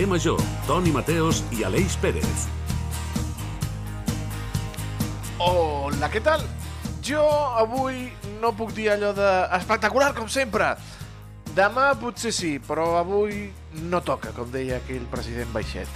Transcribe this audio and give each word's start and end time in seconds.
Carrer 0.00 0.08
Major, 0.08 0.40
Toni 0.66 0.90
Mateos 0.96 1.42
i 1.52 1.60
Aleix 1.60 1.92
Pérez. 2.00 2.46
Hola, 5.36 6.08
què 6.08 6.22
tal? 6.24 6.40
Jo 7.04 7.20
avui 7.60 8.06
no 8.40 8.54
puc 8.56 8.72
dir 8.72 8.86
allò 8.94 9.10
de 9.12 9.28
espectacular, 9.58 10.14
com 10.16 10.24
sempre. 10.32 10.70
Demà 11.52 11.90
potser 12.00 12.32
sí, 12.32 12.54
però 12.64 12.94
avui 12.96 13.50
no 13.90 14.00
toca, 14.00 14.32
com 14.32 14.48
deia 14.48 14.78
aquell 14.80 15.04
president 15.12 15.52
Baixet. 15.52 15.92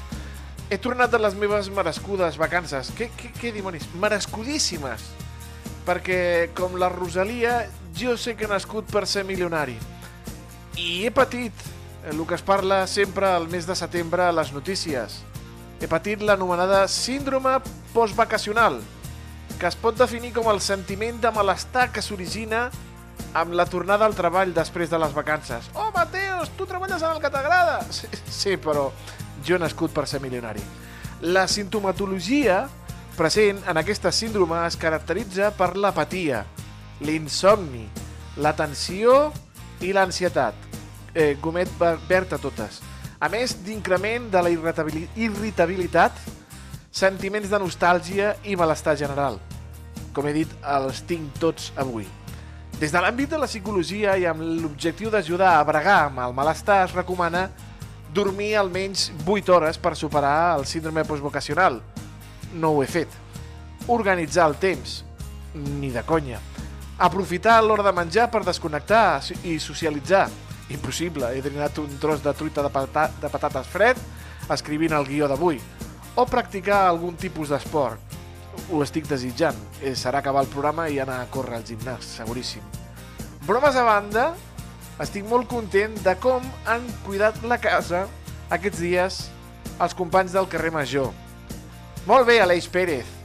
He 0.68 0.76
tornat 0.76 1.08
de 1.08 1.22
les 1.24 1.38
meves 1.40 1.72
merescudes 1.72 2.36
vacances. 2.36 2.92
Què, 2.98 3.08
què, 3.16 3.32
què 3.40 3.54
dimonis? 3.56 3.88
Merescudíssimes! 4.02 5.06
Perquè, 5.88 6.50
com 6.52 6.76
la 6.76 6.92
Rosalia, 6.92 7.62
jo 7.96 8.18
sé 8.20 8.36
que 8.36 8.44
he 8.44 8.52
nascut 8.52 8.84
per 8.92 9.06
ser 9.08 9.24
milionari. 9.24 9.78
I 10.76 11.06
he 11.06 11.14
patit 11.14 11.72
el 12.10 12.26
que 12.26 12.34
es 12.34 12.42
parla 12.42 12.86
sempre 12.86 13.26
al 13.26 13.48
mes 13.48 13.66
de 13.66 13.74
setembre 13.76 14.22
a 14.22 14.32
les 14.32 14.52
notícies. 14.52 15.22
He 15.80 15.88
patit 15.88 16.22
l'anomenada 16.22 16.86
síndrome 16.88 17.58
postvacacional, 17.92 18.80
que 19.58 19.66
es 19.68 19.76
pot 19.76 19.96
definir 19.98 20.32
com 20.36 20.48
el 20.52 20.60
sentiment 20.60 21.20
de 21.20 21.32
malestar 21.32 21.90
que 21.92 22.02
s'origina 22.02 22.68
amb 23.34 23.54
la 23.54 23.66
tornada 23.66 24.06
al 24.06 24.14
treball 24.14 24.54
després 24.54 24.90
de 24.90 25.00
les 25.00 25.14
vacances. 25.14 25.70
Oh, 25.74 25.90
Mateos, 25.94 26.50
tu 26.58 26.66
treballes 26.66 27.02
en 27.02 27.10
el 27.10 27.20
que 27.20 27.30
t'agrada! 27.30 27.80
Sí, 27.90 28.08
sí, 28.30 28.56
però 28.56 28.90
jo 29.46 29.56
he 29.56 29.62
nascut 29.62 29.92
per 29.94 30.06
ser 30.10 30.20
milionari. 30.22 30.62
La 31.22 31.46
sintomatologia 31.48 32.64
present 33.16 33.62
en 33.70 33.78
aquesta 33.80 34.12
síndrome 34.12 34.58
es 34.66 34.76
caracteritza 34.76 35.52
per 35.56 35.74
l'apatia, 35.78 36.44
l'insomni, 37.00 37.86
la 38.42 38.54
tensió 38.58 39.32
i 39.80 39.92
l'ansietat. 39.94 40.54
Eh, 41.14 41.36
gomet 41.40 41.70
verd 42.08 42.32
a 42.34 42.38
totes. 42.42 42.80
A 43.22 43.28
més 43.30 43.54
d'increment 43.62 44.26
de 44.32 44.40
la 44.42 44.50
irritabilitat, 44.50 46.16
sentiments 46.90 47.50
de 47.50 47.58
nostàlgia 47.62 48.34
i 48.42 48.56
malestar 48.58 48.96
general. 48.98 49.38
Com 50.14 50.26
he 50.26 50.34
dit, 50.34 50.50
els 50.66 51.00
tinc 51.06 51.38
tots 51.38 51.70
avui. 51.78 52.06
Des 52.80 52.90
de 52.90 52.98
l'àmbit 52.98 53.30
de 53.30 53.38
la 53.38 53.46
psicologia 53.46 54.16
i 54.18 54.26
amb 54.26 54.42
l'objectiu 54.42 55.10
d'ajudar 55.10 55.52
a 55.54 55.64
bregar 55.66 56.00
amb 56.08 56.18
el 56.24 56.34
malestar, 56.34 56.82
es 56.88 56.94
recomana 56.94 57.48
dormir 58.14 58.56
almenys 58.58 59.12
8 59.26 59.54
hores 59.54 59.78
per 59.78 59.94
superar 59.94 60.56
el 60.58 60.66
síndrome 60.66 61.04
postvocacional. 61.06 61.80
No 62.54 62.72
ho 62.74 62.82
he 62.82 62.88
fet. 62.90 63.08
Organitzar 63.86 64.48
el 64.50 64.56
temps. 64.58 65.04
Ni 65.54 65.90
de 65.94 66.02
conya. 66.02 66.40
Aprofitar 66.98 67.60
l'hora 67.62 67.86
de 67.86 67.92
menjar 67.94 68.30
per 68.30 68.44
desconnectar 68.46 69.22
i 69.44 69.58
socialitzar. 69.62 70.28
Impossible, 70.72 71.28
he 71.36 71.42
drenat 71.44 71.78
un 71.82 71.98
tros 72.00 72.22
de 72.24 72.32
truita 72.32 72.62
de, 72.64 72.70
pata 72.72 73.10
de 73.20 73.28
patates 73.28 73.68
fred 73.68 73.98
escrivint 74.52 74.94
el 74.96 75.06
guió 75.08 75.28
d'avui. 75.28 75.60
O 76.16 76.24
practicar 76.30 76.84
algun 76.86 77.16
tipus 77.20 77.50
d'esport. 77.52 78.00
Ho 78.70 78.82
estic 78.84 79.08
desitjant. 79.10 79.58
Eh, 79.82 79.96
serà 79.98 80.22
acabar 80.22 80.44
el 80.44 80.50
programa 80.52 80.88
i 80.88 81.00
anar 81.02 81.20
a 81.20 81.28
córrer 81.30 81.58
al 81.58 81.66
gimnàs, 81.66 82.06
seguríssim. 82.20 82.62
Bromes 83.44 83.76
a 83.76 83.84
banda, 83.84 84.28
estic 85.02 85.26
molt 85.28 85.50
content 85.50 85.96
de 86.04 86.14
com 86.22 86.44
han 86.70 86.86
cuidat 87.04 87.42
la 87.44 87.58
casa 87.58 88.06
aquests 88.54 88.80
dies 88.80 89.20
els 89.82 89.96
companys 89.98 90.32
del 90.36 90.48
carrer 90.48 90.70
Major. 90.72 91.10
Molt 92.06 92.28
bé, 92.28 92.38
Aleix 92.40 92.68
Pérez. 92.70 93.23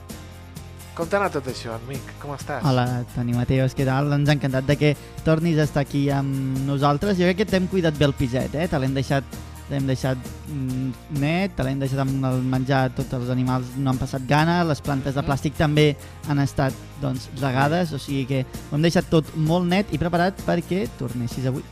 Com 1.00 1.08
t'ha 1.08 1.16
anat 1.22 1.38
tot 1.38 1.46
això, 1.47 1.78
amic? 1.78 2.09
Com 2.19 2.34
estàs? 2.35 2.59
Hola, 2.68 3.06
Toni 3.13 3.31
Mateos, 3.31 3.72
què 3.72 3.85
tal? 3.88 4.09
Ens 4.12 4.28
ha 4.28 4.34
encantat 4.35 4.66
de 4.68 4.75
que 4.75 4.90
tornis 5.24 5.56
a 5.56 5.63
estar 5.63 5.85
aquí 5.85 6.09
amb 6.12 6.59
nosaltres. 6.68 7.16
Jo 7.16 7.29
crec 7.29 7.40
que 7.40 7.47
t'hem 7.47 7.69
cuidat 7.72 7.96
bé 7.96 8.09
el 8.09 8.16
piset, 8.19 8.51
eh? 8.59 8.66
Te 8.68 8.81
l'hem 8.84 8.97
deixat 8.97 9.24
l'hem 9.69 9.88
deixat 9.88 10.19
mm, 10.50 10.91
net, 11.22 11.56
te 11.56 11.63
l'hem 11.63 11.79
deixat 11.79 12.03
amb 12.03 12.28
el 12.28 12.44
menjar, 12.51 12.90
tots 12.97 13.16
els 13.16 13.31
animals 13.31 13.72
no 13.78 13.94
han 13.94 14.01
passat 14.01 14.28
gana, 14.28 14.59
les 14.68 14.81
plantes 14.84 15.16
de 15.16 15.24
plàstic 15.24 15.56
també 15.56 15.94
han 16.28 16.41
estat 16.44 16.75
doncs, 17.00 17.29
regades, 17.40 17.94
o 17.95 18.01
sigui 18.01 18.25
que 18.28 18.44
ho 18.44 18.75
hem 18.75 18.84
deixat 18.84 19.07
tot 19.13 19.29
molt 19.38 19.69
net 19.69 19.94
i 19.95 20.01
preparat 20.01 20.41
perquè 20.44 20.88
tornessis 21.00 21.47
avui. 21.47 21.63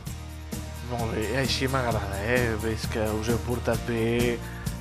Molt 0.88 1.12
bé, 1.12 1.26
així 1.42 1.68
m'agrada, 1.68 2.22
eh? 2.24 2.54
Veig 2.64 2.86
que 2.94 3.10
us 3.18 3.28
heu 3.28 3.42
portat 3.44 3.82
bé 3.90 4.38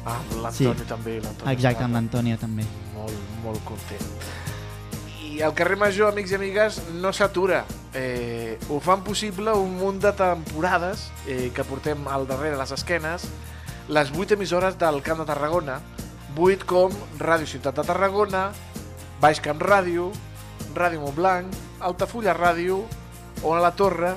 amb 0.07 0.33
l'Antonio 0.43 0.73
Sí. 0.73 0.87
també. 0.87 1.17
Exacte, 1.51 1.83
amb 1.83 1.93
l'Antònia 1.95 2.37
també. 2.37 2.63
Molt, 2.95 3.13
molt 3.43 3.63
content. 3.65 4.07
I 5.21 5.41
el 5.45 5.53
carrer 5.53 5.77
Major, 5.77 6.09
amics 6.11 6.31
i 6.31 6.35
amigues, 6.35 6.81
no 7.01 7.11
s'atura. 7.13 7.63
Eh, 7.93 8.57
ho 8.69 8.79
fan 8.79 9.03
possible 9.03 9.53
un 9.53 9.75
munt 9.77 9.99
de 10.01 10.11
temporades 10.13 11.09
eh, 11.27 11.51
que 11.53 11.63
portem 11.63 12.07
al 12.07 12.25
darrere 12.27 12.57
les 12.57 12.71
esquenes, 12.71 13.27
les 13.87 14.11
8 14.11 14.33
emissores 14.33 14.77
del 14.77 15.01
Camp 15.03 15.19
de 15.19 15.25
Tarragona, 15.25 15.79
8 16.37 16.65
com 16.65 16.91
Ràdio 17.19 17.47
Ciutat 17.47 17.75
de 17.75 17.83
Tarragona, 17.83 18.51
Baix 19.21 19.39
Camp 19.41 19.59
Ràdio, 19.61 20.11
Ràdio 20.75 20.99
Montblanc, 21.01 21.53
Altafulla 21.79 22.33
Ràdio, 22.37 22.83
Ona 23.43 23.61
la 23.61 23.71
Torre, 23.77 24.15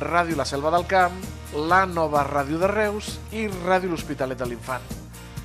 Ràdio 0.00 0.36
La 0.36 0.44
Selva 0.44 0.70
del 0.70 0.86
Camp, 0.86 1.14
la 1.54 1.84
nova 1.86 2.24
Ràdio 2.26 2.58
de 2.58 2.66
Reus 2.70 3.18
i 3.32 3.46
Ràdio 3.48 3.90
L'Hospitalet 3.90 4.38
de 4.38 4.46
l'Infant, 4.46 4.82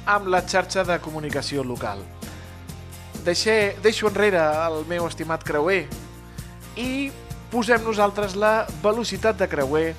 amb 0.06 0.28
la 0.32 0.42
xarxa 0.48 0.84
de 0.88 0.98
comunicació 1.04 1.64
local. 1.64 2.02
Deixé, 3.26 3.76
deixo 3.84 4.10
enrere 4.10 4.42
el 4.42 4.82
meu 4.90 5.06
estimat 5.06 5.44
creuer 5.46 5.86
i 6.80 7.12
posem 7.52 7.84
nosaltres 7.86 8.34
la 8.40 8.66
velocitat 8.82 9.38
de 9.38 9.50
creuer 9.52 9.92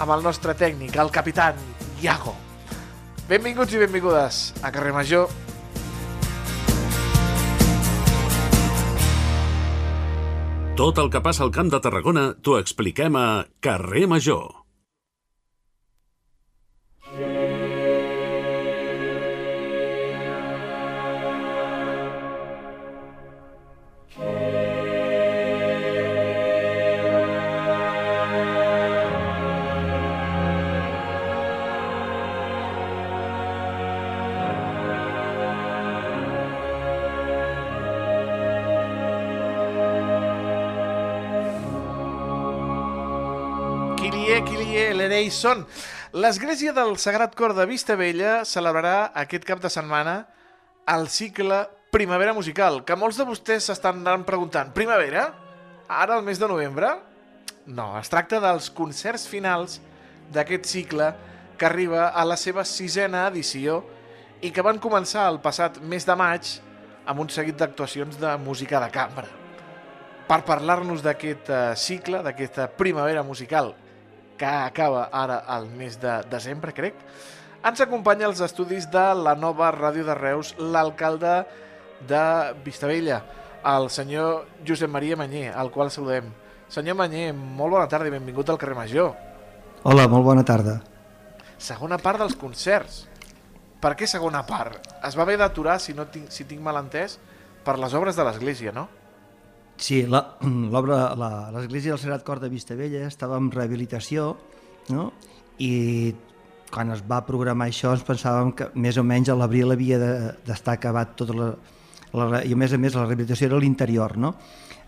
amb 0.00 0.10
el 0.14 0.24
nostre 0.24 0.54
tècnic, 0.56 0.96
el 0.96 1.12
capitán 1.12 1.58
Iago. 2.02 2.34
Benvinguts 3.28 3.74
i 3.74 3.80
benvingudes 3.84 4.42
a 4.62 4.72
Carrer 4.72 4.92
Major. 4.96 5.28
Tot 10.74 10.98
el 10.98 11.06
que 11.06 11.22
passa 11.22 11.44
al 11.44 11.54
Camp 11.54 11.70
de 11.70 11.78
Tarragona 11.78 12.32
t'ho 12.42 12.58
expliquem 12.58 13.14
a 13.14 13.46
Carrer 13.62 14.08
Major. 14.10 14.63
Quilie, 45.14 45.30
l'Ereison. 45.30 45.64
L'Església 46.12 46.72
del 46.72 46.96
Sagrat 46.98 47.34
Cor 47.38 47.54
de 47.54 47.64
Vistabella 47.66 48.44
celebrarà 48.44 49.12
aquest 49.14 49.44
cap 49.46 49.60
de 49.62 49.70
setmana 49.70 50.26
el 50.90 51.08
cicle 51.08 51.68
Primavera 51.94 52.34
Musical, 52.34 52.82
que 52.84 52.96
molts 52.98 53.18
de 53.18 53.26
vostès 53.26 53.68
s'estan 53.68 54.02
preguntant, 54.26 54.72
primavera? 54.74 55.28
Ara, 55.88 56.16
al 56.16 56.24
mes 56.24 56.38
de 56.38 56.48
novembre? 56.48 56.90
No, 57.66 57.94
es 57.98 58.10
tracta 58.10 58.40
dels 58.42 58.70
concerts 58.70 59.28
finals 59.30 59.80
d'aquest 60.34 60.66
cicle 60.66 61.12
que 61.56 61.66
arriba 61.66 62.08
a 62.08 62.24
la 62.24 62.36
seva 62.36 62.64
sisena 62.64 63.28
edició 63.28 63.84
i 64.42 64.50
que 64.50 64.66
van 64.66 64.82
començar 64.82 65.28
el 65.30 65.38
passat 65.40 65.78
mes 65.78 66.04
de 66.04 66.16
maig 66.18 66.56
amb 67.06 67.20
un 67.20 67.30
seguit 67.30 67.56
d'actuacions 67.56 68.18
de 68.18 68.34
música 68.42 68.82
de 68.82 68.90
cambra. 68.90 69.30
Per 70.26 70.42
parlar-nos 70.42 71.04
d'aquest 71.04 71.50
eh, 71.52 71.64
cicle, 71.76 72.22
d'aquesta 72.24 72.66
primavera 72.66 73.22
musical 73.22 73.74
que 74.38 74.46
acaba 74.46 75.08
ara 75.12 75.38
al 75.46 75.68
mes 75.70 76.00
de 76.00 76.20
desembre, 76.30 76.72
crec, 76.74 76.98
ens 77.64 77.80
acompanya 77.80 78.26
als 78.28 78.42
estudis 78.44 78.90
de 78.92 79.04
la 79.16 79.34
nova 79.34 79.70
Ràdio 79.72 80.04
de 80.04 80.14
Reus 80.18 80.54
l'alcalde 80.58 81.44
de 82.06 82.24
Vistabella, 82.64 83.22
el 83.64 83.88
senyor 83.88 84.44
Josep 84.66 84.90
Maria 84.90 85.16
Manyer, 85.16 85.52
al 85.56 85.70
qual 85.72 85.90
saludem. 85.90 86.28
Senyor 86.68 86.98
Manyer, 86.98 87.32
molt 87.32 87.72
bona 87.72 87.88
tarda 87.88 88.10
i 88.10 88.12
benvingut 88.12 88.50
al 88.50 88.60
carrer 88.60 88.76
Major. 88.76 89.14
Hola, 89.84 90.08
molt 90.08 90.24
bona 90.26 90.44
tarda. 90.44 90.78
Segona 91.56 91.96
part 92.00 92.20
dels 92.20 92.36
concerts. 92.36 93.04
Per 93.80 93.94
què 93.96 94.08
segona 94.08 94.42
part? 94.48 94.84
Es 95.04 95.16
va 95.16 95.24
haver 95.24 95.38
d'aturar, 95.40 95.78
si, 95.80 95.92
no 95.96 96.06
tinc, 96.08 96.30
si 96.32 96.44
tinc 96.48 96.60
mal 96.64 96.80
entès, 96.80 97.18
per 97.64 97.78
les 97.80 97.96
obres 97.96 98.16
de 98.16 98.24
l'església, 98.24 98.72
no? 98.72 98.88
Sí, 99.76 100.04
l'obra, 100.08 100.98
l'església 101.54 101.94
del 101.94 102.00
Sagrat 102.02 102.24
Cor 102.26 102.40
de 102.40 102.48
Vistabella 102.52 103.06
estava 103.08 103.38
en 103.40 103.50
rehabilitació, 103.52 104.34
no? 104.94 105.08
I 105.58 106.14
quan 106.74 106.90
es 106.90 107.04
va 107.06 107.20
programar 107.26 107.68
això 107.70 107.92
ens 107.94 108.02
pensàvem 108.06 108.52
que 108.58 108.68
més 108.74 108.96
o 108.98 109.04
menys 109.06 109.30
a 109.30 109.36
l'abril 109.38 109.70
havia 109.74 109.98
de- 110.00 110.32
d'estar 110.46 110.74
acabat 110.78 111.14
tota 111.18 111.34
la, 111.38 111.48
la... 112.14 112.42
I 112.42 112.54
a 112.54 112.58
més 112.58 112.72
a 112.74 112.78
més 112.78 112.94
la 112.96 113.04
rehabilitació 113.04 113.50
era 113.50 113.60
l'interior, 113.62 114.16
no? 114.18 114.34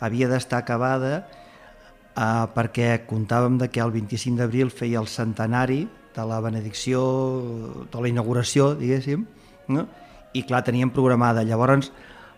Havia 0.03 0.29
d'estar 0.31 0.63
acabada 0.65 1.13
uh, 1.23 2.47
perquè 2.55 3.05
comptàvem 3.07 3.59
de 3.63 3.71
que 3.71 3.81
el 3.85 3.95
25 3.95 4.41
d'abril 4.41 4.73
feia 4.75 4.99
el 5.03 5.07
centenari 5.11 5.85
de 6.17 6.25
la 6.27 6.41
benedicció, 6.41 7.01
de 7.93 8.01
la 8.03 8.09
inauguració, 8.11 8.73
diguéssim, 8.75 9.27
no? 9.69 9.87
i 10.37 10.43
clar, 10.45 10.63
teníem 10.65 10.91
programada. 10.93 11.45
Llavors, 11.45 11.91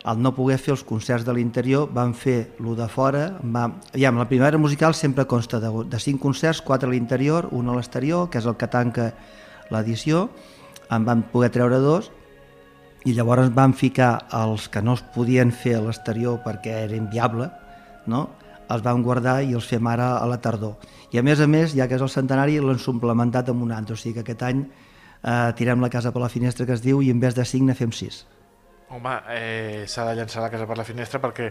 al 0.05 0.21
no 0.23 0.35
poder 0.35 0.59
fer 0.62 0.73
els 0.77 0.85
concerts 0.87 1.27
de 1.27 1.35
l'interior, 1.35 1.89
vam 1.93 2.12
fer 2.15 2.55
lo 2.62 2.77
de 2.79 2.87
fora. 2.89 3.25
Va... 3.43 3.67
Aviam, 3.93 4.19
la 4.21 4.29
primavera 4.31 4.59
musical 4.59 4.95
sempre 4.95 5.27
consta 5.27 5.61
de, 5.61 5.73
de 5.91 5.99
cinc 6.00 6.21
concerts, 6.23 6.62
quatre 6.62 6.89
a 6.89 6.93
l'interior, 6.93 7.49
un 7.53 7.69
a 7.69 7.75
l'exterior, 7.77 8.29
que 8.31 8.39
és 8.39 8.47
el 8.47 8.56
que 8.56 8.71
tanca 8.71 9.11
l'edició. 9.75 10.29
En 10.95 11.05
vam 11.05 11.27
poder 11.33 11.50
treure 11.53 11.83
dos 11.85 12.12
i 13.06 13.15
llavors 13.15 13.53
vam 13.55 13.75
ficar 13.77 14.27
els 14.35 14.69
que 14.73 14.83
no 14.83 14.97
es 14.99 15.05
podien 15.15 15.53
fer 15.55 15.79
a 15.79 15.85
l'exterior 15.85 16.41
perquè 16.45 16.83
era 16.87 16.97
inviable, 16.97 17.50
no? 18.06 18.29
els 18.69 18.85
vam 18.85 19.03
guardar 19.03 19.39
i 19.45 19.55
els 19.56 19.67
fem 19.69 19.87
ara 19.89 20.15
a 20.19 20.27
la 20.29 20.41
tardor. 20.45 20.77
I 21.12 21.21
a 21.21 21.25
més 21.25 21.41
a 21.41 21.47
més, 21.49 21.73
ja 21.77 21.87
que 21.89 21.97
és 21.97 22.05
el 22.05 22.12
centenari, 22.12 22.59
l'hem 22.61 22.81
suplementat 22.83 23.49
amb 23.49 23.65
un 23.65 23.73
altre, 23.73 23.97
o 23.97 24.00
sigui 24.00 24.19
que 24.19 24.27
aquest 24.27 24.45
any 24.45 24.65
eh, 24.65 25.53
tirem 25.56 25.81
la 25.81 25.89
casa 25.89 26.12
per 26.12 26.21
la 26.21 26.29
finestra 26.33 26.67
que 26.69 26.77
es 26.77 26.85
diu 26.85 27.00
i 27.00 27.09
en 27.15 27.21
vez 27.21 27.37
de 27.39 27.47
5 27.49 27.71
ne 27.71 27.77
fem 27.79 27.95
6. 27.95 28.27
Home, 28.90 29.19
eh, 29.35 29.85
s'ha 29.87 30.06
de 30.08 30.14
llançar 30.17 30.43
la 30.43 30.50
casa 30.50 30.67
per 30.67 30.79
la 30.79 30.87
finestra 30.87 31.20
perquè, 31.20 31.50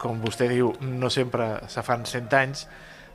com 0.00 0.20
vostè 0.20 0.48
diu, 0.50 0.74
no 0.84 1.08
sempre 1.10 1.68
se 1.72 1.82
fan 1.82 2.04
100 2.04 2.36
anys 2.36 2.66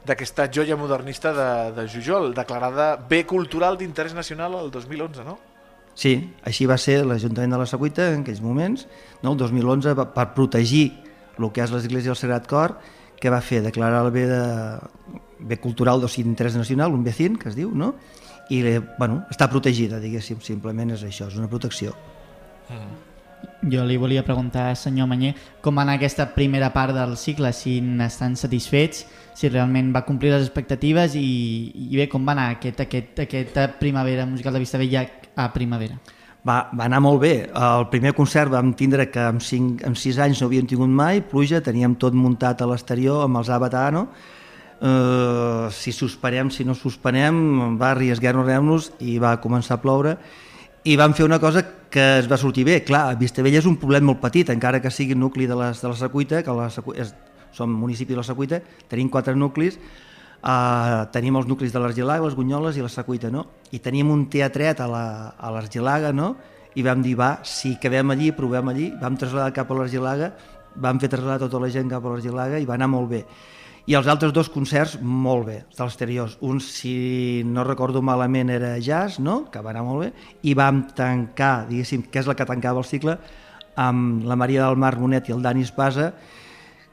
d'aquesta 0.08 0.48
joia 0.50 0.78
modernista 0.78 1.34
de, 1.34 1.50
de 1.78 1.86
Jujol, 1.90 2.32
declarada 2.34 2.96
bé 2.98 3.22
cultural 3.30 3.78
d'interès 3.78 4.16
nacional 4.18 4.58
el 4.58 4.72
2011, 4.74 5.26
no? 5.28 5.38
Sí, 5.94 6.16
així 6.48 6.66
va 6.66 6.80
ser 6.82 7.02
l'Ajuntament 7.06 7.54
de 7.54 7.60
la 7.62 7.68
Secuita 7.70 8.08
en 8.14 8.24
aquells 8.24 8.42
moments, 8.42 8.88
no? 9.22 9.36
el 9.36 9.38
2011, 9.38 9.94
per 10.16 10.28
protegir 10.34 10.88
el 11.38 11.50
que 11.54 11.62
és 11.62 11.74
l'Església 11.74 12.14
del 12.14 12.18
Sagrat 12.18 12.48
Cor, 12.50 12.78
que 13.22 13.30
va 13.30 13.44
fer 13.46 13.62
declarar 13.62 14.02
el 14.08 14.12
bé, 14.16 14.26
de, 14.30 14.42
bé 15.52 15.60
cultural 15.62 16.02
d'interès 16.02 16.58
nacional, 16.58 16.96
un 16.98 17.06
vecin, 17.06 17.38
que 17.38 17.52
es 17.52 17.60
diu, 17.60 17.70
no? 17.76 17.94
i 18.52 18.64
bueno, 18.98 19.22
està 19.32 19.48
protegida, 19.52 20.02
diguéssim, 20.02 20.42
simplement 20.44 20.92
és 20.98 21.06
això, 21.08 21.30
és 21.30 21.38
una 21.40 21.48
protecció. 21.52 21.94
Mm. 22.68 23.11
Jo 23.62 23.84
li 23.86 23.94
volia 24.02 24.24
preguntar, 24.26 24.72
senyor 24.74 25.06
Manyer, 25.06 25.36
com 25.62 25.76
va 25.78 25.84
anar 25.86 26.00
aquesta 26.00 26.26
primera 26.34 26.72
part 26.74 26.96
del 26.98 27.14
cicle, 27.14 27.52
si 27.54 27.76
n'estan 27.82 28.34
satisfets, 28.34 29.04
si 29.38 29.52
realment 29.52 29.92
va 29.94 30.02
complir 30.08 30.32
les 30.34 30.48
expectatives 30.48 31.14
i, 31.20 31.70
i 31.70 32.00
bé, 32.00 32.08
com 32.10 32.26
va 32.26 32.34
anar 32.34 32.48
aquest, 32.56 32.82
aquest, 32.82 33.22
aquesta 33.28 33.68
primavera 33.78 34.26
musical 34.26 34.58
de 34.58 34.66
Vella 34.82 35.06
a 35.36 35.52
primavera? 35.54 36.00
Va, 36.42 36.72
va 36.74 36.88
anar 36.88 37.04
molt 37.06 37.22
bé. 37.22 37.36
El 37.54 37.86
primer 37.94 38.16
concert 38.18 38.50
vam 38.50 38.74
tindre 38.74 39.12
que 39.14 39.22
amb, 39.22 39.44
cinc, 39.46 39.84
amb 39.86 39.98
sis 39.98 40.18
anys 40.18 40.42
no 40.42 40.50
havíem 40.50 40.66
tingut 40.66 40.90
mai, 40.90 41.22
pluja, 41.22 41.62
teníem 41.62 41.94
tot 42.02 42.18
muntat 42.18 42.64
a 42.64 42.70
l'exterior 42.72 43.28
amb 43.28 43.38
els 43.44 43.52
Avatar, 43.54 43.92
no? 43.94 44.08
Uh, 44.82 45.70
si 45.70 45.94
suspenem, 45.94 46.50
si 46.50 46.66
no 46.66 46.74
suspenem, 46.74 47.78
va 47.78 47.92
arriesgar-nos 47.92 48.90
i 49.06 49.20
va 49.22 49.36
començar 49.38 49.78
a 49.78 49.82
ploure 49.84 50.16
i 50.90 50.96
vam 50.98 51.14
fer 51.14 51.28
una 51.28 51.38
cosa 51.38 51.62
que 51.92 52.04
es 52.20 52.30
va 52.32 52.40
sortir 52.40 52.64
bé. 52.66 52.80
Clar, 52.88 53.18
Vistabella 53.20 53.60
és 53.60 53.68
un 53.70 53.76
poblet 53.78 54.02
molt 54.02 54.22
petit, 54.24 54.50
encara 54.50 54.80
que 54.82 54.90
sigui 54.90 55.18
nucli 55.18 55.46
de, 55.50 55.58
les, 55.60 55.82
de 55.84 55.92
la 55.92 55.98
Secuita, 56.00 56.40
que 56.42 56.56
la 56.56 56.70
Secuita, 56.74 57.04
és, 57.04 57.12
som 57.54 57.70
municipi 57.76 58.16
de 58.16 58.22
la 58.22 58.26
Secuita, 58.26 58.62
tenim 58.90 59.12
quatre 59.12 59.36
nuclis, 59.36 59.78
uh, 60.40 61.04
tenim 61.14 61.38
els 61.38 61.52
nuclis 61.52 61.76
de 61.76 61.84
l'Argilaga, 61.84 62.26
les 62.26 62.38
Gunyoles 62.40 62.80
i 62.80 62.86
la 62.86 62.90
Secuita, 62.90 63.30
no? 63.30 63.46
I 63.76 63.84
tenim 63.84 64.10
un 64.16 64.26
teatret 64.32 64.80
a 64.82 64.88
l'Argilaga, 64.88 66.16
no? 66.16 66.34
I 66.80 66.88
vam 66.88 67.04
dir, 67.04 67.18
va, 67.20 67.36
si 67.44 67.76
quedem 67.84 68.16
allí, 68.16 68.32
provem 68.32 68.72
allí, 68.72 68.90
vam 69.02 69.20
traslladar 69.20 69.52
cap 69.60 69.70
a 69.70 69.82
l'Argilaga, 69.82 70.32
vam 70.82 71.04
fer 71.04 71.12
traslladar 71.12 71.50
tota 71.50 71.60
la 71.60 71.68
gent 71.70 71.92
cap 71.92 72.06
a 72.06 72.14
l'Argilaga 72.14 72.62
i 72.64 72.66
va 72.66 72.80
anar 72.80 72.88
molt 72.88 73.12
bé 73.12 73.26
i 73.92 73.96
els 73.98 74.08
altres 74.08 74.32
dos 74.32 74.48
concerts 74.48 74.94
molt 75.04 75.44
bé, 75.50 75.58
dels 75.76 75.92
exteriors. 75.92 76.38
Un, 76.48 76.62
si 76.64 77.44
no 77.44 77.66
recordo 77.68 78.00
malament, 78.06 78.54
era 78.54 78.78
jazz, 78.80 79.20
no? 79.20 79.42
que 79.52 79.60
va 79.60 79.74
anar 79.74 79.84
molt 79.84 80.06
bé, 80.06 80.12
i 80.48 80.54
vam 80.56 80.86
tancar, 80.96 81.68
diguéssim, 81.68 82.06
que 82.08 82.22
és 82.22 82.30
la 82.30 82.38
que 82.40 82.48
tancava 82.48 82.80
el 82.80 82.88
cicle, 82.88 83.18
amb 83.76 84.24
la 84.28 84.38
Maria 84.40 84.70
del 84.70 84.80
Mar 84.80 84.94
Bonet 85.00 85.28
i 85.28 85.36
el 85.36 85.44
Dani 85.44 85.66
Espasa, 85.68 86.12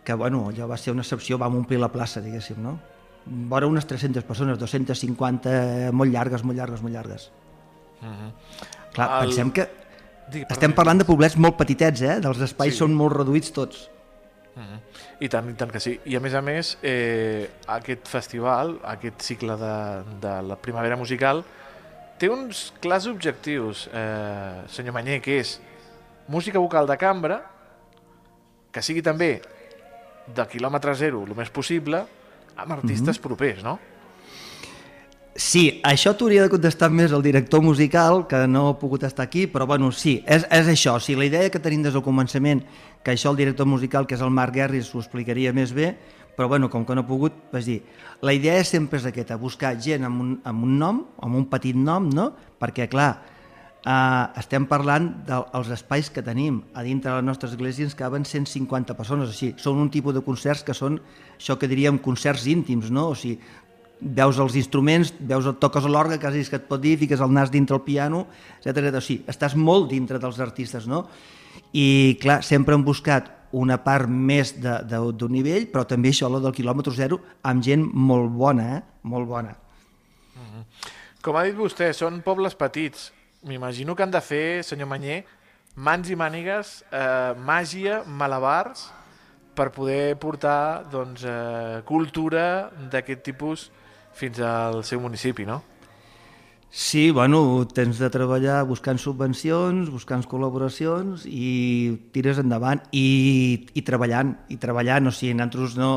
que 0.02 0.16
bueno, 0.18 0.48
allò 0.48 0.66
va 0.66 0.78
ser 0.80 0.94
una 0.94 1.04
excepció, 1.04 1.38
vam 1.38 1.60
omplir 1.60 1.78
la 1.78 1.92
plaça, 1.92 2.22
diguéssim, 2.24 2.58
no? 2.64 2.78
Vora 3.50 3.68
unes 3.68 3.86
300 3.86 4.24
persones, 4.24 4.58
250, 4.58 5.92
molt 5.92 6.10
llargues, 6.10 6.42
molt 6.42 6.58
llargues, 6.58 6.82
molt 6.82 6.96
llargues. 6.96 7.30
Uh 8.00 8.06
mhm. 8.06 8.14
-huh. 8.14 8.66
Clar, 8.94 9.22
el... 9.22 9.28
pensem 9.28 9.50
que 9.52 9.68
Digui, 10.32 10.44
estem 10.50 10.74
parlant 10.76 10.98
de 10.98 11.06
poblets 11.08 11.36
molt 11.36 11.56
petitets, 11.56 12.02
eh? 12.02 12.18
Dels 12.20 12.40
espais 12.44 12.74
sí. 12.74 12.78
són 12.78 12.92
molt 12.96 13.16
reduïts 13.16 13.52
tots. 13.52 13.88
Uh 14.56 14.62
-huh. 14.62 14.80
I 15.20 15.28
tant, 15.28 15.48
i 15.50 15.54
tant 15.58 15.70
que 15.74 15.80
sí. 15.82 15.96
I 16.06 16.14
a 16.14 16.20
més 16.22 16.34
a 16.38 16.42
més, 16.44 16.76
eh, 16.86 17.48
aquest 17.74 18.06
festival, 18.06 18.76
aquest 18.86 19.24
cicle 19.26 19.56
de, 19.58 19.74
de 20.22 20.34
la 20.46 20.58
primavera 20.62 20.96
musical, 20.96 21.42
té 22.18 22.30
uns 22.30 22.68
clars 22.82 23.08
objectius, 23.10 23.88
eh, 23.92 24.64
senyor 24.70 24.94
Manyer, 24.94 25.20
que 25.22 25.40
és 25.40 25.56
música 26.30 26.62
vocal 26.62 26.86
de 26.86 26.96
cambra, 27.00 27.42
que 28.70 28.82
sigui 28.84 29.02
també 29.02 29.40
de 30.34 30.46
quilòmetre 30.46 30.94
zero 30.94 31.24
el 31.26 31.34
més 31.34 31.50
possible, 31.50 32.04
amb 32.54 32.72
artistes 32.72 33.16
mm 33.16 33.18
-hmm. 33.18 33.22
propers, 33.22 33.62
no? 33.62 33.78
Sí, 35.38 35.80
això 35.86 36.16
t'hauria 36.18 36.42
de 36.42 36.50
contestar 36.50 36.88
més 36.90 37.12
el 37.12 37.22
director 37.22 37.62
musical, 37.62 38.24
que 38.26 38.48
no 38.50 38.64
ha 38.68 38.78
pogut 38.78 39.04
estar 39.06 39.22
aquí, 39.22 39.46
però 39.46 39.68
bueno, 39.70 39.92
sí, 39.92 40.16
és, 40.26 40.44
és 40.50 40.66
això. 40.66 40.96
O 40.96 41.00
sigui, 41.00 41.20
la 41.20 41.26
idea 41.26 41.50
que 41.50 41.60
tenim 41.60 41.84
des 41.84 41.94
del 41.94 42.02
començament 42.02 42.64
que 43.08 43.14
això 43.16 43.30
el 43.32 43.38
director 43.40 43.64
musical, 43.64 44.04
que 44.04 44.18
és 44.18 44.20
el 44.20 44.28
Marc 44.36 44.52
Guerris, 44.52 44.90
ho 44.92 45.00
explicaria 45.00 45.48
més 45.56 45.70
bé, 45.72 45.94
però 46.36 46.44
bueno, 46.50 46.68
com 46.68 46.84
que 46.84 46.92
no 46.92 47.06
ha 47.06 47.08
pogut, 47.08 47.38
vas 47.48 47.64
dir, 47.64 47.78
la 48.20 48.34
idea 48.36 48.60
sempre 48.68 49.00
és 49.00 49.06
aquesta, 49.08 49.38
buscar 49.40 49.70
gent 49.80 50.04
amb 50.04 50.20
un, 50.20 50.34
amb 50.44 50.66
un 50.66 50.74
nom, 50.76 50.98
amb 51.24 51.38
un 51.40 51.46
petit 51.48 51.78
nom, 51.78 52.10
no? 52.12 52.26
perquè 52.60 52.84
clar, 52.92 53.08
eh, 53.80 54.24
estem 54.42 54.66
parlant 54.68 55.08
dels 55.24 55.72
espais 55.72 56.12
que 56.12 56.20
tenim 56.26 56.60
a 56.76 56.84
dintre 56.84 57.14
de 57.14 57.22
la 57.22 57.24
nostra 57.24 57.48
església 57.48 57.88
ens 57.88 57.96
caben 57.96 58.28
150 58.28 58.92
persones, 58.98 59.32
així, 59.32 59.54
són 59.56 59.80
un 59.80 59.88
tipus 59.88 60.12
de 60.12 60.22
concerts 60.26 60.66
que 60.68 60.76
són 60.76 61.00
això 61.38 61.56
que 61.56 61.70
diríem 61.72 61.96
concerts 62.04 62.44
íntims, 62.44 62.92
no? 62.92 63.08
o 63.08 63.16
sigui, 63.16 63.40
veus 64.00 64.38
els 64.38 64.54
instruments, 64.56 65.12
veus, 65.20 65.48
toques 65.60 65.84
l'orga, 65.84 66.18
quasi 66.18 66.44
que 66.48 66.56
et 66.56 66.68
pot 66.68 66.80
dir, 66.80 66.96
fiques 66.98 67.20
el 67.20 67.32
nas 67.32 67.50
dintre 67.50 67.76
el 67.76 67.82
piano, 67.82 68.26
etc. 68.62 68.92
O 68.94 69.02
sigui, 69.02 69.24
estàs 69.28 69.56
molt 69.58 69.90
dintre 69.90 70.18
dels 70.22 70.38
artistes, 70.40 70.86
no? 70.86 71.06
i 71.72 72.16
clar, 72.20 72.42
sempre 72.44 72.76
hem 72.76 72.84
buscat 72.84 73.30
una 73.56 73.78
part 73.80 74.08
més 74.08 74.54
d'un 74.60 75.32
nivell, 75.32 75.68
però 75.72 75.84
també 75.88 76.12
això, 76.12 76.28
la 76.28 76.40
del 76.44 76.54
quilòmetre 76.56 76.92
zero, 76.96 77.20
amb 77.48 77.64
gent 77.64 77.84
molt 77.92 78.30
bona, 78.36 78.68
eh? 78.76 78.82
molt 79.02 79.28
bona. 79.28 79.54
Mm 80.34 80.48
-hmm. 80.48 80.64
Com 81.22 81.36
ha 81.36 81.44
dit 81.44 81.56
vostè, 81.56 81.92
són 81.92 82.20
pobles 82.22 82.54
petits. 82.54 83.12
M'imagino 83.42 83.94
que 83.94 84.02
han 84.02 84.10
de 84.10 84.20
fer, 84.20 84.64
senyor 84.64 84.88
Manyer, 84.88 85.24
mans 85.74 86.10
i 86.10 86.16
mànigues, 86.16 86.84
eh, 86.92 87.34
màgia, 87.36 88.02
malabars, 88.04 88.92
per 89.54 89.70
poder 89.70 90.16
portar 90.16 90.84
doncs, 90.90 91.24
eh, 91.24 91.82
cultura 91.84 92.70
d'aquest 92.90 93.22
tipus 93.22 93.70
fins 94.18 94.40
al 94.44 94.82
seu 94.84 95.00
municipi, 95.00 95.46
no? 95.46 95.62
Sí, 96.70 97.10
bueno, 97.10 97.66
tens 97.72 97.96
de 97.96 98.10
treballar 98.12 98.60
buscant 98.68 98.98
subvencions, 99.00 99.88
buscant 99.88 100.20
col·laboracions 100.28 101.24
i 101.24 101.96
tires 102.12 102.40
endavant 102.42 102.82
i, 102.92 103.64
i 103.72 103.84
treballant, 103.86 104.34
i 104.52 104.58
treballant, 104.60 105.08
o 105.08 105.12
sigui, 105.14 105.32
nosaltres 105.38 105.78
no, 105.80 105.92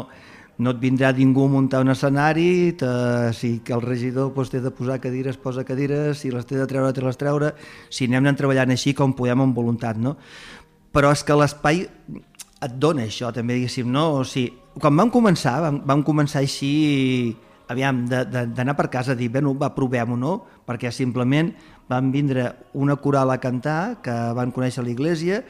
no 0.64 0.72
et 0.72 0.80
vindrà 0.80 1.12
ningú 1.18 1.50
a 1.50 1.52
muntar 1.58 1.84
un 1.84 1.92
escenari, 1.92 2.72
te, 2.80 2.88
si 3.36 3.58
que 3.68 3.76
el 3.76 3.84
regidor 3.84 4.32
doncs, 4.32 4.54
té 4.54 4.64
de 4.64 4.72
posar 4.72 5.02
cadires, 5.04 5.36
posa 5.36 5.68
cadires, 5.68 6.24
si 6.24 6.32
les 6.32 6.48
té 6.48 6.56
de 6.56 6.70
treure, 6.72 6.96
té 6.96 7.04
les 7.04 7.20
treure, 7.20 7.52
si 7.92 8.08
anem 8.08 8.32
treballant 8.40 8.72
així 8.72 8.96
com 8.96 9.12
podem 9.18 9.44
amb 9.44 9.58
voluntat, 9.58 10.00
no? 10.00 10.16
Però 10.96 11.12
és 11.12 11.28
que 11.28 11.36
l'espai 11.36 11.84
et 11.84 12.74
dona 12.80 13.10
això, 13.10 13.36
també, 13.36 13.60
diguéssim, 13.60 13.92
no? 13.92 14.22
O 14.22 14.26
sigui, 14.28 14.54
quan 14.80 14.96
vam 14.96 15.12
començar, 15.12 15.60
vam, 15.68 15.84
vam 15.84 16.04
començar 16.08 16.46
així 16.46 17.36
aviam, 17.72 18.06
d'anar 18.08 18.76
per 18.78 18.90
casa 18.92 19.16
a 19.16 19.18
dir, 19.18 19.32
bueno, 19.32 19.54
va, 19.58 19.72
provem-ho, 19.76 20.18
no? 20.20 20.38
Perquè 20.68 20.92
simplement 20.94 21.52
van 21.92 22.12
vindre 22.12 22.48
una 22.78 22.96
coral 23.00 23.32
a 23.32 23.40
cantar 23.44 24.02
que 24.04 24.16
van 24.38 24.54
conèixer 24.56 24.84
l'església, 24.86 25.42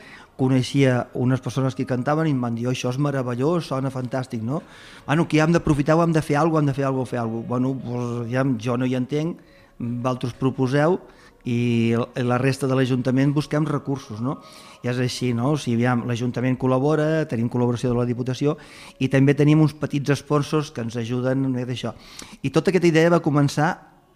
coneixia 0.41 1.07
unes 1.13 1.41
persones 1.43 1.75
que 1.77 1.85
cantaven 1.85 2.29
i 2.29 2.33
em 2.33 2.41
van 2.41 2.55
dir, 2.57 2.65
oh, 2.65 2.73
això 2.73 2.89
és 2.89 2.97
meravellós, 3.01 3.67
sona 3.69 3.91
fantàstic, 3.93 4.41
no? 4.41 4.61
Bueno, 5.05 5.27
aquí 5.27 5.41
hem 5.41 5.53
d'aprofitar 5.53 5.99
hem 6.01 6.13
de 6.15 6.23
fer 6.25 6.39
alguna 6.39 6.51
cosa, 6.51 6.63
hem 6.63 6.71
de 6.71 6.77
fer 6.77 6.85
alguna 6.87 7.03
cosa, 7.03 7.11
fer 7.11 7.19
alguna 7.21 7.41
cosa. 7.41 7.49
Bueno, 7.49 7.73
doncs, 7.85 8.31
ja, 8.31 8.45
jo 8.65 8.77
no 8.77 8.89
hi 8.89 8.95
entenc, 8.97 9.41
vosaltres 9.77 10.33
proposeu, 10.39 10.99
i 11.45 11.93
la 12.21 12.37
resta 12.37 12.67
de 12.69 12.75
l'Ajuntament 12.77 13.33
busquem 13.33 13.65
recursos, 13.65 14.21
no? 14.21 14.39
I 14.83 14.89
és 14.91 14.99
així, 15.01 15.31
no? 15.37 15.53
O 15.55 15.59
sigui, 15.61 15.85
l'Ajuntament 15.85 16.57
col·labora, 16.61 17.25
tenim 17.29 17.49
col·laboració 17.49 17.91
de 17.91 17.97
la 17.97 18.07
Diputació 18.09 18.57
i 18.99 19.09
també 19.09 19.33
tenim 19.37 19.61
uns 19.61 19.73
petits 19.77 20.13
sponsors 20.21 20.71
que 20.71 20.85
ens 20.85 20.97
ajuden 20.97 21.49
a 21.55 21.65
això. 21.65 21.95
I 22.41 22.49
tota 22.49 22.69
aquesta 22.71 22.89
idea 22.89 23.13
va 23.13 23.21
començar 23.23 23.71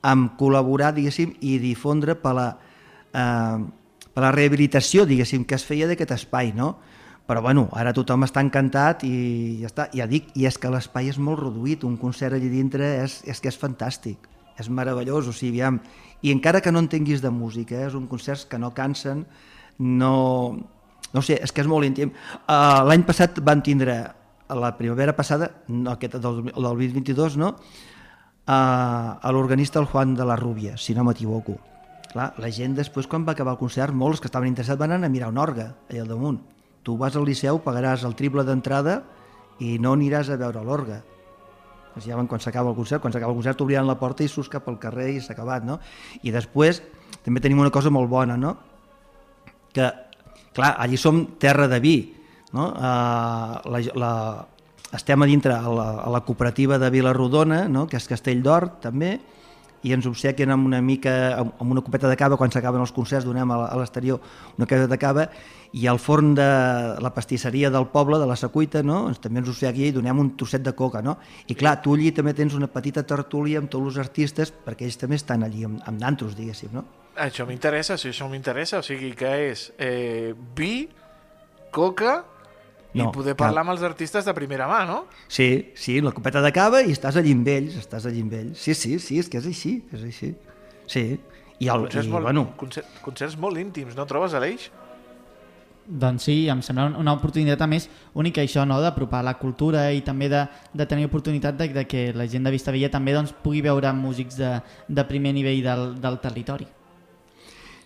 amb 0.06 0.36
col·laborar, 0.38 0.94
diguéssim, 0.94 1.34
i 1.42 1.58
difondre 1.58 2.16
per 2.16 2.36
la, 2.38 2.50
eh, 3.14 3.64
per 4.14 4.24
la 4.24 4.32
rehabilitació, 4.32 5.06
diguéssim, 5.06 5.46
que 5.46 5.56
es 5.56 5.66
feia 5.66 5.88
d'aquest 5.88 6.12
espai, 6.12 6.54
no? 6.54 6.76
però 7.26 7.42
bueno, 7.42 7.66
ara 7.74 7.94
tothom 7.94 8.24
està 8.26 8.42
encantat 8.46 9.04
i 9.08 9.58
ja 9.64 9.70
està. 9.72 9.88
Ja 9.98 10.06
dic, 10.10 10.30
i 10.38 10.46
és 10.46 10.60
que 10.62 10.70
l'espai 10.70 11.10
és 11.10 11.18
molt 11.18 11.42
reduït, 11.42 11.84
un 11.84 11.98
concert 11.98 12.38
allà 12.38 12.50
dintre 12.52 12.92
és, 13.02 13.24
és 13.26 13.42
que 13.42 13.50
és 13.50 13.58
fantàstic, 13.58 14.30
és 14.62 14.70
meravellós, 14.70 15.28
o 15.28 15.34
sigui, 15.34 15.58
aviam, 15.58 15.80
i 16.26 16.34
encara 16.34 16.62
que 16.62 16.74
no 16.74 16.82
entenguis 16.82 17.22
de 17.22 17.32
música, 17.32 17.78
eh, 17.78 17.90
és 17.90 17.98
un 17.98 18.08
concert 18.12 18.48
que 18.50 18.60
no 18.62 18.74
cansen, 18.74 19.26
no, 19.78 20.14
no 21.14 21.24
sé, 21.26 21.38
és 21.38 21.54
que 21.54 21.62
és 21.62 21.70
molt 21.70 21.88
íntim. 21.88 22.14
Uh, 22.48 22.82
L'any 22.90 23.06
passat 23.06 23.38
van 23.46 23.62
tindre, 23.66 24.00
la 24.50 24.74
primavera 24.80 25.14
passada, 25.18 25.52
no 25.70 25.94
aquest 25.94 26.18
del, 26.18 26.42
del 26.50 26.66
2022, 26.66 27.38
no? 27.42 27.54
Uh, 28.46 29.16
a 29.18 29.32
l'organista 29.34 29.82
el 29.82 29.88
Juan 29.90 30.14
de 30.18 30.26
la 30.26 30.38
Rúbia, 30.40 30.76
si 30.78 30.98
no 30.98 31.06
m'equivoco. 31.06 31.60
Clar, 32.12 32.32
la 32.40 32.52
gent 32.54 32.76
després, 32.78 33.10
quan 33.12 33.26
va 33.28 33.34
acabar 33.34 33.56
el 33.56 33.62
concert, 33.62 33.94
molts 33.94 34.22
que 34.22 34.30
estaven 34.30 34.50
interessats 34.50 34.80
van 34.80 34.96
anar 34.96 35.10
a 35.10 35.14
mirar 35.14 35.32
un 35.34 35.42
orgue 35.42 35.66
allà 35.90 36.04
al 36.06 36.12
damunt 36.14 36.44
tu 36.86 37.00
vas 37.02 37.16
al 37.18 37.26
Liceu, 37.26 37.58
pagaràs 37.66 38.06
el 38.06 38.14
triple 38.14 38.46
d'entrada 38.46 39.00
i 39.58 39.80
no 39.82 39.96
aniràs 39.98 40.30
a 40.30 40.38
veure 40.38 40.62
l'orgue. 40.62 41.00
Ja 42.04 42.18
quan 42.28 42.42
s'acaba 42.44 42.72
el 42.72 42.76
concert, 42.76 43.02
quan 43.02 43.14
s'acaba 43.14 43.32
el 43.32 43.38
concert 43.40 43.58
t'obriran 43.58 43.88
la 43.88 43.96
porta 44.00 44.26
i 44.26 44.28
surts 44.28 44.50
cap 44.52 44.68
al 44.68 44.80
carrer 44.80 45.14
i 45.16 45.22
s'ha 45.22 45.32
acabat, 45.34 45.64
no? 45.64 45.80
I 46.24 46.34
després 46.36 46.82
també 47.24 47.40
tenim 47.40 47.62
una 47.64 47.72
cosa 47.72 47.90
molt 47.94 48.10
bona, 48.12 48.36
no? 48.36 48.56
Que, 49.72 49.88
clar, 50.56 50.76
allí 50.80 50.98
som 51.00 51.24
terra 51.40 51.70
de 51.72 51.80
vi, 51.80 51.96
no? 52.52 52.68
Uh, 52.76 53.64
la, 53.72 53.82
la, 53.96 54.12
estem 54.96 55.22
a 55.22 55.28
dintre 55.28 55.56
a 55.56 55.70
la, 55.70 55.88
a 56.04 56.10
la 56.10 56.22
cooperativa 56.26 56.80
de 56.80 56.90
Vilarrodona, 56.90 57.66
no? 57.68 57.86
que 57.88 57.98
és 58.00 58.08
Castell 58.08 58.44
d'Or, 58.44 58.70
també, 58.84 59.18
i 59.86 59.94
ens 59.94 60.08
obsequien 60.10 60.50
amb 60.54 60.66
una 60.66 60.82
mica, 60.82 61.14
amb 61.38 61.70
una 61.70 61.84
copeta 61.86 62.10
de 62.10 62.18
cava, 62.18 62.40
quan 62.42 62.54
s'acaben 62.54 62.82
els 62.82 62.94
concerts 62.96 63.28
donem 63.28 63.52
a 63.54 63.60
l'exterior 63.78 64.20
una 64.58 64.66
copeta 64.66 64.90
de 64.90 65.00
cava, 65.02 65.28
i 65.76 65.86
al 65.92 66.00
forn 66.00 66.34
de 66.38 66.48
la 67.04 67.12
pastisseria 67.14 67.70
del 67.70 67.88
poble, 67.92 68.18
de 68.22 68.26
la 68.30 68.38
Secuita, 68.40 68.82
no? 68.84 69.06
Ens, 69.12 69.20
també 69.22 69.42
ens 69.44 69.52
obsequia 69.52 69.92
i 69.92 69.96
donem 69.96 70.22
un 70.24 70.34
trosset 70.40 70.64
de 70.64 70.74
coca, 70.78 71.04
no? 71.06 71.18
I 71.52 71.58
clar, 71.60 71.78
tu 71.84 71.94
allí 71.98 72.14
també 72.16 72.34
tens 72.34 72.56
una 72.58 72.70
petita 72.72 73.04
tertúlia 73.04 73.60
amb 73.62 73.70
tots 73.70 73.92
els 73.92 74.00
artistes, 74.02 74.54
perquè 74.66 74.88
ells 74.88 74.98
també 75.02 75.20
estan 75.20 75.44
allí 75.46 75.66
amb, 75.68 75.82
amb 75.86 76.00
nantros, 76.02 76.38
diguéssim, 76.38 76.72
no? 76.74 76.86
Això 77.22 77.46
m'interessa, 77.48 78.00
sí, 78.00 78.10
això 78.12 78.30
m'interessa, 78.32 78.80
o 78.80 78.88
sigui 78.88 79.12
que 79.20 79.34
és 79.52 79.70
eh, 79.80 80.32
vi, 80.56 80.88
coca 81.76 82.22
no, 82.96 83.10
i 83.10 83.16
poder 83.16 83.36
parlar 83.38 83.62
cap. 83.62 83.68
amb 83.68 83.76
els 83.76 83.84
artistes 83.88 84.26
de 84.28 84.34
primera 84.38 84.68
mà, 84.72 84.82
no? 84.88 85.04
Sí, 85.28 85.74
sí, 85.76 86.00
la 86.02 86.14
copeta 86.16 86.42
de 86.46 86.52
cava 86.56 86.82
i 86.86 86.96
estàs 86.96 87.20
allí 87.22 87.36
amb 87.36 87.52
ells, 87.52 87.76
estàs 87.84 88.08
allí 88.10 88.24
amb 88.26 88.34
ells. 88.40 88.62
Sí, 88.62 88.74
sí, 88.78 88.96
sí, 89.04 89.20
és 89.22 89.30
que 89.32 89.42
és 89.42 89.50
així, 89.52 89.76
és 89.94 90.08
així. 90.08 90.32
Sí. 90.88 91.06
I, 91.60 91.70
el, 91.70 91.86
concerts, 91.86 92.08
i, 92.08 92.12
molt, 92.12 92.28
bueno... 92.28 92.48
concerts, 92.60 92.98
concerts 93.04 93.38
molt 93.40 93.62
íntims, 93.62 93.96
no 93.96 94.08
trobes, 94.10 94.36
Aleix? 94.36 94.70
Doncs 95.86 96.24
sí, 96.26 96.36
em 96.50 96.64
sembla 96.66 96.88
una 96.98 97.14
oportunitat 97.14 97.62
a 97.62 97.68
més 97.70 97.86
única 98.18 98.42
això, 98.42 98.64
no? 98.66 98.80
d'apropar 98.82 99.22
la 99.24 99.36
cultura 99.38 99.86
i 99.94 100.02
també 100.02 100.32
de, 100.32 100.42
de 100.74 100.88
tenir 100.90 101.06
oportunitat 101.06 101.60
de, 101.60 101.70
de 101.76 101.84
que 101.86 102.08
la 102.18 102.26
gent 102.26 102.48
de 102.48 102.72
Vella 102.72 102.90
també 102.90 103.14
doncs, 103.14 103.36
pugui 103.44 103.62
veure 103.62 103.94
músics 103.94 104.40
de, 104.40 104.56
de 104.90 105.06
primer 105.06 105.36
nivell 105.38 105.62
del, 105.62 105.86
del 106.02 106.18
territori. 106.20 106.66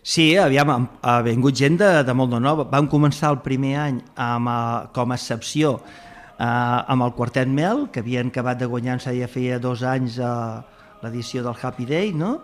Sí, 0.02 0.38
aviam, 0.40 0.88
ha 1.04 1.16
vingut 1.22 1.58
gent 1.60 1.76
de, 1.80 1.90
de 2.08 2.14
molt 2.16 2.32
de 2.32 2.40
nova. 2.40 2.66
Vam 2.72 2.88
començar 2.88 3.34
el 3.34 3.42
primer 3.44 3.74
any 3.82 3.98
amb, 4.16 4.48
uh, 4.48 4.88
com 4.96 5.12
a 5.12 5.18
excepció 5.20 5.74
uh, 5.76 6.40
amb 6.40 7.04
el 7.04 7.12
Quartet 7.18 7.50
Mel, 7.52 7.88
que 7.92 8.00
havien 8.00 8.32
acabat 8.32 8.62
de 8.62 8.70
guanyar-se 8.70 9.12
ja 9.18 9.28
feia 9.28 9.60
dos 9.60 9.84
anys 9.84 10.16
uh, 10.24 10.62
l'edició 11.04 11.44
del 11.44 11.58
Happy 11.60 11.88
Day, 11.90 12.14
no? 12.16 12.38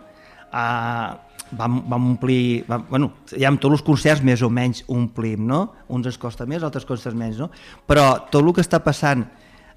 Uh, 0.52 1.16
vam, 1.56 1.80
vam 1.88 2.12
omplir, 2.12 2.66
vam, 2.68 2.84
bueno, 2.90 3.12
ja 3.32 3.48
amb 3.48 3.64
tots 3.64 3.80
els 3.80 3.86
concerts 3.88 4.24
més 4.26 4.44
o 4.44 4.52
menys 4.52 4.84
omplim, 4.92 5.48
no? 5.48 5.62
Uns 5.88 6.12
es 6.12 6.20
costa 6.20 6.48
més, 6.50 6.64
altres 6.64 6.88
costa 6.88 7.14
menys, 7.16 7.40
no? 7.40 7.50
Però 7.88 8.10
tot 8.28 8.44
el 8.44 8.52
que 8.52 8.66
està 8.66 8.82
passant, 8.84 9.24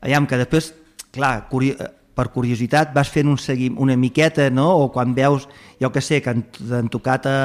aviam, 0.02 0.26
que 0.26 0.42
després, 0.42 0.72
clar, 1.14 1.46
curi 1.52 1.76
per 2.18 2.32
curiositat 2.34 2.90
vas 2.96 3.10
fent 3.14 3.30
un 3.30 3.38
seguim, 3.38 3.76
una 3.78 3.94
miqueta, 3.96 4.48
no? 4.50 4.66
o 4.82 4.88
quan 4.94 5.14
veus, 5.14 5.46
jo 5.78 5.92
que 5.94 6.02
sé, 6.02 6.18
que 6.22 6.34
han, 6.34 6.42
han 6.74 6.90
tocat 6.90 7.28
a, 7.30 7.38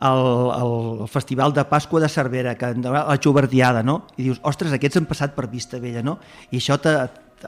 el, 0.00 0.20
el, 0.54 0.74
el 1.02 1.08
Festival 1.10 1.52
de 1.56 1.64
Pasqua 1.68 2.00
de 2.00 2.08
Cervera, 2.08 2.54
que 2.56 2.70
la 2.84 3.18
Xuberdiada, 3.18 3.82
no? 3.82 4.04
i 4.16 4.28
dius, 4.28 4.38
ostres, 4.46 4.72
aquests 4.76 5.00
han 5.00 5.08
passat 5.10 5.34
per 5.34 5.48
Vista 5.50 5.82
Vella, 5.82 6.04
no? 6.06 6.20
i 6.50 6.60
això 6.60 6.78
te, 6.80 6.94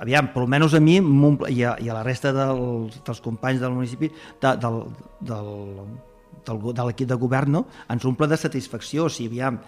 aviam, 0.03 0.33
per 0.35 0.43
almenys 0.43 0.75
a 0.75 0.83
mi 0.83 0.99
i 0.99 1.63
a, 1.63 1.77
i 1.79 1.89
a 1.89 1.97
la 1.97 2.03
resta 2.03 2.35
dels, 2.35 2.99
dels 3.07 3.23
companys 3.23 3.63
del 3.63 3.73
municipi, 3.77 4.11
de, 4.43 4.57
del, 4.59 4.83
del, 5.31 5.55
del, 6.49 6.67
de 6.73 6.91
l'equip 6.91 7.09
de 7.15 7.21
govern, 7.21 7.61
no? 7.61 7.65
ens 7.93 8.05
omple 8.11 8.27
de 8.27 8.41
satisfacció, 8.41 9.07
o 9.07 9.13
sigui, 9.13 9.39
aviam, 9.39 9.63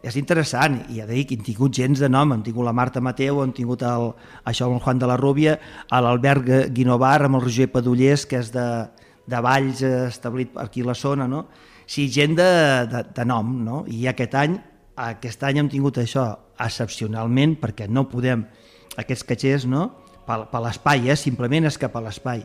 és 0.00 0.16
interessant, 0.16 0.78
i 0.88 1.00
ja 1.00 1.06
dic, 1.08 1.34
hem 1.34 1.42
tingut 1.44 1.74
gens 1.76 2.00
de 2.00 2.08
nom, 2.08 2.32
hem 2.32 2.44
tingut 2.44 2.64
la 2.64 2.72
Marta 2.76 3.02
Mateu, 3.04 3.42
hem 3.42 3.52
tingut 3.56 3.82
el, 3.84 4.10
això 4.48 4.66
amb 4.66 4.78
el 4.78 4.84
Juan 4.84 5.02
de 5.02 5.10
la 5.10 5.18
Rúbia, 5.20 5.58
l'Albert 5.92 6.48
Guinovar 6.72 7.18
amb 7.26 7.36
el 7.36 7.44
Roger 7.44 7.68
Padullers, 7.72 8.24
que 8.28 8.40
és 8.40 8.48
de, 8.54 8.66
de 9.28 9.42
Valls, 9.44 9.82
eh, 9.84 10.06
establit 10.08 10.56
aquí 10.56 10.80
a 10.80 10.90
la 10.90 10.96
zona, 10.96 11.28
no? 11.28 11.46
Sí, 11.90 12.08
gent 12.08 12.36
de, 12.38 12.48
de, 12.88 13.04
de 13.12 13.26
nom, 13.28 13.52
no? 13.66 13.82
I 13.90 14.06
aquest 14.08 14.38
any, 14.40 14.56
aquest 15.10 15.44
any 15.44 15.60
hem 15.60 15.68
tingut 15.68 16.00
això 16.00 16.30
excepcionalment, 16.60 17.58
perquè 17.60 17.88
no 17.90 18.06
podem, 18.08 18.46
aquests 19.00 19.26
catxers, 19.28 19.68
no? 19.68 19.88
Per, 20.26 20.44
per 20.48 20.64
l'espai, 20.64 21.10
eh? 21.10 21.18
simplement 21.18 21.68
és 21.68 21.78
cap 21.80 21.96
a 21.96 22.04
l'espai. 22.04 22.44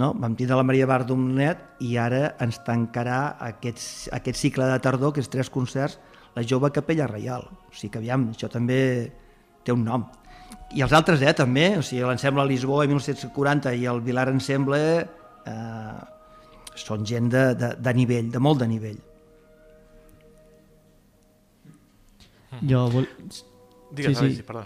No? 0.00 0.14
Vam 0.16 0.32
tindre 0.38 0.56
la 0.56 0.64
Maria 0.64 0.86
Bar 0.88 1.04
net 1.20 1.82
i 1.84 1.98
ara 2.00 2.32
ens 2.40 2.62
tancarà 2.64 3.36
aquest, 3.44 4.08
aquest 4.10 4.38
cicle 4.40 4.64
de 4.66 4.78
tardor, 4.80 5.12
que 5.12 5.20
és 5.20 5.28
tres 5.28 5.50
concerts, 5.52 5.98
la 6.36 6.44
jove 6.48 6.70
capella 6.72 7.06
reial. 7.10 7.46
O 7.48 7.74
sigui 7.74 7.92
que, 7.92 8.02
aviam, 8.02 8.30
això 8.32 8.50
també 8.52 8.80
té 9.64 9.74
un 9.74 9.84
nom. 9.86 10.06
I 10.72 10.82
els 10.84 10.92
altres, 10.96 11.20
eh, 11.20 11.34
també, 11.36 11.76
o 11.78 11.84
sigui, 11.84 12.02
l'Ensemble 12.08 12.42
a 12.42 12.48
Lisboa 12.48 12.86
en 12.86 12.94
1740 12.96 13.74
i 13.76 13.86
el 13.90 14.00
Vilar 14.04 14.28
Ensemble 14.32 14.82
eh, 15.52 15.96
són 16.74 17.06
gent 17.08 17.28
de, 17.32 17.46
de, 17.58 17.72
de 17.76 17.94
nivell, 17.96 18.30
de 18.32 18.40
molt 18.40 18.62
de 18.62 18.68
nivell. 18.70 19.00
Jo 22.68 22.86
vol... 22.92 23.08
Digues, 23.92 24.16
sí, 24.16 24.36
sí. 24.38 24.44
perdó. 24.46 24.64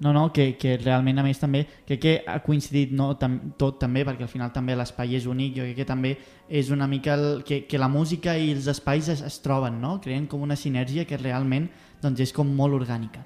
No, 0.00 0.12
no, 0.12 0.28
que, 0.32 0.52
que 0.54 0.76
realment 0.78 1.18
a 1.18 1.24
més 1.26 1.40
també 1.42 1.64
crec 1.86 2.00
que 2.00 2.12
ha 2.30 2.36
coincidit 2.44 2.92
no, 2.94 3.08
tam, 3.18 3.32
tot 3.58 3.80
també 3.82 4.04
perquè 4.06 4.22
al 4.28 4.30
final 4.30 4.52
també 4.54 4.76
l'espai 4.78 5.16
és 5.18 5.26
únic 5.26 5.56
jo 5.56 5.64
crec 5.66 5.80
que 5.80 5.86
també 5.88 6.12
és 6.48 6.70
una 6.70 6.86
mica 6.86 7.16
el, 7.18 7.42
que, 7.42 7.64
que 7.66 7.80
la 7.82 7.88
música 7.90 8.36
i 8.38 8.52
els 8.54 8.68
espais 8.70 9.08
es, 9.10 9.24
es 9.26 9.40
troben 9.42 9.80
no? 9.82 9.96
creen 10.04 10.28
com 10.30 10.44
una 10.46 10.54
sinergia 10.54 11.02
que 11.04 11.18
realment 11.18 11.66
doncs, 11.98 12.22
és 12.22 12.32
com 12.32 12.46
molt 12.46 12.78
orgànica 12.78 13.24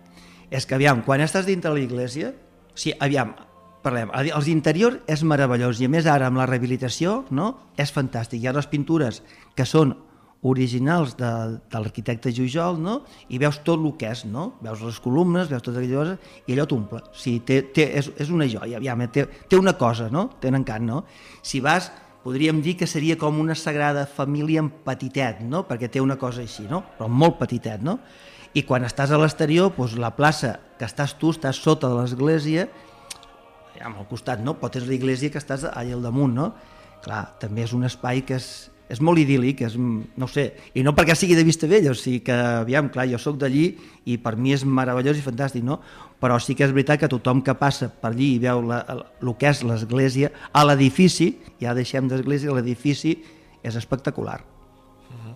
és 0.48 0.64
que 0.64 0.78
aviam, 0.78 1.02
quan 1.04 1.20
estàs 1.20 1.44
dintre 1.44 1.74
de 1.74 1.76
l'església 1.76 2.32
o 2.32 2.78
sigui, 2.78 2.96
aviam, 3.04 3.34
parlem, 3.84 4.08
els 4.22 4.48
interiors 4.48 5.02
és 5.12 5.26
meravellós 5.28 5.82
i 5.82 5.90
a 5.90 5.92
més 5.92 6.08
ara 6.08 6.32
amb 6.32 6.40
la 6.40 6.48
rehabilitació 6.48 7.26
no? 7.36 7.52
és 7.76 7.92
fantàstic, 7.92 8.40
hi 8.40 8.48
ha 8.48 8.56
les 8.56 8.70
pintures 8.72 9.20
que 9.52 9.68
són 9.68 9.92
originals 10.42 11.14
de, 11.16 11.30
de 11.70 11.80
l'arquitecte 11.80 12.32
Jujol, 12.34 12.80
no? 12.82 12.96
i 13.30 13.38
veus 13.38 13.60
tot 13.62 13.78
el 13.78 13.92
que 13.98 14.10
és, 14.10 14.24
no? 14.26 14.52
veus 14.62 14.82
les 14.82 14.98
columnes, 15.02 15.50
veus 15.50 15.62
tot 15.62 15.76
aquella 15.76 16.00
cosa, 16.00 16.16
i 16.46 16.54
allò 16.56 16.66
t'omple. 16.66 17.02
O 17.12 17.18
sigui, 17.18 17.42
té, 17.46 17.60
té, 17.74 17.86
és, 18.00 18.10
és 18.18 18.32
una 18.34 18.48
joia, 18.50 18.80
aviam, 18.80 19.04
té, 19.14 19.28
té 19.48 19.58
una 19.60 19.76
cosa, 19.78 20.10
no? 20.10 20.28
té 20.42 20.50
un 20.50 20.58
encant. 20.58 20.82
No? 20.88 21.04
Si 21.46 21.62
vas, 21.62 21.92
podríem 22.24 22.58
dir 22.62 22.74
que 22.80 22.90
seria 22.90 23.14
com 23.18 23.38
una 23.38 23.54
sagrada 23.58 24.02
família 24.10 24.64
en 24.64 24.72
petitet, 24.82 25.44
no? 25.46 25.62
perquè 25.68 25.90
té 25.92 26.02
una 26.02 26.18
cosa 26.18 26.42
així, 26.42 26.66
no? 26.70 26.82
però 26.98 27.06
molt 27.06 27.38
petitet. 27.38 27.86
No? 27.86 28.00
I 28.58 28.66
quan 28.66 28.82
estàs 28.84 29.14
a 29.14 29.20
l'exterior, 29.22 29.70
doncs 29.76 29.94
la 30.00 30.10
plaça 30.16 30.56
que 30.78 30.88
estàs 30.90 31.14
tu, 31.20 31.30
estàs 31.30 31.62
sota 31.62 31.88
de 31.88 32.02
l'església, 32.02 32.66
al 33.82 34.06
costat, 34.10 34.42
no? 34.42 34.54
però 34.58 34.70
tens 34.74 34.90
l'església 34.90 35.30
que 35.30 35.40
estàs 35.40 35.64
allà 35.70 35.96
al 35.96 36.04
damunt, 36.04 36.34
no? 36.34 36.52
Clar, 37.02 37.24
també 37.42 37.64
és 37.64 37.72
un 37.74 37.82
espai 37.88 38.22
que 38.26 38.36
és, 38.38 38.70
és 38.92 39.00
molt 39.00 39.20
idíl·lic, 39.22 39.62
és, 39.64 39.76
no 39.78 40.28
sé, 40.28 40.44
i 40.76 40.82
no 40.84 40.92
perquè 40.96 41.14
sigui 41.16 41.36
de 41.38 41.44
Vista 41.46 41.68
Vella, 41.70 41.94
o 41.94 41.96
sigui 41.96 42.20
que, 42.26 42.34
aviam, 42.34 42.90
clar, 42.92 43.06
jo 43.08 43.20
sóc 43.20 43.38
d'allí 43.40 43.70
i 44.12 44.18
per 44.20 44.34
mi 44.36 44.52
és 44.52 44.66
meravellós 44.68 45.16
i 45.16 45.24
fantàstic, 45.24 45.64
no? 45.64 45.78
Però 46.20 46.36
sí 46.42 46.54
que 46.58 46.66
és 46.66 46.74
veritat 46.74 47.00
que 47.00 47.10
tothom 47.10 47.40
que 47.46 47.54
passa 47.58 47.88
per 47.88 48.10
allí 48.10 48.34
i 48.34 48.42
veu 48.42 48.60
la, 48.68 48.82
el 48.92 49.32
que 49.40 49.48
és 49.48 49.62
l'església, 49.64 50.30
a 50.52 50.66
l'edifici, 50.68 51.30
ja 51.62 51.72
deixem 51.78 52.10
d'església, 52.10 52.52
l'edifici 52.52 53.16
és 53.62 53.78
espectacular. 53.80 54.42
Uh 54.42 55.16
-huh. 55.16 55.34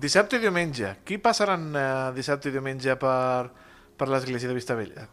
Dissabte 0.00 0.36
i 0.36 0.40
diumenge, 0.40 0.96
qui 1.04 1.18
passaran 1.18 1.72
eh, 1.76 2.12
dissabte 2.14 2.48
i 2.48 2.52
diumenge 2.52 2.96
per, 2.96 3.50
per 3.96 4.08
l'església 4.08 4.48
de 4.48 4.54
Vista 4.54 4.74
Vella? 4.74 5.08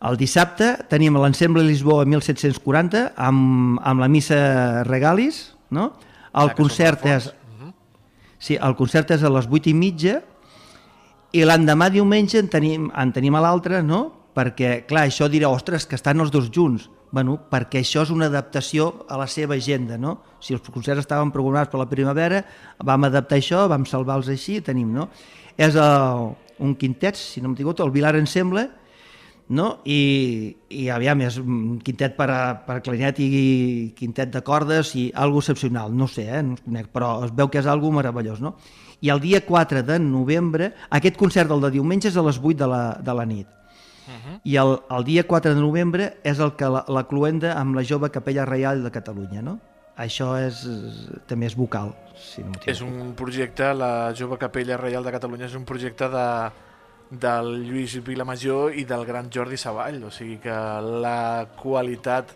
El 0.00 0.16
dissabte 0.16 0.86
tenim 0.88 1.16
l'Ensemble 1.16 1.62
Lisboa 1.62 2.04
1740 2.04 3.12
amb, 3.16 3.78
amb 3.82 4.00
la 4.00 4.08
missa 4.08 4.84
Regalis, 4.84 5.54
no? 5.70 5.92
El 6.34 6.50
ah, 6.50 6.54
concert 6.54 7.06
és... 7.06 7.28
Uh 7.30 7.32
-huh. 7.32 7.72
Sí, 8.38 8.56
el 8.56 8.74
concert 8.76 9.10
és 9.10 9.22
a 9.22 9.30
les 9.30 9.46
8 9.46 9.70
i 9.70 9.74
mitja 9.74 10.22
i 11.32 11.44
l'endemà 11.44 11.88
diumenge 11.90 12.38
en 12.38 12.48
tenim, 12.48 12.90
en 12.94 13.12
tenim 13.12 13.34
a 13.34 13.40
l'altre, 13.40 13.82
no? 13.82 14.12
Perquè, 14.34 14.84
clar, 14.86 15.06
això 15.06 15.28
dirà, 15.30 15.48
ostres, 15.48 15.86
que 15.86 15.94
estan 15.94 16.20
els 16.20 16.30
dos 16.30 16.50
junts. 16.50 16.90
Bueno, 17.10 17.38
perquè 17.50 17.78
això 17.78 18.02
és 18.02 18.10
una 18.10 18.26
adaptació 18.26 19.06
a 19.08 19.16
la 19.16 19.26
seva 19.26 19.54
agenda, 19.54 19.96
no? 19.96 20.18
Si 20.40 20.54
els 20.54 20.62
concerts 20.62 21.04
estaven 21.04 21.30
programats 21.30 21.70
per 21.70 21.78
la 21.78 21.88
primavera, 21.88 22.44
vam 22.82 23.04
adaptar 23.04 23.38
això, 23.38 23.68
vam 23.68 23.86
salvar-los 23.86 24.28
així 24.28 24.60
tenim, 24.60 24.92
no? 24.92 25.08
És 25.56 25.76
el, 25.76 26.34
un 26.58 26.74
quintet, 26.74 27.14
si 27.14 27.40
no 27.40 27.48
m'equivoco, 27.48 27.84
el 27.84 27.92
Vilar 27.94 28.16
Ensemble, 28.16 28.68
no? 29.48 29.80
I, 29.84 30.56
i 30.72 30.88
aviam, 30.92 31.20
és 31.26 31.36
un 31.40 31.80
quintet 31.84 32.16
per, 32.16 32.28
a, 32.32 32.40
per 32.64 32.78
a 32.78 32.84
clarinet 32.84 33.20
i 33.20 33.28
quintet 33.96 34.32
de 34.32 34.42
cordes 34.46 34.94
i 34.96 35.10
algo 35.14 35.42
excepcional, 35.42 35.92
no 35.92 36.08
sé, 36.08 36.28
eh? 36.30 36.42
no 36.42 36.56
conec, 36.62 36.88
però 36.94 37.16
es 37.26 37.34
veu 37.34 37.50
que 37.52 37.60
és 37.60 37.68
algo 37.68 37.92
meravellós, 37.92 38.40
no? 38.44 38.56
I 39.04 39.10
el 39.12 39.20
dia 39.20 39.42
4 39.44 39.82
de 39.84 39.98
novembre, 40.00 40.72
aquest 40.96 41.18
concert 41.20 41.50
del 41.50 41.60
de 41.66 41.74
diumenge 41.74 42.08
és 42.08 42.16
a 42.16 42.24
les 42.24 42.40
8 42.40 42.56
de 42.62 42.70
la, 42.70 42.82
de 43.04 43.14
la 43.14 43.26
nit. 43.28 43.46
Uh 44.04 44.12
-huh. 44.12 44.40
I 44.44 44.56
el, 44.56 44.78
el 44.90 45.04
dia 45.04 45.24
4 45.26 45.54
de 45.54 45.60
novembre 45.60 46.16
és 46.24 46.38
el 46.38 46.56
que 46.56 46.68
la, 46.68 46.84
la 46.88 47.04
cluenda 47.04 47.54
amb 47.58 47.74
la 47.74 47.84
jove 47.84 48.10
Capella 48.10 48.44
Reial 48.44 48.82
de 48.82 48.90
Catalunya, 48.90 49.42
no? 49.42 49.58
Això 49.96 50.34
és, 50.36 50.66
també 51.26 51.46
és 51.46 51.54
vocal, 51.54 51.94
si 52.16 52.42
no 52.42 52.52
És 52.66 52.80
un 52.80 53.14
projecte, 53.14 53.72
la 53.74 54.12
jove 54.12 54.38
Capella 54.38 54.76
Reial 54.76 55.04
de 55.04 55.12
Catalunya 55.12 55.46
és 55.46 55.54
un 55.54 55.64
projecte 55.64 56.08
de, 56.08 56.50
del 57.20 57.50
Lluís 57.66 57.96
Vilamajor 58.04 58.74
i 58.76 58.84
del 58.88 59.04
gran 59.08 59.30
Jordi 59.32 59.58
Savall, 59.60 60.02
o 60.04 60.10
sigui 60.12 60.38
que 60.42 60.54
la 61.04 61.46
qualitat 61.58 62.32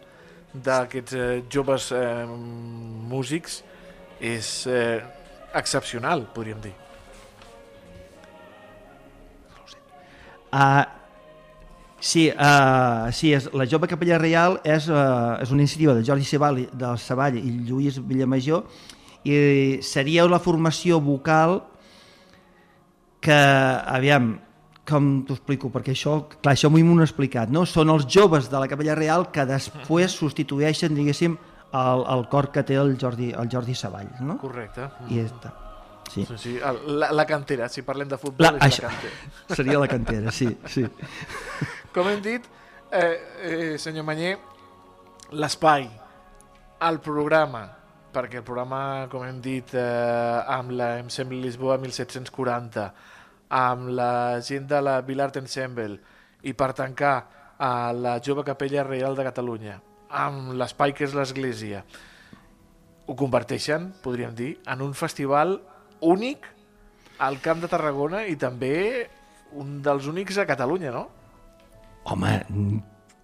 d'aquests 0.54 1.14
eh, 1.14 1.30
joves 1.52 1.90
eh, 1.92 2.26
músics 3.10 3.62
és 4.20 4.50
eh, 4.66 5.00
excepcional, 5.54 6.26
podríem 6.34 6.60
dir. 6.62 6.74
Uh, 10.48 10.80
sí, 12.00 12.30
uh, 12.32 13.10
sí 13.12 13.34
és, 13.36 13.50
la 13.52 13.66
Jove 13.68 13.88
Capella 13.90 14.16
Reial 14.16 14.56
és, 14.64 14.86
uh, 14.88 15.36
és 15.42 15.50
una 15.52 15.60
iniciativa 15.60 15.92
de 15.92 16.04
Jordi 16.06 16.24
Savall, 16.24 16.62
del 16.72 17.00
Savall 17.02 17.36
i 17.36 17.50
Lluís 17.68 17.98
Villamajor 18.00 18.64
i 19.28 19.82
seria 19.84 20.24
la 20.24 20.40
formació 20.40 21.02
vocal 21.04 21.58
que, 23.20 23.36
aviam, 23.36 24.38
com 24.88 25.08
t'ho 25.28 25.36
explico? 25.36 25.70
Perquè 25.74 25.92
això, 25.92 26.14
clar, 26.38 26.54
això 26.56 26.70
m'ho 26.72 26.80
hem 26.80 27.04
explicat, 27.04 27.52
no? 27.52 27.64
Són 27.68 27.92
els 27.92 28.08
joves 28.08 28.48
de 28.50 28.58
la 28.60 28.68
Capella 28.70 28.96
Real 28.98 29.28
que 29.34 29.44
després 29.48 30.16
substitueixen, 30.16 30.96
diguéssim, 30.96 31.36
el, 31.76 32.04
el 32.14 32.28
cor 32.32 32.50
que 32.52 32.64
té 32.64 32.78
el 32.80 32.96
Jordi, 33.00 33.32
el 33.36 33.48
Jordi 33.52 33.74
Savall, 33.76 34.10
no? 34.24 34.38
Correcte. 34.40 34.88
I 35.08 35.20
ja 35.20 35.26
està. 35.28 35.54
Sí. 36.08 36.24
sí, 36.24 36.38
sí. 36.40 36.54
La, 36.88 37.10
la 37.12 37.26
cantera, 37.28 37.68
si 37.68 37.84
parlem 37.84 38.08
de 38.08 38.16
futbol, 38.16 38.46
la, 38.46 38.54
és 38.56 38.78
això, 38.78 38.88
la 38.88 38.94
cantera. 38.94 39.56
Seria 39.60 39.80
la 39.82 39.88
cantera, 39.90 40.32
sí. 40.32 40.48
sí. 40.72 40.86
Com 41.94 42.08
hem 42.08 42.22
dit, 42.24 42.46
eh, 42.96 43.16
eh, 43.44 43.74
senyor 43.80 44.06
Manyer, 44.08 44.38
l'espai, 45.36 45.84
el 46.88 47.00
programa, 47.04 47.66
perquè 48.14 48.40
el 48.40 48.46
programa, 48.46 48.80
com 49.12 49.24
hem 49.26 49.42
dit, 49.44 49.74
eh, 49.76 50.54
amb 50.54 50.72
la 50.78 50.94
Em 51.02 51.10
sembla 51.12 51.42
Lisboa 51.42 51.76
1740, 51.82 52.88
amb 53.48 53.88
la 53.96 54.40
gent 54.44 54.68
de 54.68 54.80
la 54.84 55.00
Vilart 55.06 55.38
Ensemble 55.40 55.98
i 56.42 56.52
per 56.52 56.72
tancar 56.76 57.16
a 57.58 57.92
la 57.92 58.18
Jove 58.24 58.44
Capella 58.46 58.84
Reial 58.86 59.16
de 59.16 59.26
Catalunya 59.26 59.78
amb 60.08 60.54
l'espai 60.56 60.94
que 60.96 61.04
és 61.04 61.14
l'església 61.16 61.82
ho 63.08 63.16
converteixen, 63.16 63.88
podríem 64.04 64.34
dir, 64.36 64.50
en 64.68 64.82
un 64.84 64.92
festival 64.92 65.56
únic 66.04 66.44
al 67.24 67.40
Camp 67.40 67.62
de 67.64 67.70
Tarragona 67.72 68.26
i 68.28 68.36
també 68.36 69.08
un 69.56 69.78
dels 69.82 70.06
únics 70.10 70.36
a 70.38 70.44
Catalunya, 70.46 70.92
no? 70.92 71.06
Home, 72.12 72.34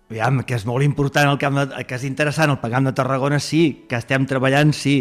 aviam, 0.08 0.40
que 0.48 0.56
és 0.56 0.64
molt 0.64 0.84
important 0.86 1.28
el 1.28 1.38
camp 1.40 1.60
de, 1.60 1.84
que 1.84 1.98
és 1.98 2.06
interessant 2.08 2.54
el 2.54 2.60
Camp 2.62 2.88
de 2.88 2.94
Tarragona, 2.96 3.38
sí, 3.38 3.84
que 3.88 4.00
estem 4.00 4.24
treballant, 4.28 4.72
sí. 4.72 4.96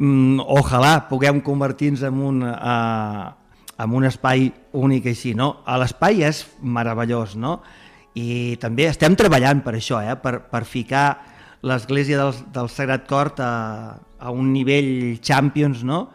Mm, 0.00 0.44
ojalà 0.60 1.08
puguem 1.08 1.40
convertir-nos 1.44 2.04
en 2.08 2.20
un, 2.28 2.44
uh, 2.44 3.39
amb 3.80 3.96
un 3.96 4.04
espai 4.08 4.50
únic 4.76 5.08
així, 5.10 5.34
no? 5.36 5.62
L'espai 5.80 6.24
és 6.28 6.44
meravellós, 6.60 7.36
no? 7.40 7.60
I 8.18 8.56
també 8.60 8.88
estem 8.90 9.16
treballant 9.16 9.62
per 9.64 9.76
això, 9.78 10.00
eh? 10.02 10.16
per, 10.20 10.40
per 10.50 10.64
ficar 10.68 11.04
l'església 11.62 12.18
del, 12.18 12.34
del 12.52 12.68
Sagrat 12.72 13.06
Cor 13.08 13.32
a, 13.38 13.52
a 14.18 14.32
un 14.34 14.50
nivell 14.52 15.20
Champions, 15.22 15.84
no? 15.86 16.08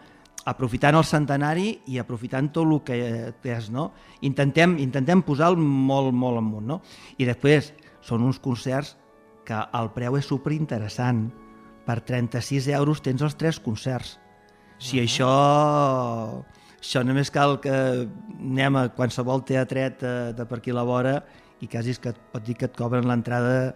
aprofitant 0.45 0.93
el 0.93 1.05
centenari 1.09 1.71
i 1.89 1.97
aprofitant 1.97 2.51
tot 2.53 2.69
el 2.69 2.81
que 2.85 2.97
és, 3.49 3.69
no? 3.73 3.87
Intentem, 4.29 4.75
intentem 4.77 5.23
posar-lo 5.25 5.57
molt, 5.57 6.13
molt 6.13 6.37
amunt, 6.37 6.67
no? 6.69 6.77
I 7.17 7.25
després 7.25 7.71
són 8.05 8.21
uns 8.21 8.37
concerts 8.43 8.93
que 9.45 9.57
el 9.79 9.89
preu 9.95 10.19
és 10.19 10.29
superinteressant. 10.29 11.25
Per 11.85 11.97
36 12.01 12.69
euros 12.77 13.01
tens 13.01 13.21
els 13.25 13.33
tres 13.37 13.59
concerts. 13.59 14.19
Si 14.77 14.97
uh 14.97 15.01
-huh. 15.01 15.05
això 15.05 16.45
això 16.85 17.01
només 17.01 17.31
cal 17.33 17.57
que 17.63 17.73
anem 17.73 18.77
a 18.77 18.85
qualsevol 18.93 19.41
teatret 19.47 19.99
de, 20.03 20.13
eh, 20.29 20.33
de 20.37 20.45
per 20.45 20.61
aquí 20.61 20.73
a 20.73 20.77
la 20.77 20.85
vora 20.85 21.17
i 21.63 21.67
quasi 21.71 21.95
que 21.97 22.13
et 22.13 22.23
pot 22.31 22.43
dir 22.45 22.53
que 22.59 22.69
et 22.69 22.77
cobren 22.77 23.07
l'entrada 23.09 23.73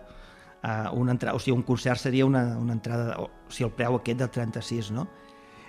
uh, 0.63 0.93
una 0.93 1.11
entrada, 1.15 1.35
o 1.35 1.39
sigui, 1.39 1.55
un 1.57 1.63
concert 1.63 1.99
seria 1.99 2.25
una, 2.25 2.57
una 2.57 2.73
entrada, 2.73 3.15
o 3.19 3.29
sigui, 3.49 3.69
el 3.69 3.75
preu 3.75 3.97
aquest 3.97 4.19
de 4.19 4.27
36, 4.27 4.91
no? 4.95 5.07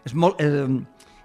És 0.04 0.14
molt... 0.16 0.40
Eh, 0.40 0.80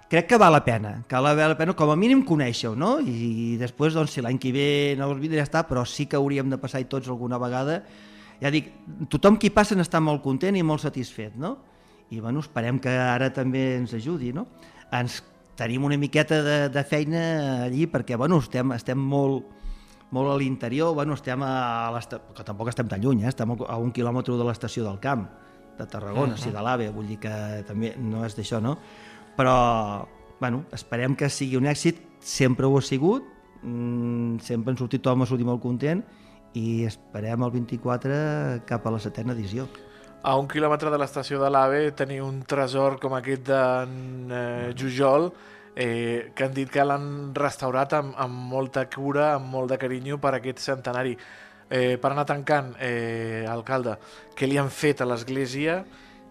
crec 0.06 0.28
que 0.30 0.38
val 0.38 0.54
la 0.54 0.62
pena, 0.64 1.00
que 1.08 1.20
val 1.20 1.36
la 1.36 1.58
pena 1.58 1.74
com 1.74 1.90
a 1.90 1.98
mínim 1.98 2.22
conèixer-ho, 2.26 2.76
no? 2.78 2.96
I, 3.00 3.16
I 3.32 3.46
després, 3.60 3.96
doncs, 3.96 4.14
si 4.14 4.24
l'any 4.24 4.38
que 4.42 4.52
ve 4.54 4.68
no 4.98 5.10
us 5.10 5.22
vindrà 5.22 5.42
ja 5.42 5.48
està, 5.48 5.64
però 5.68 5.84
sí 5.88 6.06
que 6.06 6.18
hauríem 6.18 6.52
de 6.52 6.60
passar-hi 6.62 6.86
tots 6.90 7.10
alguna 7.10 7.40
vegada. 7.42 7.80
Ja 8.42 8.52
dic, 8.52 8.70
tothom 9.10 9.40
qui 9.40 9.50
passa 9.50 9.76
n'està 9.76 10.00
molt 10.00 10.22
content 10.22 10.56
i 10.56 10.62
molt 10.62 10.84
satisfet, 10.84 11.34
no? 11.40 11.56
I, 12.10 12.20
bueno, 12.20 12.44
esperem 12.44 12.78
que 12.78 12.92
ara 12.92 13.32
també 13.34 13.72
ens 13.80 13.96
ajudi, 13.96 14.30
no? 14.36 14.46
Ens 14.94 15.18
tenim 15.56 15.84
una 15.84 15.96
miqueta 15.96 16.42
de, 16.44 16.56
de 16.68 16.84
feina 16.84 17.64
allí 17.64 17.86
perquè 17.90 18.16
bueno, 18.20 18.38
estem, 18.44 18.72
estem 18.76 19.00
molt, 19.00 19.46
molt 20.14 20.30
a 20.30 20.36
l'interior, 20.38 20.94
bueno, 20.94 21.16
estem 21.16 21.42
a 21.42 21.90
que 22.36 22.44
tampoc 22.44 22.70
estem 22.70 22.88
tan 22.88 23.02
lluny, 23.02 23.24
eh? 23.24 23.32
estem 23.32 23.56
a 23.56 23.78
un 23.80 23.92
quilòmetre 23.92 24.36
de 24.36 24.46
l'estació 24.46 24.84
del 24.84 25.00
camp, 25.00 25.26
de 25.76 25.86
Tarragona, 25.86 26.34
uh 26.34 26.36
-huh. 26.36 26.42
si 26.42 26.50
de 26.50 26.62
l'AVE, 26.62 26.90
vull 26.90 27.06
dir 27.06 27.18
que 27.18 27.64
també 27.66 27.96
no 27.98 28.24
és 28.24 28.36
d'això, 28.36 28.60
no? 28.60 28.78
Però, 29.36 30.06
bueno, 30.40 30.64
esperem 30.72 31.16
que 31.16 31.28
sigui 31.28 31.56
un 31.56 31.66
èxit, 31.66 31.96
sempre 32.20 32.66
ho 32.66 32.78
ha 32.78 32.82
sigut, 32.82 33.24
mmm, 33.62 34.38
sempre 34.40 34.72
en 34.72 34.78
sortit 34.78 35.02
tothom 35.02 35.22
ha 35.22 35.26
sortit 35.26 35.46
molt 35.46 35.62
content 35.62 36.04
i 36.54 36.84
esperem 36.84 37.42
el 37.42 37.50
24 37.50 38.62
cap 38.66 38.86
a 38.86 38.90
la 38.90 38.98
setena 38.98 39.32
edició 39.32 39.68
a 40.26 40.34
un 40.34 40.48
quilòmetre 40.50 40.90
de 40.90 40.98
l'estació 40.98 41.38
de 41.38 41.48
l'AVE 41.54 41.92
tenir 41.94 42.18
un 42.24 42.40
tresor 42.50 42.96
com 42.98 43.14
aquest 43.14 43.44
d'en 43.46 44.32
eh, 44.34 44.72
Jujol 44.74 45.28
eh, 45.76 46.32
que 46.34 46.48
han 46.48 46.56
dit 46.56 46.70
que 46.72 46.82
l'han 46.82 47.30
restaurat 47.36 47.94
amb, 47.94 48.16
amb 48.18 48.40
molta 48.50 48.88
cura, 48.90 49.36
amb 49.36 49.46
molt 49.52 49.70
de 49.70 49.78
carinyo 49.78 50.18
per 50.18 50.32
aquest 50.34 50.64
centenari. 50.64 51.14
Eh, 51.70 51.94
per 52.02 52.10
anar 52.10 52.24
tancant, 52.26 52.72
eh, 52.82 53.44
alcalde, 53.50 53.94
què 54.34 54.48
li 54.50 54.58
han 54.58 54.70
fet 54.70 55.04
a 55.04 55.06
l'església? 55.06 55.84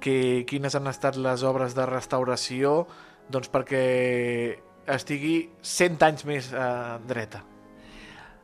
Que, 0.03 0.43
quines 0.49 0.75
han 0.75 0.91
estat 0.91 1.15
les 1.15 1.47
obres 1.47 1.73
de 1.73 1.87
restauració 1.87 2.81
doncs 3.31 3.47
perquè 3.49 3.85
estigui 4.91 5.37
100 5.63 6.03
anys 6.09 6.27
més 6.27 6.51
eh, 6.51 6.67
dreta? 7.07 7.45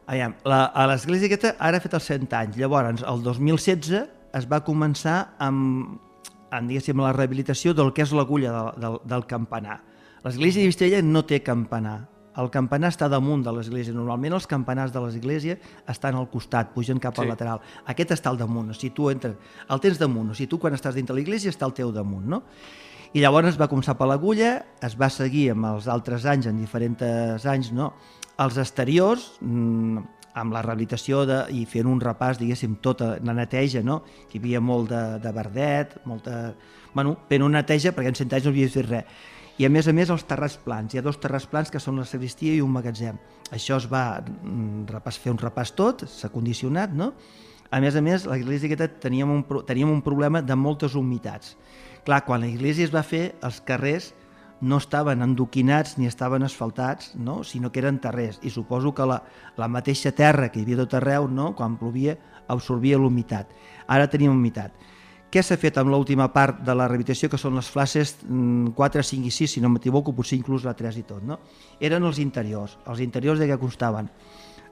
Aviam, 0.07 0.39
la, 0.47 0.63
a 0.71 0.87
l'església 0.87 1.27
aquesta 1.27 1.57
ara 1.59 1.75
ha 1.75 1.83
fet 1.83 1.99
els 1.99 2.07
100 2.07 2.39
anys. 2.39 2.57
Llavors, 2.63 3.03
el 3.03 3.27
2016 3.27 4.20
es 4.37 4.47
va 4.47 4.61
començar 4.65 5.35
amb, 5.39 5.97
amb 6.51 6.71
diguéssim, 6.71 6.99
la 7.01 7.13
rehabilitació 7.15 7.73
del 7.77 7.91
que 7.95 8.05
és 8.05 8.13
l'agulla 8.15 8.53
del, 8.53 8.71
del, 8.83 8.97
del 9.13 9.27
campanar. 9.27 9.81
L'església 10.23 10.61
de 10.61 10.71
Vistella 10.71 11.01
no 11.01 11.23
té 11.25 11.41
campanar. 11.41 11.99
El 12.39 12.47
campanar 12.51 12.91
està 12.93 13.09
damunt 13.11 13.41
de 13.43 13.51
l'església. 13.51 13.93
Normalment 13.95 14.37
els 14.37 14.47
campanars 14.47 14.93
de 14.93 15.01
l'església 15.03 15.57
estan 15.91 16.15
al 16.15 16.29
costat, 16.31 16.69
pugen 16.75 17.01
cap 17.03 17.17
al 17.19 17.27
sí. 17.27 17.31
lateral. 17.33 17.65
Aquest 17.91 18.13
està 18.15 18.31
al 18.31 18.39
damunt. 18.39 18.69
O 18.71 18.77
sigui, 18.77 18.93
tu 18.95 19.09
entres, 19.11 19.35
el 19.67 19.83
tens 19.83 19.99
damunt. 19.99 20.31
O 20.31 20.37
sigui, 20.37 20.47
tu 20.53 20.61
quan 20.61 20.77
estàs 20.77 20.95
dintre 20.95 21.17
l'església 21.17 21.51
està 21.51 21.67
al 21.67 21.75
teu 21.75 21.91
damunt, 21.91 22.29
no? 22.31 22.43
I 23.11 23.19
llavors 23.19 23.49
es 23.49 23.59
va 23.59 23.67
començar 23.67 23.97
per 23.99 24.07
l'agulla, 24.07 24.53
es 24.79 24.95
va 24.95 25.09
seguir 25.11 25.49
amb 25.51 25.67
els 25.73 25.89
altres 25.91 26.23
anys, 26.29 26.47
en 26.47 26.61
diferents 26.61 27.43
anys, 27.51 27.73
no? 27.75 27.89
Els 28.39 28.55
exteriors, 28.61 29.33
mmm, 29.43 30.05
amb 30.37 30.53
la 30.55 30.61
rehabilitació 30.63 31.25
de, 31.27 31.41
i 31.55 31.65
fent 31.69 31.89
un 31.89 31.99
repàs, 32.01 32.39
diguéssim, 32.39 32.77
tota 32.83 33.15
la 33.23 33.35
neteja, 33.35 33.83
no? 33.83 34.01
Hi 34.31 34.39
havia 34.39 34.61
molt 34.63 34.91
de, 34.91 35.03
de 35.23 35.35
verdet, 35.35 35.97
molta... 36.05 36.53
Bueno, 36.93 37.15
fent 37.29 37.45
una 37.45 37.61
neteja 37.61 37.93
perquè 37.95 38.11
en 38.11 38.17
cent 38.19 38.33
anys 38.35 38.47
no 38.47 38.53
havia 38.55 38.71
fet 38.71 38.89
res. 38.89 39.21
I 39.59 39.67
a 39.67 39.69
més 39.69 39.87
a 39.87 39.93
més 39.93 40.09
els 40.09 40.23
terrats 40.25 40.55
plans. 40.63 40.93
Hi 40.93 40.99
ha 40.99 41.05
dos 41.05 41.19
terrats 41.21 41.45
plans 41.47 41.69
que 41.71 41.79
són 41.79 41.99
la 41.99 42.07
sagristia 42.07 42.55
i 42.55 42.63
un 42.63 42.71
magatzem. 42.73 43.19
Això 43.53 43.77
es 43.77 43.85
va 43.91 44.21
mm, 44.23 44.87
repàs, 44.89 45.19
fer 45.21 45.33
un 45.33 45.39
repàs 45.41 45.75
tot, 45.77 46.05
s'ha 46.09 46.31
condicionat, 46.33 46.95
no? 46.95 47.11
A 47.71 47.79
més 47.83 47.95
a 47.95 48.01
més, 48.03 48.25
l'església 48.27 48.71
aquesta 48.71 48.89
teníem 49.03 49.29
un, 49.31 49.43
teníem 49.67 49.91
un 49.91 50.01
problema 50.03 50.41
de 50.43 50.55
moltes 50.59 50.95
humitats. 50.99 51.55
Clar, 52.07 52.23
quan 52.25 52.41
l'església 52.43 52.87
es 52.87 52.91
va 52.91 53.03
fer, 53.05 53.35
els 53.45 53.61
carrers 53.63 54.11
no 54.61 54.77
estaven 54.77 55.21
endoquinats 55.25 55.97
ni 55.97 56.07
estaven 56.07 56.43
asfaltats, 56.43 57.15
no? 57.15 57.43
sinó 57.43 57.71
que 57.71 57.81
eren 57.81 57.99
terrers. 57.99 58.39
I 58.45 58.49
suposo 58.49 58.93
que 58.93 59.05
la, 59.05 59.21
la 59.57 59.67
mateixa 59.67 60.13
terra 60.13 60.51
que 60.51 60.61
hi 60.61 60.65
havia 60.65 60.83
tot 60.83 60.95
arreu, 61.01 61.27
no? 61.27 61.51
quan 61.57 61.79
plovia, 61.81 62.15
absorbia 62.47 62.99
l'humitat. 63.01 63.51
Ara 63.87 64.09
tenim 64.09 64.31
humitat. 64.31 64.77
què 65.31 65.39
s'ha 65.39 65.55
fet 65.55 65.77
amb 65.79 65.87
l'última 65.87 66.27
part 66.33 66.57
de 66.59 66.73
la 66.75 66.89
rehabilitació, 66.89 67.29
que 67.31 67.39
són 67.39 67.55
les 67.55 67.67
flashes 67.71 68.17
4, 68.19 69.03
5 69.09 69.29
i 69.29 69.31
6, 69.31 69.53
si 69.53 69.61
no 69.63 69.69
m'equivoco, 69.71 70.11
potser 70.11 70.35
inclús 70.35 70.65
la 70.67 70.73
3 70.75 70.97
i 70.99 71.03
tot, 71.07 71.23
no? 71.23 71.37
Eren 71.79 72.03
els 72.03 72.19
interiors. 72.19 72.75
Els 72.83 72.99
interiors 72.99 73.39
de 73.39 73.47
què 73.47 73.55
costaven? 73.61 74.09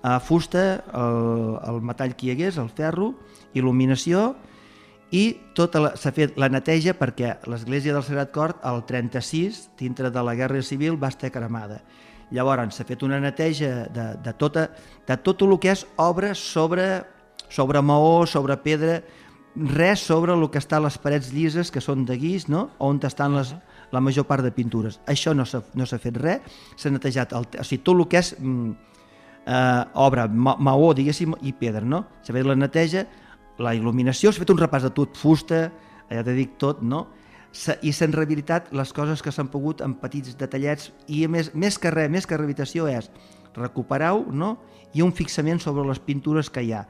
Uh, 0.04 0.20
fusta, 0.20 0.84
el, 1.00 1.56
el 1.64 1.80
metall 1.80 2.12
que 2.16 2.28
hi 2.28 2.34
hagués, 2.34 2.60
el 2.60 2.68
ferro, 2.76 3.14
il·luminació, 3.56 4.34
i 5.12 5.24
tota 5.58 5.96
s'ha 5.98 6.12
fet 6.14 6.36
la 6.38 6.50
neteja 6.54 6.94
perquè 6.98 7.38
l'església 7.50 7.96
del 7.96 8.06
Sagrat 8.06 8.34
Cor, 8.34 8.56
el 8.66 8.84
36, 8.86 9.70
dintre 9.80 10.12
de 10.14 10.24
la 10.24 10.36
Guerra 10.38 10.62
Civil, 10.62 11.00
va 11.02 11.10
estar 11.10 11.32
cremada. 11.34 11.82
Llavors 12.30 12.78
s'ha 12.78 12.86
fet 12.86 13.02
una 13.04 13.20
neteja 13.20 13.88
de, 13.90 14.06
de, 14.22 14.34
tota, 14.38 14.68
de 15.08 15.18
tot 15.26 15.42
el 15.42 15.56
que 15.58 15.74
és 15.74 15.86
obra 15.98 16.36
sobre, 16.38 17.02
sobre 17.50 17.82
maó, 17.82 18.28
sobre 18.30 18.58
pedra, 18.62 19.00
res 19.56 20.04
sobre 20.06 20.36
el 20.38 20.46
que 20.54 20.62
està 20.62 20.78
a 20.78 20.86
les 20.86 20.98
parets 21.02 21.32
llises, 21.34 21.72
que 21.74 21.82
són 21.82 22.06
de 22.06 22.18
guix, 22.20 22.46
no? 22.48 22.70
on 22.78 23.00
estan 23.04 23.34
les, 23.34 23.56
la 23.92 24.02
major 24.02 24.28
part 24.30 24.46
de 24.46 24.54
pintures. 24.54 25.00
Això 25.10 25.34
no 25.34 25.46
s'ha 25.46 25.64
no 25.74 25.86
fet 25.90 26.22
res, 26.22 26.62
s'ha 26.78 26.94
netejat 26.94 27.34
el, 27.34 27.50
o 27.60 27.66
sigui, 27.66 27.82
tot 27.84 27.98
el 27.98 28.08
que 28.08 28.22
és 28.22 28.36
mm, 28.38 28.72
eh, 29.48 29.84
obra, 30.06 30.28
ma, 30.28 30.56
maó, 30.60 30.94
diguéssim, 30.94 31.34
i 31.42 31.54
pedra, 31.54 31.82
no? 31.82 32.06
S'ha 32.22 32.36
fet 32.36 32.46
la 32.46 32.56
neteja, 32.56 33.08
la 33.60 33.76
il·luminació, 33.76 34.32
s'ha 34.32 34.44
fet 34.44 34.54
un 34.54 34.62
repàs 34.62 34.86
de 34.88 34.92
tot, 34.96 35.18
fusta, 35.20 35.68
ja 36.10 36.24
t'he 36.26 36.36
dit 36.38 36.56
tot, 36.62 36.82
no? 36.82 37.08
i 37.82 37.92
s'han 37.96 38.14
rehabilitat 38.14 38.70
les 38.78 38.92
coses 38.94 39.24
que 39.26 39.32
s'han 39.34 39.48
pogut 39.50 39.82
en 39.82 39.96
petits 39.98 40.36
detallets 40.38 40.92
i 41.10 41.24
a 41.26 41.30
més, 41.34 41.50
més 41.58 41.80
que 41.82 41.90
res, 41.90 42.12
més 42.14 42.28
que 42.30 42.38
rehabilitació 42.38 42.86
és 42.88 43.10
recuperar-ho 43.56 44.28
no? 44.30 44.52
i 44.94 45.02
un 45.02 45.16
fixament 45.18 45.58
sobre 45.60 45.86
les 45.88 45.98
pintures 45.98 46.52
que 46.54 46.62
hi 46.62 46.76
ha 46.78 46.84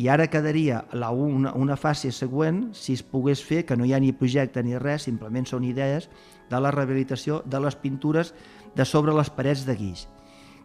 i 0.00 0.08
ara 0.08 0.26
quedaria 0.32 0.84
la, 0.96 1.10
una, 1.12 1.52
una 1.54 1.76
fase 1.76 2.10
següent, 2.10 2.70
si 2.74 2.94
es 2.96 3.02
pogués 3.04 3.42
fer, 3.44 3.64
que 3.68 3.76
no 3.76 3.84
hi 3.84 3.92
ha 3.92 4.00
ni 4.00 4.14
projecte 4.16 4.62
ni 4.64 4.78
res, 4.80 5.04
simplement 5.06 5.46
són 5.46 5.66
idees, 5.68 6.08
de 6.50 6.60
la 6.60 6.72
rehabilitació 6.74 7.42
de 7.44 7.60
les 7.60 7.76
pintures 7.76 8.32
de 8.74 8.86
sobre 8.88 9.14
les 9.14 9.30
parets 9.30 9.66
de 9.68 9.76
guix 9.76 10.06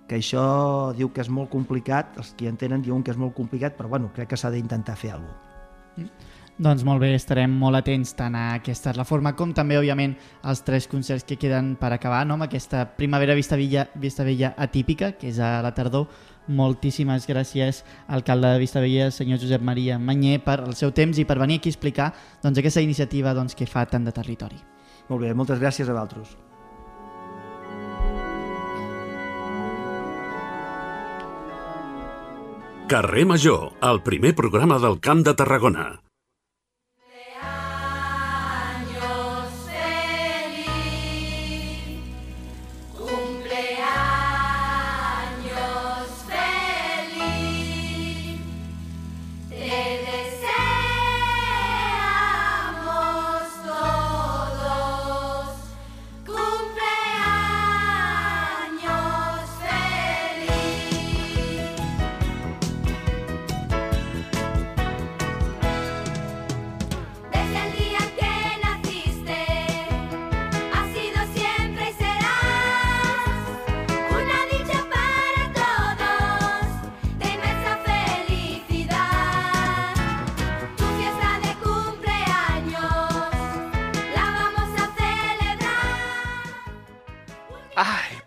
que 0.07 0.19
això 0.19 0.93
diu 0.97 1.09
que 1.13 1.23
és 1.23 1.31
molt 1.33 1.49
complicat, 1.49 2.15
els 2.21 2.33
que 2.37 2.49
entenen 2.49 2.83
diuen 2.85 3.03
que 3.03 3.13
és 3.13 3.19
molt 3.19 3.35
complicat, 3.37 3.75
però 3.77 3.89
bueno, 3.89 4.11
crec 4.15 4.33
que 4.33 4.39
s'ha 4.39 4.53
d'intentar 4.53 4.97
fer 4.99 5.15
alguna 5.15 5.33
cosa. 5.33 5.53
Doncs 6.55 6.85
molt 6.87 7.01
bé, 7.03 7.09
estarem 7.17 7.51
molt 7.59 7.75
atents 7.75 8.13
tant 8.15 8.35
a 8.39 8.45
aquesta 8.55 8.93
reforma 8.95 9.33
com 9.35 9.51
també, 9.51 9.75
òbviament, 9.75 10.13
als 10.47 10.61
tres 10.63 10.85
concerts 10.87 11.25
que 11.27 11.35
queden 11.35 11.73
per 11.75 11.89
acabar, 11.91 12.21
no? 12.23 12.37
amb 12.37 12.45
aquesta 12.45 12.85
primavera 12.95 13.35
Vista 13.35 13.57
Vella, 13.59 13.89
Vista 13.99 14.23
Vella 14.23 14.53
atípica, 14.55 15.11
que 15.19 15.27
és 15.33 15.41
a 15.43 15.57
la 15.65 15.73
tardor, 15.75 16.07
moltíssimes 16.47 17.27
gràcies, 17.27 17.83
alcalde 18.07 18.53
de 18.53 18.63
Vistabella, 18.63 19.11
senyor 19.11 19.41
Josep 19.41 19.67
Maria 19.67 19.99
Manyer, 19.99 20.39
per 20.45 20.61
el 20.63 20.79
seu 20.79 20.95
temps 20.95 21.19
i 21.19 21.27
per 21.27 21.41
venir 21.41 21.59
aquí 21.59 21.73
a 21.73 21.75
explicar 21.75 22.13
doncs, 22.43 22.61
aquesta 22.61 22.85
iniciativa 22.85 23.35
doncs, 23.35 23.55
que 23.55 23.67
fa 23.67 23.83
tant 23.89 24.07
de 24.07 24.15
territori. 24.15 24.61
Molt 25.09 25.21
bé, 25.21 25.33
moltes 25.35 25.59
gràcies 25.59 25.89
a 25.89 25.93
vosaltres. 25.93 26.44
Carrer 32.87 33.25
Major, 33.25 33.71
el 33.81 34.01
primer 34.03 34.35
programa 34.35 34.77
del 34.77 34.99
Camp 34.99 35.25
de 35.25 35.33
Tarragona. 35.33 36.04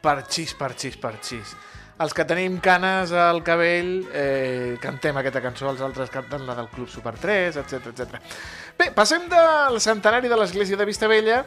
Parxís, 0.09 0.55
parxís, 0.57 0.97
parxís. 0.97 1.51
Els 2.01 2.15
que 2.15 2.25
tenim 2.25 2.55
canes 2.65 3.11
al 3.13 3.43
cabell 3.45 4.07
eh, 4.15 4.77
cantem 4.81 5.17
aquesta 5.21 5.43
cançó, 5.45 5.67
els 5.69 5.83
altres 5.85 6.09
canten 6.15 6.47
la 6.47 6.55
del 6.57 6.71
Club 6.73 6.89
Super 6.89 7.13
3, 7.19 7.59
etc 7.61 7.91
etc. 7.91 8.21
Bé, 8.79 8.87
passem 8.97 9.27
del 9.29 9.77
centenari 9.85 10.31
de 10.31 10.39
l'església 10.39 10.79
de 10.81 10.87
Vistabella, 10.89 11.43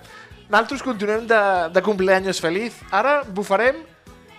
nosaltres 0.51 0.83
continuem 0.85 1.25
de, 1.25 1.41
de 1.73 1.81
cumpleaños 1.81 2.43
feliz. 2.43 2.77
Ara 2.91 3.21
bufarem 3.23 3.79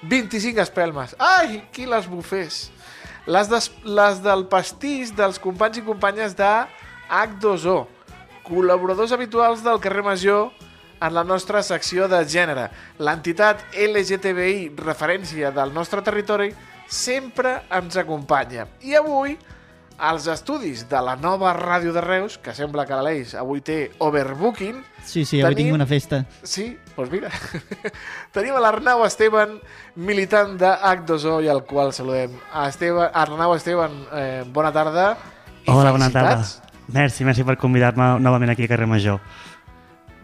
25 0.06 0.62
espelmes. 0.62 1.16
Ai, 1.18 1.64
qui 1.74 1.88
les 1.90 2.06
bufés? 2.06 2.68
Les, 3.26 3.50
des, 3.50 3.70
les 3.82 4.22
del 4.22 4.46
pastís 4.52 5.10
dels 5.18 5.42
companys 5.42 5.82
i 5.82 5.86
companyes 5.86 6.38
de 6.38 6.52
H2O, 7.08 7.80
col·laboradors 8.46 9.16
habituals 9.16 9.66
del 9.66 9.82
carrer 9.82 10.06
Major, 10.06 10.52
en 11.02 11.14
la 11.14 11.24
nostra 11.24 11.62
secció 11.66 12.06
de 12.08 12.22
gènere. 12.28 12.68
L'entitat 13.02 13.64
LGTBI, 13.74 14.72
referència 14.78 15.50
del 15.54 15.74
nostre 15.74 16.02
territori, 16.06 16.52
sempre 16.86 17.62
ens 17.72 17.98
acompanya. 17.98 18.68
I 18.86 18.94
avui, 19.00 19.34
als 19.98 20.26
estudis 20.30 20.86
de 20.90 21.00
la 21.02 21.16
nova 21.16 21.52
ràdio 21.56 21.92
de 21.94 22.02
Reus, 22.04 22.38
que 22.42 22.54
sembla 22.54 22.86
que 22.86 22.96
l'Aleix 22.96 23.34
avui 23.38 23.62
té 23.64 23.78
overbooking... 24.02 24.80
Sí, 25.02 25.24
sí, 25.24 25.42
avui 25.42 25.56
tenim... 25.56 25.72
tinc 25.72 25.80
una 25.80 25.88
festa. 25.90 26.22
Sí, 26.42 26.72
doncs 26.96 27.12
mira. 27.12 27.30
tenim 28.34 28.56
a 28.58 28.62
l'Arnau 28.62 29.04
Esteban, 29.06 29.58
militant 29.96 30.58
de 30.60 30.70
H2O, 30.70 31.38
i 31.42 31.50
al 31.52 31.64
qual 31.68 31.94
saludem. 31.96 32.34
Esteban, 32.66 33.10
Arnau 33.14 33.56
Esteban, 33.56 34.02
eh, 34.18 34.42
bona 34.52 34.74
tarda. 34.74 35.14
Hola, 35.66 35.94
bona 35.94 36.10
tarda. 36.10 36.42
Merci, 36.92 37.24
merci 37.24 37.46
per 37.46 37.56
convidar-me 37.56 38.18
novament 38.20 38.52
aquí 38.52 38.66
a 38.66 38.70
Carrer 38.70 38.90
Major. 38.90 39.22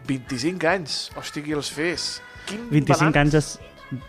25 0.09 0.69
anys. 0.69 0.97
Hosti, 1.19 1.43
qui 1.45 1.55
els 1.57 1.69
fes? 1.73 2.09
Quin 2.49 2.65
25 2.71 2.97
balanç... 2.97 3.21
anys 3.23 3.37
es... 3.39 3.51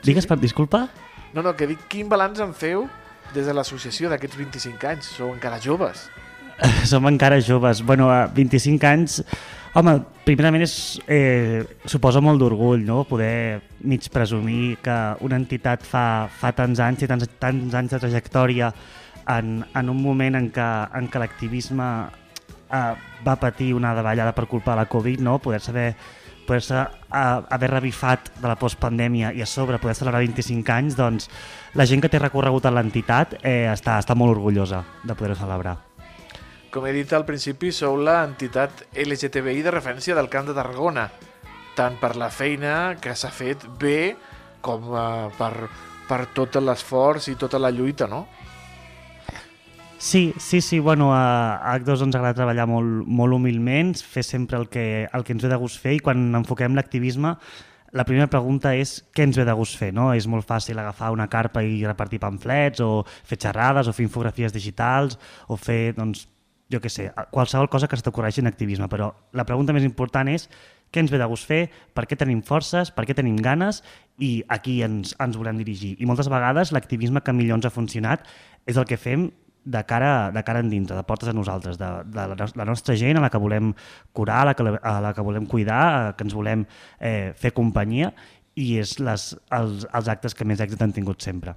Digues, 0.05 0.27
per... 0.29 0.39
disculpa? 0.41 0.87
No, 1.35 1.45
no, 1.45 1.55
que 1.57 1.69
dic, 1.71 1.85
quin 1.93 2.09
balanç 2.11 2.43
en 2.45 2.57
feu 2.57 2.89
des 3.35 3.47
de 3.47 3.55
l'associació 3.55 4.11
d'aquests 4.11 4.41
25 4.41 4.91
anys? 4.91 5.15
Sou 5.21 5.33
encara 5.35 5.61
joves. 5.63 6.09
Som 6.91 7.09
encara 7.09 7.41
joves. 7.45 7.85
Bueno, 7.87 8.11
a 8.13 8.27
25 8.27 8.91
anys... 8.91 9.23
Home, 9.71 9.93
primerament 10.27 10.65
és, 10.65 10.73
eh, 11.07 11.61
suposa 11.87 12.19
molt 12.19 12.41
d'orgull, 12.43 12.81
no?, 12.83 13.05
poder 13.07 13.61
mig 13.87 14.09
presumir 14.11 14.81
que 14.83 14.97
una 15.23 15.39
entitat 15.39 15.85
fa, 15.87 16.27
fa 16.27 16.51
tants 16.59 16.83
anys 16.83 17.05
i 17.07 17.09
tants, 17.11 17.29
tants 17.39 17.77
anys 17.79 17.95
de 17.95 18.01
trajectòria 18.03 18.73
en, 19.31 19.61
en 19.63 19.93
un 19.93 20.01
moment 20.03 20.41
en 20.41 20.49
què, 20.51 20.67
en 20.99 21.07
què 21.07 21.23
l'activisme 21.23 21.87
eh, 22.73 22.95
va 23.27 23.37
patir 23.37 23.73
una 23.75 23.95
davallada 23.95 24.35
per 24.35 24.47
culpa 24.47 24.73
de 24.73 24.83
la 24.83 24.89
Covid, 24.89 25.21
no? 25.21 25.39
poder 25.39 25.61
saber 25.61 25.95
poder-se 26.51 26.75
uh, 26.75 27.47
haver 27.49 27.71
revifat 27.71 28.33
de 28.41 28.49
la 28.49 28.57
postpandèmia 28.59 29.31
i 29.39 29.43
a 29.45 29.47
sobre 29.47 29.79
poder 29.79 29.95
celebrar 29.95 30.23
25 30.25 30.73
anys, 30.75 30.97
doncs 30.99 31.29
la 31.79 31.87
gent 31.87 32.03
que 32.03 32.11
té 32.11 32.19
recorregut 32.19 32.67
a 32.67 32.73
l'entitat 32.75 33.37
eh, 33.45 33.69
està, 33.71 34.01
està 34.03 34.17
molt 34.19 34.35
orgullosa 34.35 34.83
de 35.05 35.15
poder-ho 35.15 35.39
celebrar. 35.39 35.77
Com 36.75 36.87
he 36.87 36.95
dit 36.95 37.13
al 37.15 37.27
principi, 37.27 37.71
sou 37.75 37.97
l'entitat 37.99 38.85
LGTBI 38.95 39.63
de 39.67 39.75
referència 39.75 40.17
del 40.19 40.31
Camp 40.31 40.51
de 40.51 40.57
Tarragona, 40.59 41.07
tant 41.79 41.99
per 42.03 42.17
la 42.19 42.33
feina 42.35 42.97
que 43.03 43.15
s'ha 43.15 43.31
fet 43.31 43.69
bé 43.79 44.17
com 44.61 44.91
uh, 44.91 45.31
per, 45.39 45.53
per 46.11 46.25
tot 46.35 46.59
l'esforç 46.59 47.31
i 47.31 47.39
tota 47.39 47.63
la 47.63 47.71
lluita, 47.71 48.11
no? 48.11 48.27
Sí, 50.03 50.33
sí, 50.39 50.63
sí, 50.63 50.79
bueno, 50.79 51.15
a 51.15 51.61
H2 51.77 52.07
ens 52.07 52.17
agrada 52.17 52.39
treballar 52.39 52.65
molt, 52.65 53.03
molt 53.05 53.37
humilment, 53.37 53.91
fer 54.01 54.23
sempre 54.25 54.57
el 54.57 54.71
que, 54.73 55.05
el 55.13 55.25
que 55.29 55.35
ens 55.37 55.43
ve 55.45 55.51
de 55.53 55.59
gust 55.61 55.77
fer 55.83 55.93
i 55.93 55.99
quan 56.01 56.23
enfoquem 56.39 56.73
l'activisme 56.73 57.35
la 57.93 58.07
primera 58.09 58.31
pregunta 58.33 58.73
és 58.73 58.95
què 59.13 59.27
ens 59.27 59.37
ve 59.37 59.45
de 59.45 59.55
gust 59.59 59.77
fer, 59.77 59.91
no? 59.93 60.07
És 60.17 60.25
molt 60.25 60.49
fàcil 60.49 60.81
agafar 60.81 61.11
una 61.13 61.27
carpa 61.29 61.61
i 61.61 61.83
repartir 61.85 62.21
pamflets 62.23 62.81
o 62.81 63.03
fer 63.05 63.37
xerrades 63.45 63.91
o 63.91 63.93
fer 63.93 64.07
infografies 64.07 64.57
digitals 64.57 65.19
o 65.53 65.61
fer, 65.61 65.93
doncs, 65.99 66.25
jo 66.73 66.81
què 66.81 66.89
sé, 66.89 67.11
qualsevol 67.35 67.69
cosa 67.69 67.87
que 67.87 68.01
se 68.01 68.41
en 68.41 68.47
activisme, 68.47 68.89
però 68.89 69.13
la 69.33 69.45
pregunta 69.45 69.75
més 69.75 69.85
important 69.85 70.29
és 70.29 70.49
què 70.91 71.01
ens 71.01 71.11
ve 71.11 71.19
de 71.19 71.27
gust 71.27 71.45
fer, 71.47 71.69
per 71.93 72.07
què 72.07 72.17
tenim 72.17 72.41
forces, 72.41 72.91
per 72.91 73.05
què 73.05 73.15
tenim 73.15 73.37
ganes 73.37 73.83
i 74.17 74.45
aquí 74.49 74.83
ens, 74.83 75.15
ens 75.21 75.37
volem 75.37 75.59
dirigir. 75.59 75.97
I 76.01 76.07
moltes 76.07 76.31
vegades 76.31 76.73
l'activisme 76.73 77.21
que 77.21 77.33
millor 77.33 77.59
ens 77.59 77.67
ha 77.67 77.71
funcionat 77.71 78.25
és 78.67 78.79
el 78.79 78.87
que 78.87 78.97
fem 78.97 79.31
de 79.65 79.85
cara, 79.85 80.31
de 80.33 80.43
cara 80.43 80.61
endintre, 80.65 80.97
de 80.97 81.05
portes 81.05 81.29
a 81.29 81.37
nosaltres, 81.37 81.79
de, 81.79 81.89
de 82.09 82.27
la, 82.33 82.51
la 82.57 82.69
nostra 82.69 82.97
gent 82.97 83.19
a 83.19 83.25
la 83.25 83.31
que 83.31 83.41
volem 83.41 83.73
curar, 84.13 84.43
a 84.43 84.51
la 84.51 84.55
que, 84.55 84.65
a 84.65 85.01
la 85.01 85.15
que 85.15 85.25
volem 85.25 85.47
cuidar, 85.47 85.83
a 85.87 86.13
que 86.17 86.25
ens 86.25 86.37
volem 86.37 86.65
eh, 86.99 87.33
fer 87.37 87.53
companyia 87.57 88.13
i 88.59 88.77
és 88.81 88.99
les, 89.01 89.33
els, 89.57 89.85
els 89.87 90.09
actes 90.09 90.35
que 90.35 90.47
més 90.49 90.61
èxit 90.61 90.81
han 90.83 90.95
tingut 90.97 91.23
sempre. 91.23 91.57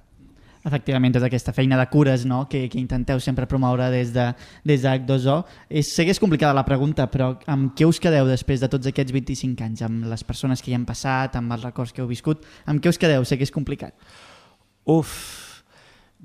Efectivament, 0.64 1.12
tota 1.12 1.28
aquesta 1.28 1.52
feina 1.52 1.76
de 1.76 1.84
cures 1.92 2.22
no? 2.24 2.46
que, 2.48 2.62
que 2.72 2.78
intenteu 2.80 3.18
sempre 3.20 3.44
promoure 3.44 3.90
des 3.92 4.14
de, 4.14 4.30
des 4.64 4.80
de 4.80 4.88
H2O. 4.88 5.42
És, 5.68 5.90
sé 5.92 6.06
que 6.06 6.14
és 6.14 6.20
complicada 6.20 6.56
la 6.56 6.64
pregunta, 6.64 7.04
però 7.12 7.34
amb 7.52 7.74
què 7.76 7.84
us 7.84 8.00
quedeu 8.00 8.24
després 8.30 8.64
de 8.64 8.70
tots 8.72 8.88
aquests 8.88 9.12
25 9.12 9.60
anys? 9.66 9.82
Amb 9.84 10.08
les 10.08 10.24
persones 10.24 10.64
que 10.64 10.72
hi 10.72 10.78
han 10.78 10.86
passat, 10.88 11.36
amb 11.36 11.52
els 11.52 11.66
records 11.68 11.92
que 11.92 12.00
heu 12.00 12.08
viscut? 12.08 12.48
Amb 12.64 12.80
què 12.80 12.88
us 12.88 13.00
quedeu? 13.00 13.28
Sé 13.28 13.36
que 13.36 13.44
és 13.44 13.52
complicat. 13.52 13.92
Uf, 14.88 15.12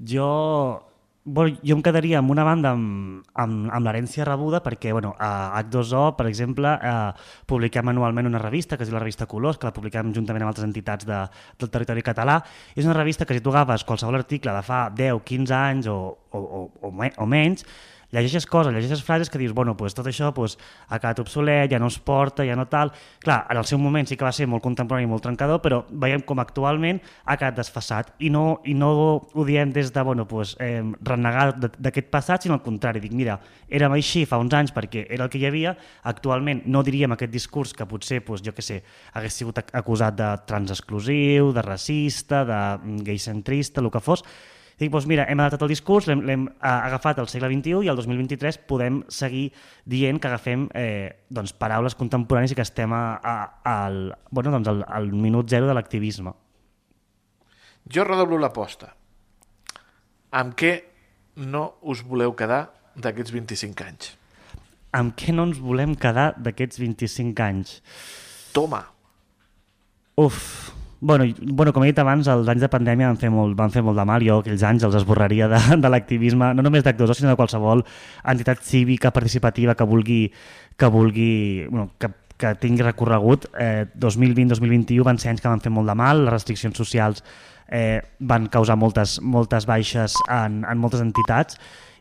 jo 0.08 0.30
Bueno, 1.32 1.60
jo 1.62 1.76
em 1.78 1.82
quedaria 1.86 2.18
amb 2.24 2.32
una 2.34 2.42
banda 2.42 2.72
amb, 2.74 3.20
amb, 3.38 3.68
amb 3.70 3.86
l'herència 3.86 4.26
rebuda 4.26 4.63
perquè 4.65 4.89
bueno, 4.96 5.12
a 5.22 5.60
H2O, 5.60 6.15
per 6.18 6.26
exemple, 6.26 6.72
eh, 6.74 7.12
publiquem 7.46 7.92
anualment 7.92 8.26
una 8.32 8.42
revista 8.42 8.80
que 8.80 8.88
diu 8.88 8.96
la 8.96 9.04
revista 9.04 9.28
Colors, 9.30 9.60
que 9.62 9.70
la 9.70 9.74
publiquem 9.76 10.10
juntament 10.15 10.42
amb 10.42 10.50
altres 10.50 10.65
entitats 10.65 11.06
de, 11.06 11.20
del 11.62 11.70
territori 11.70 12.02
català. 12.08 12.39
És 12.74 12.89
una 12.89 12.98
revista 12.98 13.30
que 13.30 13.38
si 13.38 13.46
tu 13.46 13.54
agafes 13.54 13.86
qualsevol 13.86 14.18
article 14.18 14.56
de 14.58 14.65
fa 14.65 14.82
10, 14.89 15.22
15 15.30 15.58
anys 15.60 15.92
o, 15.94 16.00
o, 16.34 16.65
o, 16.82 16.94
o 17.06 17.30
menys, 17.30 17.68
llegeixes 18.12 18.48
coses, 18.50 18.74
llegeixes 18.74 19.04
frases 19.06 19.30
que 19.30 19.39
dius, 19.41 19.54
bueno, 19.54 19.76
pues 19.78 19.93
tot 19.98 20.08
això 20.10 20.32
pues, 20.34 20.58
ha 20.88 21.00
quedat 21.00 21.22
obsolet, 21.22 21.69
ja 21.72 21.80
no 21.80 21.89
es 21.91 22.00
porta, 22.00 22.45
ja 22.48 22.58
no 22.58 22.67
tal... 22.69 22.93
Clar, 23.19 23.43
en 23.52 23.60
el 23.60 23.65
seu 23.67 23.80
moment 23.82 24.08
sí 24.08 24.15
que 24.17 24.26
va 24.26 24.32
ser 24.34 24.48
molt 24.50 24.63
contemporani 24.63 25.06
i 25.06 25.10
molt 25.10 25.24
trencador, 25.26 25.60
però 25.62 25.82
veiem 25.89 26.24
com 26.26 26.39
actualment 26.41 27.02
ha 27.26 27.38
quedat 27.38 27.58
desfassat 27.60 28.13
i 28.24 28.32
no, 28.34 28.62
i 28.65 28.74
no 28.78 28.91
ho 29.19 29.45
diem 29.45 29.74
des 29.76 29.91
de, 29.93 30.04
bueno, 30.06 30.26
pues, 30.28 30.56
eh, 30.63 30.82
renegar 31.06 31.52
d'aquest 31.60 32.10
passat, 32.10 32.45
sinó 32.45 32.58
al 32.58 32.63
contrari, 32.65 33.02
dic, 33.04 33.13
mira, 33.13 33.39
érem 33.69 33.93
així 33.98 34.26
fa 34.30 34.39
uns 34.41 34.56
anys 34.56 34.74
perquè 34.76 35.06
era 35.10 35.28
el 35.28 35.34
que 35.34 35.41
hi 35.41 35.48
havia, 35.50 35.76
actualment 36.10 36.63
no 36.65 36.84
diríem 36.86 37.13
aquest 37.13 37.34
discurs 37.34 37.76
que 37.76 37.88
potser, 37.89 38.24
pues, 38.26 38.43
jo 38.45 38.56
que 38.56 38.65
sé, 38.65 38.82
hagués 39.13 39.36
sigut 39.41 39.62
acusat 39.74 40.17
de 40.17 40.30
transexclusiu, 40.50 41.52
de 41.54 41.65
racista, 41.65 42.45
de 42.45 42.62
mm, 42.78 43.04
gaycentrista, 43.06 43.84
el 43.84 43.91
que 43.91 44.02
fos, 44.04 44.24
dic, 44.80 44.92
doncs 44.92 45.08
mira, 45.10 45.26
hem 45.30 45.39
adaptat 45.39 45.65
el 45.65 45.74
discurs, 45.74 46.08
l'hem 46.08 46.46
agafat 46.63 47.20
al 47.20 47.30
segle 47.32 47.50
XXI 47.52 47.86
i 47.86 47.92
al 47.92 48.00
2023 48.00 48.62
podem 48.70 49.02
seguir 49.12 49.50
dient 49.89 50.20
que 50.22 50.30
agafem 50.30 50.68
eh, 50.78 51.26
doncs, 51.30 51.54
paraules 51.54 51.98
contemporànies 52.00 52.56
i 52.56 52.58
que 52.58 52.65
estem 52.65 52.94
a, 52.96 53.04
a, 53.20 53.36
al, 53.74 54.00
bueno, 54.32 54.54
doncs 54.56 54.72
al, 54.72 54.86
al 54.88 55.12
minut 55.12 55.52
zero 55.52 55.68
de 55.68 55.76
l'activisme. 55.76 56.34
Jo 57.89 58.06
redoblo 58.08 58.39
l'aposta. 58.39 58.94
Amb 60.39 60.54
què 60.58 60.74
no 61.42 61.74
us 61.82 62.04
voleu 62.06 62.36
quedar 62.38 62.68
d'aquests 62.96 63.34
25 63.34 63.86
anys? 63.88 64.13
Amb 64.96 65.13
què 65.18 65.34
no 65.34 65.46
ens 65.50 65.60
volem 65.62 65.96
quedar 65.98 66.32
d'aquests 66.38 66.82
25 66.82 67.46
anys? 67.46 67.76
Toma! 68.54 68.84
Uf, 70.20 70.72
Bueno, 71.01 71.23
bueno, 71.39 71.71
com 71.71 71.83
he 71.85 71.91
dit 71.93 71.99
abans, 72.01 72.27
els 72.27 72.49
anys 72.51 72.63
de 72.65 72.69
pandèmia 72.71 73.07
van 73.07 73.19
fer 73.19 73.29
molt, 73.31 73.55
van 73.55 73.71
fer 73.71 73.83
molt 73.88 73.99
de 73.99 74.05
mal. 74.07 74.23
Jo 74.25 74.41
aquells 74.41 74.63
anys 74.67 74.83
els 74.83 74.97
esborraria 74.99 75.47
de, 75.51 75.59
de 75.83 75.91
l'activisme, 75.91 76.53
no 76.55 76.65
només 76.65 76.83
d'actors, 76.83 77.17
sinó 77.17 77.31
de 77.31 77.39
qualsevol 77.39 77.85
entitat 78.33 78.63
cívica 78.67 79.13
participativa 79.15 79.77
que 79.79 79.88
vulgui, 79.88 80.21
que 80.75 80.89
vulgui 80.91 81.31
bueno, 81.69 81.91
que, 81.97 82.12
que 82.38 82.55
tingui 82.59 82.83
recorregut. 82.83 83.47
Eh, 83.55 83.85
2020-2021 83.95 85.07
van 85.07 85.21
ser 85.21 85.31
anys 85.31 85.45
que 85.45 85.51
van 85.51 85.63
fer 85.63 85.71
molt 85.71 85.88
de 85.88 85.95
mal, 85.95 86.25
les 86.25 86.35
restriccions 86.35 86.75
socials 86.75 87.23
eh, 87.69 88.01
van 88.19 88.49
causar 88.51 88.75
moltes, 88.75 89.19
moltes 89.21 89.69
baixes 89.69 90.17
en, 90.27 90.65
en 90.67 90.81
moltes 90.81 91.05
entitats 91.05 91.59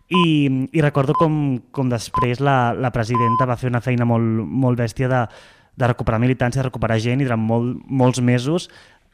i, 0.08 0.48
i 0.72 0.80
recordo 0.80 1.12
com, 1.12 1.32
com 1.70 1.90
després 1.92 2.40
la, 2.40 2.72
la 2.72 2.90
presidenta 2.94 3.46
va 3.48 3.58
fer 3.60 3.68
una 3.68 3.82
feina 3.84 4.06
molt, 4.08 4.40
molt 4.48 4.80
bèstia 4.80 5.10
de, 5.12 5.22
de 5.78 5.90
recuperar 5.90 6.18
militància, 6.18 6.60
de 6.60 6.68
recuperar 6.68 6.98
gent 7.02 7.22
i 7.22 7.28
durant 7.28 7.42
molt, 7.42 7.76
molts 7.86 8.20
mesos 8.20 8.68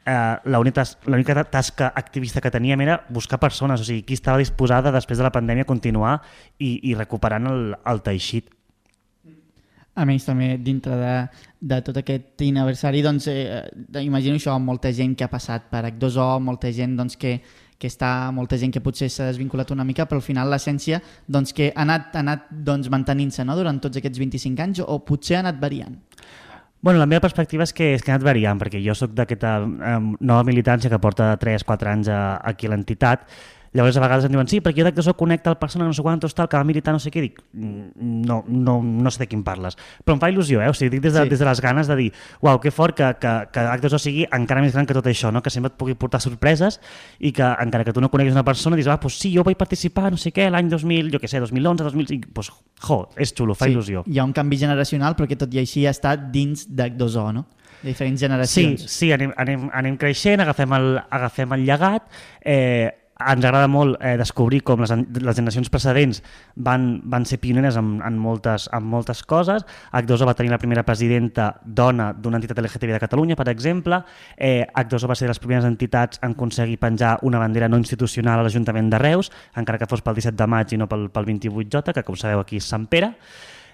eh, 0.05 0.37
l'única 0.45 1.43
tasca 1.43 1.91
activista 1.95 2.41
que 2.41 2.51
teníem 2.51 2.81
era 2.81 3.05
buscar 3.09 3.39
persones, 3.39 3.81
o 3.81 3.83
sigui, 3.83 4.03
qui 4.03 4.13
estava 4.13 4.37
disposada 4.37 4.93
després 4.93 5.17
de 5.17 5.25
la 5.25 5.33
pandèmia 5.33 5.65
a 5.65 5.71
continuar 5.71 6.19
i, 6.59 6.79
i 6.91 6.93
recuperant 6.95 7.49
el, 7.49 7.73
el 7.85 8.01
teixit. 8.05 8.51
A 9.95 10.03
més, 10.03 10.25
també 10.27 10.57
dintre 10.59 10.95
de, 10.99 11.13
de 11.71 11.77
tot 11.81 11.97
aquest 12.01 12.41
aniversari, 12.43 13.01
doncs, 13.01 13.29
eh, 13.31 13.63
imagino 14.03 14.35
això, 14.35 14.57
molta 14.59 14.91
gent 14.93 15.15
que 15.15 15.23
ha 15.23 15.31
passat 15.31 15.69
per 15.71 15.85
H2O, 15.87 16.41
molta 16.43 16.71
gent 16.75 16.97
doncs, 16.99 17.15
que, 17.15 17.37
que 17.79 17.87
està, 17.87 18.29
molta 18.35 18.59
gent 18.59 18.73
que 18.75 18.83
potser 18.83 19.07
s'ha 19.09 19.29
desvinculat 19.29 19.71
una 19.71 19.87
mica, 19.87 20.03
però 20.05 20.19
al 20.19 20.27
final 20.27 20.51
l'essència 20.51 20.99
doncs, 21.31 21.55
que 21.55 21.71
ha 21.71 21.87
anat, 21.87 22.11
ha 22.11 22.25
anat 22.25 22.51
doncs, 22.51 22.91
mantenint-se 22.91 23.47
no? 23.47 23.55
durant 23.55 23.79
tots 23.79 24.01
aquests 24.01 24.19
25 24.19 24.67
anys 24.67 24.83
o 24.83 24.99
potser 25.07 25.39
ha 25.39 25.45
anat 25.45 25.63
variant. 25.63 25.95
Bueno, 26.85 26.99
la 26.99 27.07
meva 27.09 27.23
perspectiva 27.23 27.65
és 27.65 27.71
que, 27.73 27.85
és 27.95 28.03
que 28.05 28.11
ha 28.11 28.13
anat 28.13 28.27
variant, 28.27 28.59
perquè 28.61 28.77
jo 28.77 28.93
sóc 28.93 29.15
d'aquesta 29.17 29.55
eh, 29.65 29.93
nova 30.21 30.43
militància 30.45 30.91
que 30.91 30.99
porta 31.01 31.31
3-4 31.41 31.89
anys 31.89 32.11
a, 32.13 32.19
aquí 32.45 32.69
a 32.69 32.75
l'entitat 32.75 33.23
Llavors 33.75 33.97
a 33.99 34.03
vegades 34.03 34.25
em 34.27 34.31
diuen, 34.31 34.47
sí, 34.47 34.61
perquè 34.63 34.79
jo 34.79 34.85
d'actors 34.87 35.09
connecta 35.19 35.51
el 35.51 35.57
persona 35.59 35.83
no 35.83 35.93
sé 35.93 36.03
quantos 36.05 36.33
tal, 36.35 36.47
que 36.47 36.55
va 36.55 36.63
militar 36.63 36.93
no 36.95 36.99
sé 37.03 37.11
què, 37.11 37.23
dic, 37.25 37.41
mm, 37.51 38.21
no, 38.23 38.37
no, 38.47 38.77
no 38.81 39.11
sé 39.11 39.25
de 39.25 39.27
quin 39.27 39.41
parles. 39.43 39.75
Però 40.05 40.15
em 40.15 40.21
fa 40.21 40.29
il·lusió, 40.31 40.61
eh? 40.63 40.69
o 40.71 40.77
sigui, 40.77 40.93
dic 40.95 41.03
des 41.03 41.13
de, 41.17 41.25
sí. 41.25 41.33
des 41.33 41.43
de 41.43 41.49
les 41.49 41.61
ganes 41.61 41.89
de 41.91 41.97
dir, 41.99 42.07
uau, 42.39 42.61
que 42.63 42.71
fort 42.71 42.95
que, 42.95 43.09
que, 43.19 43.33
que 43.51 43.65
actors 43.73 43.97
sigui 44.01 44.23
encara 44.31 44.63
més 44.63 44.71
gran 44.77 44.87
que 44.87 44.95
tot 44.95 45.09
això, 45.11 45.31
no? 45.35 45.43
que 45.43 45.51
sempre 45.51 45.73
et 45.73 45.75
pugui 45.75 45.97
portar 45.99 46.21
sorpreses 46.23 46.79
i 47.19 47.33
que 47.35 47.51
encara 47.65 47.83
que 47.83 47.91
tu 47.91 48.03
no 48.03 48.09
coneguis 48.13 48.37
una 48.37 48.45
persona, 48.47 48.79
dius, 48.79 48.87
ah, 48.87 48.99
pues 49.03 49.19
sí, 49.19 49.33
jo 49.35 49.43
vaig 49.43 49.59
participar, 49.59 50.07
no 50.15 50.21
sé 50.21 50.31
què, 50.31 50.47
l'any 50.49 50.71
2000, 50.71 51.11
jo 51.11 51.19
què 51.19 51.27
sé, 51.27 51.43
2011, 51.43 51.89
2005, 51.91 52.31
pues, 52.33 52.53
jo, 52.87 53.01
és 53.19 53.35
xulo, 53.35 53.59
fa 53.59 53.67
sí, 53.67 53.75
il·lusió. 53.75 54.07
Hi 54.07 54.23
ha 54.23 54.27
un 54.27 54.33
canvi 54.35 54.63
generacional, 54.63 55.19
però 55.19 55.27
que 55.27 55.35
tot 55.39 55.51
i 55.51 55.59
així 55.59 55.83
ha 55.83 55.91
estat 55.91 56.29
dins 56.31 56.69
d'H2O, 56.71 57.27
no? 57.35 57.47
de 57.85 57.91
diferents 57.91 58.19
generacions. 58.19 58.81
Sí, 58.81 58.87
sí 58.89 59.11
anem, 59.13 59.33
anem, 59.37 59.67
anem 59.73 59.97
creixent, 60.01 60.41
agafem 60.41 60.73
el, 60.73 60.95
agafem 61.13 61.53
el 61.53 61.65
llegat, 61.67 62.07
eh, 62.41 63.04
ens 63.15 63.45
agrada 63.45 63.67
molt 63.71 63.95
eh, 64.03 64.15
descobrir 64.19 64.59
com 64.67 64.81
les, 64.83 64.91
les 64.91 65.37
generacions 65.37 65.69
precedents 65.71 66.21
van, 66.55 66.99
van 67.07 67.25
ser 67.25 67.39
pioneres 67.39 67.77
en, 67.79 67.95
en, 68.03 68.17
moltes, 68.19 68.67
en 68.75 68.83
moltes 68.91 69.23
coses. 69.23 69.63
H2O 69.95 70.27
va 70.27 70.35
tenir 70.35 70.51
la 70.51 70.59
primera 70.59 70.83
presidenta 70.83 71.53
dona 71.63 72.11
d'una 72.13 72.41
entitat 72.41 72.59
LGTB 72.59 72.97
de 72.97 73.01
Catalunya, 73.05 73.39
per 73.39 73.47
exemple. 73.53 74.01
Eh, 74.35 74.67
H2O 74.67 75.11
va 75.11 75.15
ser 75.15 75.29
de 75.29 75.33
les 75.33 75.39
primeres 75.39 75.67
entitats 75.67 76.19
en 76.21 76.35
aconseguir 76.35 76.77
penjar 76.81 77.17
una 77.23 77.39
bandera 77.39 77.69
no 77.71 77.79
institucional 77.79 78.41
a 78.41 78.47
l'Ajuntament 78.47 78.91
de 78.91 78.99
Reus, 78.99 79.31
encara 79.55 79.79
que 79.79 79.87
fos 79.89 80.03
pel 80.03 80.19
17 80.19 80.35
de 80.35 80.51
maig 80.51 80.75
i 80.75 80.79
no 80.81 80.89
pel, 80.91 81.07
pel 81.13 81.29
28J, 81.31 81.95
que 81.95 82.03
com 82.03 82.19
sabeu 82.19 82.43
aquí 82.43 82.59
és 82.59 82.67
Sant 82.67 82.89
Pere. 82.91 83.15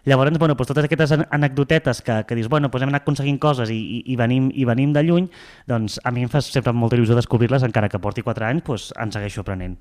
Llavors, 0.05 0.37
bueno, 0.41 0.55
doncs 0.57 0.71
totes 0.71 0.87
aquestes 0.87 1.11
anecdotetes 1.29 2.01
que, 2.01 2.23
que 2.25 2.35
dius, 2.35 2.49
bueno, 2.49 2.71
doncs 2.73 2.85
hem 2.85 2.89
anat 2.89 3.05
aconseguint 3.05 3.37
coses 3.41 3.69
i, 3.69 3.77
i, 3.77 3.99
i, 4.13 4.15
venim, 4.17 4.49
i 4.53 4.65
venim 4.65 4.95
de 4.95 5.03
lluny, 5.05 5.27
doncs 5.69 5.99
a 6.03 6.11
mi 6.11 6.25
em 6.25 6.31
fa 6.31 6.41
sempre 6.41 6.73
molta 6.73 6.97
il·lusió 6.97 7.17
descobrir-les, 7.17 7.65
encara 7.67 7.89
que 7.89 8.01
porti 8.01 8.25
4 8.25 8.47
anys, 8.49 8.65
doncs 8.65 8.87
en 8.97 9.13
segueixo 9.13 9.45
aprenent. 9.45 9.77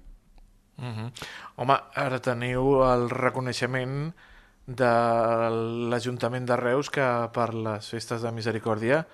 Uh 0.76 0.84
mhm. 0.84 0.98
-huh. 0.98 1.10
Home, 1.56 1.76
ara 1.94 2.20
teniu 2.20 2.84
el 2.84 3.08
reconeixement 3.10 4.12
de 4.66 4.92
l'Ajuntament 5.90 6.46
de 6.46 6.56
Reus 6.56 6.90
que 6.90 7.06
per 7.32 7.54
les 7.54 7.88
festes 7.88 8.22
de 8.22 8.32
misericòrdia 8.32 9.06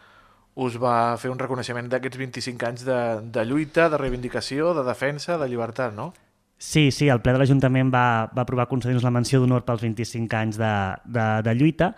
us 0.56 0.76
va 0.80 1.16
fer 1.20 1.30
un 1.30 1.38
reconeixement 1.38 1.88
d'aquests 1.88 2.18
25 2.18 2.66
anys 2.66 2.84
de, 2.84 3.20
de 3.20 3.44
lluita, 3.44 3.88
de 3.88 3.98
reivindicació, 4.00 4.74
de 4.74 4.82
defensa, 4.82 5.36
de 5.38 5.48
llibertat, 5.48 5.94
no? 5.94 6.12
Sí, 6.58 6.90
sí, 6.90 7.08
el 7.12 7.20
ple 7.20 7.34
de 7.34 7.40
l'Ajuntament 7.42 7.90
va, 7.92 8.30
va 8.32 8.44
aprovar 8.46 8.64
concedir-nos 8.70 9.04
la 9.04 9.12
menció 9.12 9.42
d'honor 9.42 9.66
pels 9.66 9.82
25 9.84 10.38
anys 10.38 10.56
de, 10.56 10.72
de, 11.04 11.26
de 11.44 11.54
lluita. 11.54 11.92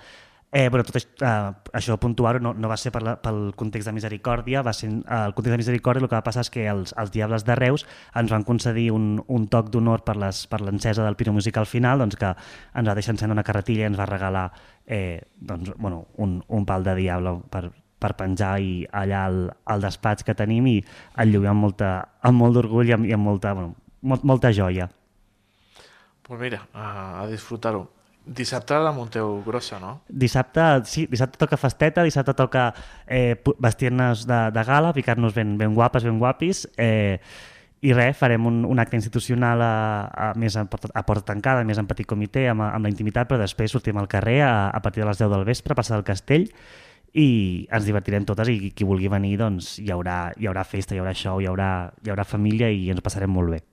Eh, 0.50 0.68
bueno, 0.72 0.82
tot 0.82 0.96
això, 0.96 1.10
eh, 1.28 1.70
això 1.76 1.98
puntuar 2.00 2.38
no, 2.40 2.54
no 2.56 2.70
va 2.70 2.76
ser 2.80 2.90
per 2.90 3.02
la, 3.04 3.12
pel 3.20 3.52
context 3.54 3.90
de 3.90 3.92
misericòrdia, 3.92 4.62
va 4.64 4.72
ser 4.72 4.88
eh, 4.88 5.02
el 5.18 5.34
context 5.36 5.52
de 5.52 5.60
misericòrdia 5.60 6.02
el 6.02 6.08
que 6.08 6.16
va 6.16 6.24
passar 6.24 6.40
és 6.46 6.50
que 6.50 6.64
els, 6.72 6.94
els 6.96 7.12
Diables 7.12 7.44
de 7.44 7.54
Reus 7.58 7.84
ens 8.16 8.32
van 8.32 8.46
concedir 8.48 8.86
un, 8.96 9.18
un 9.28 9.44
toc 9.52 9.68
d'honor 9.70 10.06
per 10.08 10.16
l'encesa 10.16 11.04
del 11.04 11.18
Piro 11.20 11.34
Musical 11.36 11.68
final, 11.68 12.00
doncs 12.00 12.16
que 12.16 12.32
ens 12.32 12.88
va 12.88 12.94
deixar 12.96 13.12
encendre 13.12 13.36
una 13.36 13.44
carretilla 13.44 13.84
i 13.84 13.90
ens 13.90 14.00
va 14.00 14.08
regalar 14.08 14.46
eh, 14.86 15.20
doncs, 15.36 15.74
bueno, 15.76 16.06
un, 16.16 16.38
un 16.48 16.64
pal 16.66 16.86
de 16.86 16.96
diable 16.96 17.36
per, 17.52 17.68
per 18.00 18.14
penjar 18.16 18.54
i 18.64 18.72
allà 18.88 19.26
al, 19.28 19.42
al 19.68 19.84
despatx 19.84 20.24
que 20.24 20.34
tenim 20.38 20.66
i 20.72 20.78
el 21.20 21.34
lluïm 21.34 21.52
amb, 21.52 21.66
molta, 21.68 21.92
amb 22.24 22.40
molt 22.40 22.56
d'orgull 22.56 22.88
i, 22.88 22.96
amb, 22.96 23.04
i 23.04 23.12
amb 23.12 23.28
molta, 23.28 23.52
bueno, 23.52 23.76
molt, 24.02 24.24
molta 24.24 24.52
joia. 24.52 24.88
Pues 26.22 26.40
mira, 26.40 26.66
a, 26.74 27.22
a 27.22 27.26
disfrutar-ho. 27.30 27.86
Dissabte 28.28 28.76
la 28.76 28.92
munteu 28.92 29.38
grossa, 29.46 29.78
no? 29.80 30.02
Dissabte, 30.08 30.60
sí, 30.84 31.06
dissabte 31.08 31.40
toca 31.40 31.56
festeta, 31.56 32.02
dissabte 32.04 32.34
toca 32.36 32.74
eh, 33.06 33.38
vestir-nos 33.56 34.26
de, 34.28 34.40
de 34.52 34.64
gala, 34.68 34.92
ficar-nos 34.92 35.32
ben, 35.32 35.56
ben 35.56 35.72
guapes, 35.74 36.04
ben 36.04 36.18
guapis, 36.20 36.66
eh, 36.76 37.22
i 37.80 37.94
res, 37.94 38.18
farem 38.18 38.44
un, 38.44 38.58
un 38.68 38.82
acte 38.82 38.98
institucional 38.98 39.62
a, 39.64 39.72
a, 40.10 40.26
més 40.36 40.58
a, 40.60 40.66
a 40.66 41.04
porta 41.08 41.24
tancada, 41.32 41.64
més 41.64 41.80
en 41.80 41.88
petit 41.88 42.08
comitè, 42.10 42.44
amb, 42.52 42.66
amb 42.66 42.84
la 42.84 42.92
intimitat, 42.92 43.30
però 43.30 43.40
després 43.40 43.72
sortim 43.72 43.96
al 43.96 44.10
carrer 44.12 44.42
a, 44.44 44.52
a 44.68 44.82
partir 44.84 45.04
de 45.04 45.08
les 45.08 45.24
10 45.24 45.32
del 45.32 45.48
vespre, 45.48 45.78
passar 45.78 45.96
del 45.96 46.04
castell, 46.04 46.50
i 47.16 47.66
ens 47.72 47.88
divertirem 47.88 48.28
totes 48.28 48.50
i 48.52 48.74
qui 48.76 48.84
vulgui 48.84 49.08
venir 49.08 49.38
doncs 49.40 49.78
hi 49.80 49.88
haurà, 49.94 50.34
hi 50.36 50.50
haurà 50.50 50.68
festa, 50.68 50.92
hi 50.92 51.00
haurà 51.00 51.16
show, 51.16 51.40
hi 51.40 51.48
haurà, 51.48 51.88
hi 52.04 52.12
haurà 52.12 52.28
família 52.28 52.68
i 52.68 52.90
ens 52.92 53.00
passarem 53.00 53.32
molt 53.32 53.56
bé. 53.56 53.64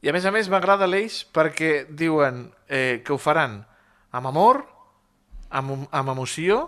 I 0.00 0.08
a 0.08 0.14
més 0.16 0.24
a 0.24 0.32
més 0.32 0.48
m'agrada 0.48 0.88
l'eix 0.88 1.22
perquè 1.28 1.84
diuen 1.92 2.46
eh, 2.68 3.00
que 3.04 3.12
ho 3.12 3.20
faran 3.20 3.60
amb 4.16 4.30
amor, 4.30 4.62
amb, 5.50 5.86
amb 5.92 6.12
emoció, 6.14 6.62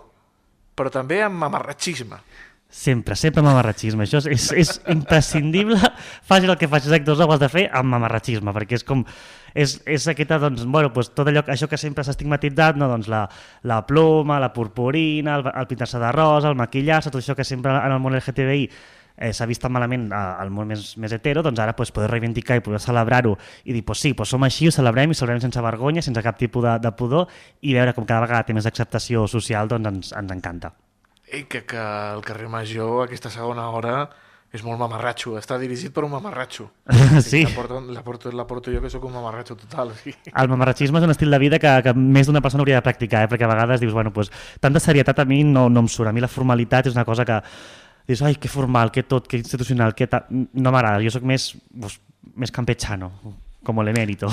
però 0.77 0.91
també 0.93 1.23
amb 1.25 1.45
amarratxisme. 1.49 2.19
Sempre, 2.73 3.13
sempre 3.13 3.43
amb 3.43 3.51
amarratxisme. 3.51 4.05
Això 4.05 4.17
és, 4.23 4.27
és, 4.33 4.45
és 4.63 4.69
imprescindible. 4.89 5.77
Facis 6.29 6.49
el 6.49 6.57
que 6.57 6.69
facis 6.69 6.95
actors, 6.95 7.21
ho 7.21 7.29
has 7.35 7.41
de 7.41 7.49
fer 7.53 7.67
amb 7.69 7.99
amarratxisme, 7.99 8.53
perquè 8.55 8.79
és 8.79 8.85
com... 8.87 9.03
És, 9.53 9.75
és 9.85 10.07
aquesta, 10.09 10.39
doncs, 10.41 10.63
bueno, 10.65 10.89
doncs, 10.89 11.11
tot 11.13 11.29
allò, 11.29 11.43
això 11.53 11.67
que 11.69 11.77
sempre 11.77 12.01
s'ha 12.01 12.15
estigmatitzat, 12.15 12.79
no? 12.81 12.87
doncs 12.89 13.05
la, 13.13 13.27
la 13.69 13.83
ploma, 13.85 14.39
la 14.41 14.49
purpurina, 14.55 15.35
el, 15.37 15.45
el 15.53 15.69
pintar-se 15.69 16.01
de 16.01 16.09
rosa, 16.15 16.49
el 16.49 16.57
maquillar-se, 16.57 17.13
tot 17.13 17.21
això 17.21 17.37
que 17.37 17.45
sempre 17.45 17.75
en 17.77 17.93
el 17.93 18.01
món 18.01 18.17
LGTBI 18.17 18.65
eh, 19.17 19.31
s'ha 19.33 19.47
vist 19.49 19.61
tan 19.63 19.73
malament 19.73 20.09
al 20.13 20.51
món 20.53 20.69
més, 20.69 20.93
més 20.97 21.13
hetero, 21.13 21.43
doncs 21.45 21.61
ara 21.63 21.75
pues, 21.77 21.91
poder 21.95 22.09
reivindicar 22.11 22.57
i 22.59 22.65
poder 22.65 22.81
celebrar-ho 22.83 23.35
i 23.63 23.75
dir, 23.75 23.83
pues 23.85 24.01
sí, 24.03 24.13
pues 24.13 24.33
som 24.33 24.43
així, 24.43 24.67
ho 24.67 24.75
celebrem 24.75 25.11
i 25.11 25.17
celebrem 25.17 25.43
sense 25.43 25.61
vergonya, 25.61 26.01
sense 26.05 26.23
cap 26.25 26.39
tipus 26.39 26.65
de, 26.65 26.77
de 26.83 26.91
pudor 26.97 27.29
i 27.61 27.75
veure 27.77 27.93
com 27.93 28.07
cada 28.09 28.25
vegada 28.25 28.47
té 28.47 28.57
més 28.57 28.69
acceptació 28.69 29.27
social, 29.27 29.71
doncs 29.71 29.91
ens, 29.91 30.11
ens 30.19 30.35
encanta. 30.35 30.73
I 31.33 31.45
que, 31.49 31.63
que 31.65 31.81
el 32.13 32.21
carrer 32.25 32.49
Major, 32.51 33.07
aquesta 33.07 33.31
segona 33.33 33.69
hora, 33.73 34.03
és 34.53 34.61
molt 34.61 34.77
mamarratxo. 34.77 35.33
Està 35.39 35.57
dirigit 35.57 35.89
per 35.93 36.03
un 36.05 36.13
mamarratxo. 36.13 36.69
Sí. 37.25 37.41
La 37.45 37.53
porto, 37.55 37.79
la, 37.81 38.03
porto, 38.05 38.31
la 38.31 38.45
porto 38.45 38.71
jo, 38.73 38.81
que 38.81 38.89
sóc 38.89 39.05
un 39.07 39.15
mamarratxo 39.15 39.55
total. 39.57 39.95
Sí. 39.97 40.13
El 40.29 40.49
mamarratxisme 40.51 41.01
és 41.01 41.07
un 41.07 41.13
estil 41.13 41.33
de 41.33 41.39
vida 41.41 41.59
que, 41.61 41.71
que 41.85 41.93
més 41.97 42.29
d'una 42.29 42.41
persona 42.45 42.61
hauria 42.61 42.77
de 42.77 42.85
practicar, 42.85 43.23
eh? 43.25 43.29
perquè 43.31 43.47
a 43.47 43.49
vegades 43.49 43.81
dius, 43.81 43.93
bueno, 43.97 44.13
pues, 44.13 44.29
tanta 44.61 44.81
serietat 44.83 45.23
a 45.23 45.25
mi 45.29 45.41
no, 45.47 45.65
no 45.73 45.83
em 45.83 45.89
surt. 45.89 46.11
A 46.11 46.13
mi 46.13 46.21
la 46.21 46.29
formalitat 46.29 46.91
és 46.91 46.97
una 46.97 47.05
cosa 47.05 47.25
que 47.25 47.39
dius, 48.07 48.21
ai, 48.21 48.35
que 48.35 48.51
formal, 48.51 48.91
que 48.91 49.03
tot, 49.03 49.27
que 49.27 49.39
institucional, 49.39 49.95
que 49.95 50.07
ta... 50.07 50.25
no 50.29 50.71
m'agrada. 50.71 51.01
Jo 51.03 51.13
sóc 51.13 51.23
més, 51.27 51.51
pues, 51.71 51.99
més 52.35 52.51
campechano, 52.51 53.11
com 53.63 53.81
l'emèrito. 53.83 54.29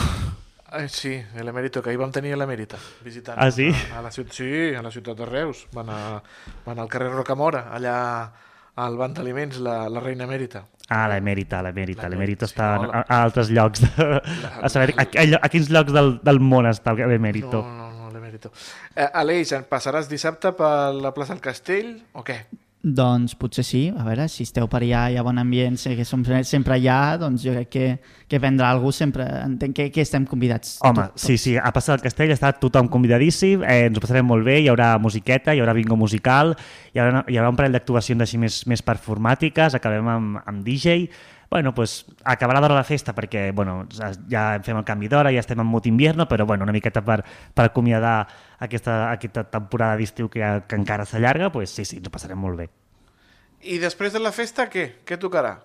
Eh, 0.72 0.87
sí, 0.87 1.16
l'emèrito, 1.42 1.83
que 1.83 1.90
ahir 1.90 1.98
vam 1.98 2.12
tenir 2.14 2.37
l'emèrita 2.38 2.78
visitant. 3.02 3.38
Ah, 3.42 3.50
sí? 3.50 3.70
A, 3.90 3.98
a 3.98 4.02
la 4.04 4.12
ciutat, 4.14 4.37
sí, 4.38 4.50
a 4.74 4.83
la 4.87 4.92
ciutat 4.94 5.18
de 5.18 5.26
Reus. 5.26 5.64
Van, 5.74 5.90
a, 5.90 6.20
van 6.66 6.78
al 6.78 6.90
carrer 6.92 7.11
Rocamora, 7.11 7.64
allà 7.74 7.96
al 8.78 8.94
banc 8.96 9.16
d'aliments, 9.18 9.59
la, 9.66 9.88
la 9.90 10.02
reina 10.04 10.28
emèrita. 10.28 10.62
Ah, 10.90 11.09
l'emèrita, 11.11 11.61
l'emèrita. 11.62 12.09
L'emèrita 12.11 12.46
sí, 12.46 12.54
està 12.54 12.70
no, 12.83 12.88
a, 12.90 13.02
a 13.02 13.18
altres 13.22 13.50
llocs. 13.50 13.83
De, 13.83 14.06
a 14.62 14.70
saber 14.70 14.94
a, 14.94 15.04
a, 15.06 15.26
a 15.42 15.50
quins 15.50 15.70
llocs 15.74 15.94
del, 15.94 16.16
del 16.22 16.40
món 16.42 16.66
està 16.70 16.94
l'emèrito. 16.98 17.61
No, 17.66 17.76
no, 17.76 17.90
no, 18.06 18.14
l'emèrito. 18.14 18.50
Eh, 18.94 19.06
Aleix, 19.06 19.52
passaràs 19.70 20.11
dissabte 20.11 20.54
per 20.59 20.72
la 20.94 21.12
plaça 21.14 21.35
del 21.35 21.42
Castell 21.44 21.96
o 22.14 22.24
què? 22.26 22.40
Doncs 22.80 23.34
potser 23.36 23.60
sí, 23.60 23.80
a 23.92 24.06
veure, 24.06 24.24
si 24.32 24.46
esteu 24.46 24.64
per 24.72 24.78
allà, 24.80 25.02
hi 25.12 25.18
ha 25.20 25.24
bon 25.24 25.36
ambient, 25.36 25.74
sé 25.76 25.92
que 25.98 26.04
som 26.08 26.22
sempre 26.48 26.78
allà, 26.78 27.18
doncs 27.20 27.42
jo 27.44 27.52
crec 27.52 27.68
que, 27.68 27.88
que 28.24 28.38
vendrà 28.40 28.70
algú 28.72 28.88
sempre, 28.90 29.26
entenc 29.44 29.76
que, 29.76 29.88
que 29.92 30.00
estem 30.00 30.24
convidats. 30.24 30.78
Home, 30.88 31.10
tot, 31.10 31.20
sí, 31.20 31.36
sí, 31.36 31.58
a 31.60 31.74
passar 31.76 31.98
del 31.98 32.06
castell 32.06 32.32
està 32.32 32.54
tothom 32.56 32.88
convidadíssim, 32.88 33.66
eh, 33.68 33.90
ens 33.90 34.00
ho 34.00 34.04
passarem 34.04 34.24
molt 34.24 34.48
bé, 34.48 34.62
hi 34.62 34.70
haurà 34.72 34.94
musiqueta, 34.96 35.52
hi 35.52 35.60
haurà 35.60 35.74
bingo 35.76 35.98
musical, 36.00 36.54
hi 36.94 37.02
haurà, 37.04 37.20
hi 37.28 37.36
haurà 37.36 37.52
un 37.52 37.60
parell 37.60 37.76
d'actuacions 37.76 38.24
així 38.24 38.40
més, 38.40 38.62
més 38.64 38.80
performàtiques, 38.86 39.76
acabem 39.76 40.08
amb, 40.08 40.40
amb 40.40 40.64
DJ, 40.64 41.04
bueno, 41.50 41.74
pues, 41.74 42.06
acabarà 42.24 42.60
d'hora 42.62 42.76
la 42.78 42.86
festa 42.86 43.12
perquè 43.12 43.48
bueno, 43.52 43.82
ja 44.30 44.44
fem 44.62 44.78
el 44.78 44.86
canvi 44.86 45.08
d'hora, 45.10 45.32
ja 45.34 45.42
estem 45.42 45.58
en 45.58 45.66
mot 45.66 45.84
invierno, 45.90 46.28
però 46.30 46.46
bueno, 46.46 46.62
una 46.62 46.72
miqueta 46.72 47.02
per, 47.02 47.24
per 47.52 47.66
acomiadar 47.66 48.28
aquesta, 48.61 49.11
aquesta 49.11 49.44
temporada 49.49 49.96
d'estiu 50.01 50.29
que, 50.33 50.44
que 50.68 50.79
encara 50.79 51.07
s'allarga, 51.09 51.51
pues, 51.53 51.73
sí, 51.73 51.87
sí, 51.88 51.99
ens 52.01 52.11
ho 52.11 52.12
passarem 52.12 52.38
molt 52.40 52.61
bé. 52.61 52.68
I 53.61 53.81
després 53.81 54.12
de 54.12 54.23
la 54.23 54.33
festa, 54.33 54.68
què? 54.73 54.87
Què 55.05 55.18
tocarà? 55.20 55.57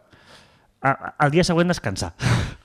A, 0.84 0.96
el 1.26 1.36
dia 1.36 1.46
següent 1.48 1.72
descansar, 1.72 2.14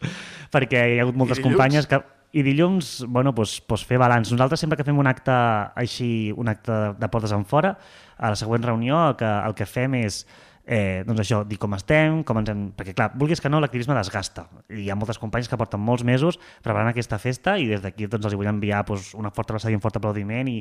perquè 0.54 0.86
hi 0.94 0.98
ha 0.98 1.04
hagut 1.06 1.18
moltes 1.18 1.42
companyes 1.42 1.90
que... 1.90 2.02
I 2.30 2.44
dilluns, 2.46 3.00
bueno, 3.10 3.32
doncs, 3.34 3.56
doncs 3.66 3.82
fer 3.82 3.96
balanç. 3.98 4.28
Nosaltres 4.30 4.60
sempre 4.62 4.76
que 4.78 4.84
fem 4.86 4.98
un 5.02 5.08
acte 5.10 5.34
així, 5.34 6.30
un 6.38 6.46
acte 6.46 6.76
de 6.94 7.08
portes 7.10 7.32
en 7.34 7.42
fora, 7.42 7.72
a 8.14 8.30
la 8.30 8.38
següent 8.38 8.62
reunió 8.62 9.00
el 9.08 9.16
que, 9.18 9.26
el 9.26 9.56
que 9.58 9.66
fem 9.66 9.96
és 9.98 10.20
eh, 10.66 11.02
doncs 11.06 11.22
això, 11.24 11.40
dir 11.48 11.58
com 11.60 11.74
estem, 11.76 12.20
com 12.26 12.40
ens 12.40 12.52
hem... 12.52 12.66
perquè 12.76 12.94
clar, 12.96 13.10
vulguis 13.18 13.40
que 13.42 13.50
no, 13.50 13.60
l'activisme 13.62 13.96
desgasta. 13.96 14.46
Hi 14.70 14.90
ha 14.90 14.98
moltes 14.98 15.18
companyes 15.22 15.48
que 15.50 15.58
porten 15.60 15.82
molts 15.82 16.04
mesos 16.06 16.38
preparant 16.62 16.92
aquesta 16.92 17.18
festa 17.22 17.56
i 17.58 17.66
des 17.70 17.82
d'aquí 17.84 18.08
doncs, 18.10 18.28
els 18.28 18.36
vull 18.38 18.50
enviar 18.50 18.84
doncs, 18.88 19.12
una 19.18 19.32
forta 19.34 19.54
abraçada 19.54 19.72
i 19.74 19.78
un 19.78 19.84
fort 19.84 19.98
aplaudiment 20.00 20.50
i 20.52 20.60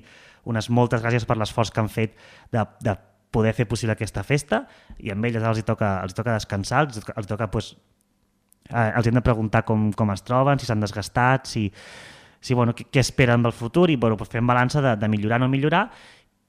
unes 0.49 0.69
moltes 0.69 1.03
gràcies 1.03 1.27
per 1.29 1.37
l'esforç 1.37 1.73
que 1.73 1.83
han 1.83 1.91
fet 1.93 2.17
de, 2.51 2.65
de 2.85 2.95
poder 3.31 3.53
fer 3.53 3.67
possible 3.69 3.93
aquesta 3.93 4.23
festa. 4.25 4.63
I 4.97 5.13
amb 5.13 5.25
elles 5.29 5.45
els 5.45 5.61
hi 5.61 5.65
toca, 5.67 5.99
els 6.03 6.15
hi 6.15 6.21
toca 6.21 6.37
descansar, 6.37 6.87
els, 6.87 7.03
els 7.15 7.29
toca 7.29 7.49
doncs, 7.51 7.73
eh, 8.69 8.91
els 8.95 9.09
hem 9.09 9.19
de 9.19 9.25
preguntar 9.25 9.65
com, 9.67 9.91
com 9.93 10.15
es 10.15 10.25
troben, 10.25 10.59
si 10.59 10.69
s'han 10.69 10.81
desgastat, 10.81 11.49
si, 11.49 11.67
si, 12.39 12.55
bueno, 12.55 12.73
què, 12.75 12.87
què 12.89 13.03
esperen 13.03 13.43
del 13.45 13.55
futur 13.55 13.89
i 13.91 13.97
bueno, 13.99 14.17
doncs 14.19 14.31
fem 14.33 14.47
balança 14.47 14.81
de, 14.81 14.95
de 14.99 15.11
millorar 15.11 15.41
o 15.41 15.45
no 15.45 15.51
millorar 15.51 15.89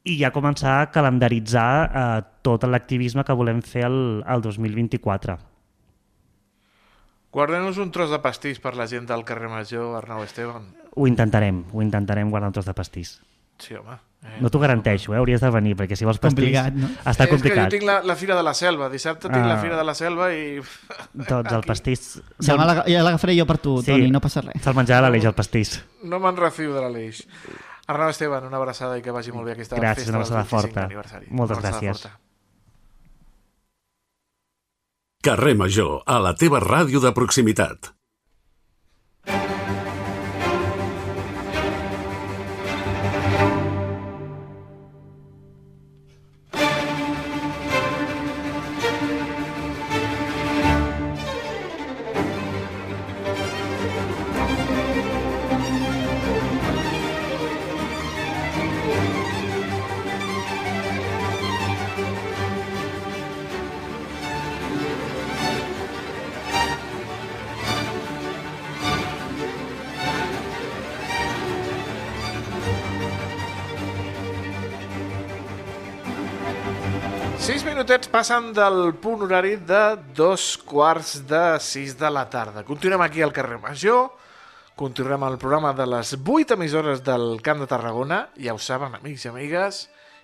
i 0.04 0.16
ja 0.20 0.30
començar 0.32 0.78
a 0.80 0.90
calendaritzar 0.92 1.70
eh, 1.84 2.22
tot 2.42 2.64
l'activisme 2.64 3.24
que 3.24 3.36
volem 3.36 3.60
fer 3.62 3.84
el, 3.88 3.98
el 4.26 4.40
2024. 4.44 5.36
Guardem-nos 7.30 7.78
un 7.78 7.92
tros 7.94 8.10
de 8.10 8.18
pastís 8.18 8.58
per 8.58 8.72
la 8.74 8.88
gent 8.90 9.06
del 9.06 9.22
carrer 9.28 9.48
Major, 9.52 9.92
Arnau 10.00 10.24
Esteban. 10.26 10.64
Ho 10.96 11.06
intentarem, 11.06 11.62
ho 11.72 11.82
intentarem 11.84 12.30
guardar 12.32 12.48
un 12.50 12.56
tros 12.56 12.66
de 12.66 12.74
pastís. 12.74 13.20
Sí, 13.60 13.74
home. 13.76 13.94
Eh, 14.24 14.38
No 14.40 14.50
t'ho 14.50 14.58
garanteixo, 14.58 15.14
eh? 15.14 15.18
hauries 15.20 15.40
de 15.40 15.50
venir, 15.52 15.76
perquè 15.78 15.94
si 15.96 16.04
vols 16.08 16.18
pastís... 16.18 16.48
Complicat, 16.48 16.74
no? 16.74 16.88
Està 17.08 17.24
és 17.28 17.30
complicat. 17.30 17.56
que 17.56 17.62
jo 17.68 17.74
tinc 17.76 17.86
la, 17.86 18.00
la 18.02 18.16
Fira 18.18 18.34
de 18.36 18.42
la 18.42 18.52
Selva. 18.56 18.88
Dissabte 18.92 19.28
tinc 19.30 19.46
la 19.46 19.54
Ah. 19.54 19.60
Fira 19.62 19.76
de 19.78 19.84
la 19.86 19.94
Selva 19.94 20.30
i... 20.34 20.58
Tots 21.28 21.52
el 21.54 21.62
pastís... 21.68 22.02
Demà 22.40 22.66
ja 22.88 23.04
l'agafaré 23.06 23.36
jo 23.38 23.46
per 23.46 23.58
tu, 23.62 23.76
Sí. 23.84 23.92
Toni, 23.92 24.10
no 24.10 24.20
passa 24.20 24.42
res. 24.48 24.58
Se'l 24.64 24.74
menjarà 24.76 25.04
l'Aleix, 25.06 25.28
el 25.30 25.36
pastís. 25.38 25.76
No 26.02 26.18
me'n 26.24 26.36
refio 26.40 26.74
de 26.74 26.82
l'Aleix. 26.82 27.22
Arnau 27.90 28.10
Esteban, 28.12 28.44
una 28.46 28.58
abraçada 28.60 28.98
i 28.98 29.02
que 29.02 29.10
vagi 29.14 29.32
molt 29.34 29.48
bé 29.48 29.54
aquesta 29.56 29.76
Gràcies, 29.80 30.04
festa 30.06 30.12
una 30.14 30.20
abraçada 30.22 30.42
25 30.44 30.60
forta. 30.60 30.84
aniversari. 30.86 31.26
Moltes 31.30 31.58
Una 31.58 31.68
abraçada 31.68 31.86
gràcies. 31.86 32.02
forta. 32.02 32.18
Carrer 35.26 35.54
Major, 35.60 35.96
a 36.06 36.18
la 36.24 36.34
teva 36.34 36.60
ràdio 36.64 37.00
de 37.04 37.10
proximitat. 37.12 37.90
Sis 77.40 77.62
minutets 77.64 78.10
passen 78.12 78.50
del 78.52 78.92
punt 79.00 79.22
horari 79.24 79.54
de 79.64 79.96
dos 80.14 80.58
quarts 80.60 81.22
de 81.26 81.56
sis 81.64 81.94
de 81.96 82.10
la 82.12 82.26
tarda. 82.28 82.66
Continuem 82.68 83.00
aquí 83.00 83.22
al 83.24 83.32
carrer 83.32 83.56
Major, 83.58 84.10
continuem 84.76 85.24
el 85.24 85.38
programa 85.40 85.70
de 85.72 85.86
les 85.88 86.12
vuit 86.20 86.50
emissores 86.52 87.00
del 87.02 87.40
Camp 87.40 87.62
de 87.64 87.68
Tarragona. 87.70 88.18
Ja 88.36 88.52
ho 88.52 88.60
saben, 88.60 88.92
amics 88.98 89.24
i 89.24 89.30
amigues. 89.30 89.78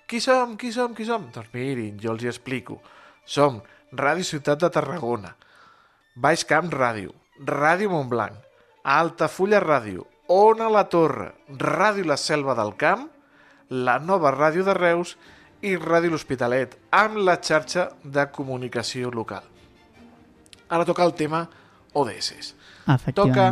Qui 0.05 0.21
som, 0.21 0.53
qui 0.61 0.69
som, 0.71 0.93
qui 0.93 1.07
som? 1.09 1.25
Doncs 1.33 1.49
mirin, 1.57 1.97
jo 1.97 2.13
els 2.13 2.21
hi 2.21 2.29
explico. 2.29 2.77
Som 3.25 3.63
Ràdio 3.91 4.27
Ciutat 4.27 4.61
de 4.61 4.69
Tarragona, 4.77 5.33
Baix 6.13 6.45
Camp 6.45 6.69
Ràdio, 6.69 7.15
Ràdio 7.49 7.89
Montblanc, 7.95 8.37
Altafulla 8.85 9.63
Ràdio, 9.65 10.05
Ona 10.37 10.69
la 10.69 10.85
Torre, 10.93 11.31
Ràdio 11.49 12.05
La 12.05 12.19
Selva 12.21 12.53
del 12.53 12.75
Camp, 12.77 13.09
la 13.69 13.97
nova 13.99 14.31
ràdio 14.31 14.63
de 14.63 14.77
Reus 14.77 15.17
i 15.17 15.36
Ràdio 15.61 16.11
L'Hospitalet, 16.13 16.75
amb 16.93 17.17
la 17.25 17.37
xarxa 17.41 17.89
de 18.03 18.27
comunicació 18.31 19.09
local. 19.13 19.43
Ara 20.69 20.85
toca 20.85 21.05
el 21.05 21.13
tema 21.17 21.47
ODS. 21.97 22.53
Toca 23.15 23.47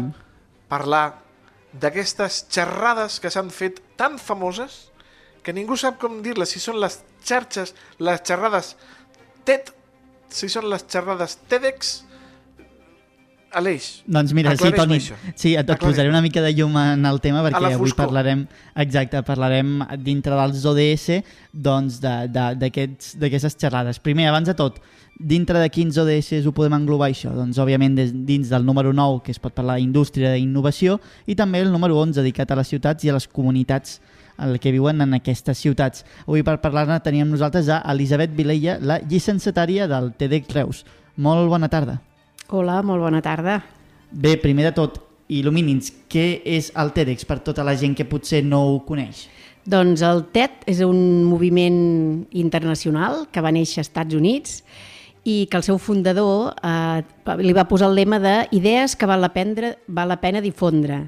parlar 0.69 1.05
d'aquestes 1.73 2.45
xerrades 2.51 3.19
que 3.19 3.31
s'han 3.33 3.49
fet 3.51 3.81
tan 3.99 4.19
famoses 4.21 4.91
que 5.43 5.53
ningú 5.53 5.77
sap 5.77 5.99
com 6.01 6.21
dir-les, 6.25 6.49
si 6.49 6.61
són 6.61 6.79
les 6.81 6.99
xarxes, 7.25 7.73
les 7.99 8.21
xerrades 8.25 8.75
TED, 9.45 9.69
si 10.29 10.49
són 10.49 10.69
les 10.71 10.85
xerrades 10.89 11.37
TEDx, 11.49 11.99
Aleix, 13.55 14.03
Doncs 14.05 14.33
mira, 14.35 14.51
sí, 14.57 14.67
Toni, 14.75 14.97
això. 14.99 15.15
sí, 15.33 15.53
et, 15.55 15.69
et 15.69 15.79
posaré 15.79 16.09
una 16.11 16.19
mica 16.21 16.41
de 16.43 16.51
llum 16.53 16.75
en 16.77 17.05
el 17.07 17.21
tema 17.23 17.39
perquè 17.45 17.55
avui 17.77 17.87
parlarem, 18.03 18.41
exacte, 18.83 19.21
parlarem 19.23 19.77
dintre 20.03 20.35
dels 20.35 20.65
ODS 20.65 21.21
doncs 21.53 22.01
de- 22.03 22.27
de- 22.27 22.55
d'aquestes 22.59 23.55
xerrades. 23.57 23.99
Primer, 24.03 24.27
abans 24.27 24.47
de 24.51 24.53
tot, 24.59 24.81
dintre 25.17 25.59
de 25.63 25.69
quins 25.69 25.95
ODS 25.97 26.43
ho 26.45 26.51
podem 26.51 26.73
englobar 26.75 27.07
això? 27.09 27.31
Doncs 27.33 27.57
òbviament 27.57 27.95
des, 27.95 28.11
dins 28.27 28.49
del 28.51 28.65
número 28.65 28.91
9 28.91 29.21
que 29.23 29.31
es 29.31 29.39
pot 29.39 29.53
parlar 29.55 29.77
d'indústria 29.79 30.35
i 30.35 30.43
innovació 30.43 30.99
i 31.25 31.35
també 31.35 31.61
el 31.63 31.71
número 31.71 31.95
11 32.01 32.19
dedicat 32.19 32.51
a 32.51 32.55
les 32.59 32.67
ciutats 32.67 33.03
i 33.05 33.09
a 33.09 33.13
les 33.13 33.27
comunitats 33.27 34.01
el 34.37 34.59
que 34.59 34.73
viuen 34.75 34.99
en 34.99 35.13
aquestes 35.15 35.57
ciutats. 35.63 36.03
Avui 36.27 36.43
per 36.43 36.57
parlar-ne 36.59 36.99
teníem 36.99 37.29
nosaltres 37.31 37.69
a 37.71 37.77
Elisabet 37.93 38.35
Vilella, 38.35 38.75
la 38.81 38.99
llicenciatària 38.99 39.87
del 39.87 40.11
TEDx 40.11 40.51
Reus. 40.53 40.83
Molt 41.15 41.47
bona 41.47 41.69
tarda. 41.71 42.01
Hola, 42.49 42.81
molt 42.85 43.01
bona 43.01 43.23
tarda. 43.25 43.57
Bé, 44.11 44.35
primer 44.37 44.67
de 44.67 44.71
tot, 44.77 44.99
il·lumini'ns, 45.33 45.89
què 46.11 46.43
és 46.45 46.67
el 46.77 46.91
TEDx 46.93 47.25
per 47.25 47.39
tota 47.41 47.63
la 47.65 47.73
gent 47.73 47.95
que 47.97 48.05
potser 48.05 48.43
no 48.45 48.59
ho 48.67 48.75
coneix? 48.85 49.23
Doncs 49.65 50.03
el 50.05 50.27
TED 50.29 50.67
és 50.69 50.83
un 50.85 51.23
moviment 51.25 51.79
internacional 52.37 53.23
que 53.33 53.41
va 53.41 53.53
néixer 53.55 53.81
als 53.81 53.89
Estats 53.89 54.13
Units 54.13 54.59
i 55.25 55.47
que 55.49 55.57
el 55.57 55.65
seu 55.65 55.79
fundador 55.81 56.53
eh, 56.61 57.01
li 57.41 57.55
va 57.57 57.65
posar 57.65 57.89
el 57.89 57.97
lema 57.97 58.21
de 58.21 58.35
idees 58.53 58.93
que 58.93 59.09
val 59.09 59.25
la, 59.25 59.33
pendre, 59.33 59.79
val 59.87 60.13
la 60.13 60.21
pena 60.21 60.43
difondre. 60.45 61.07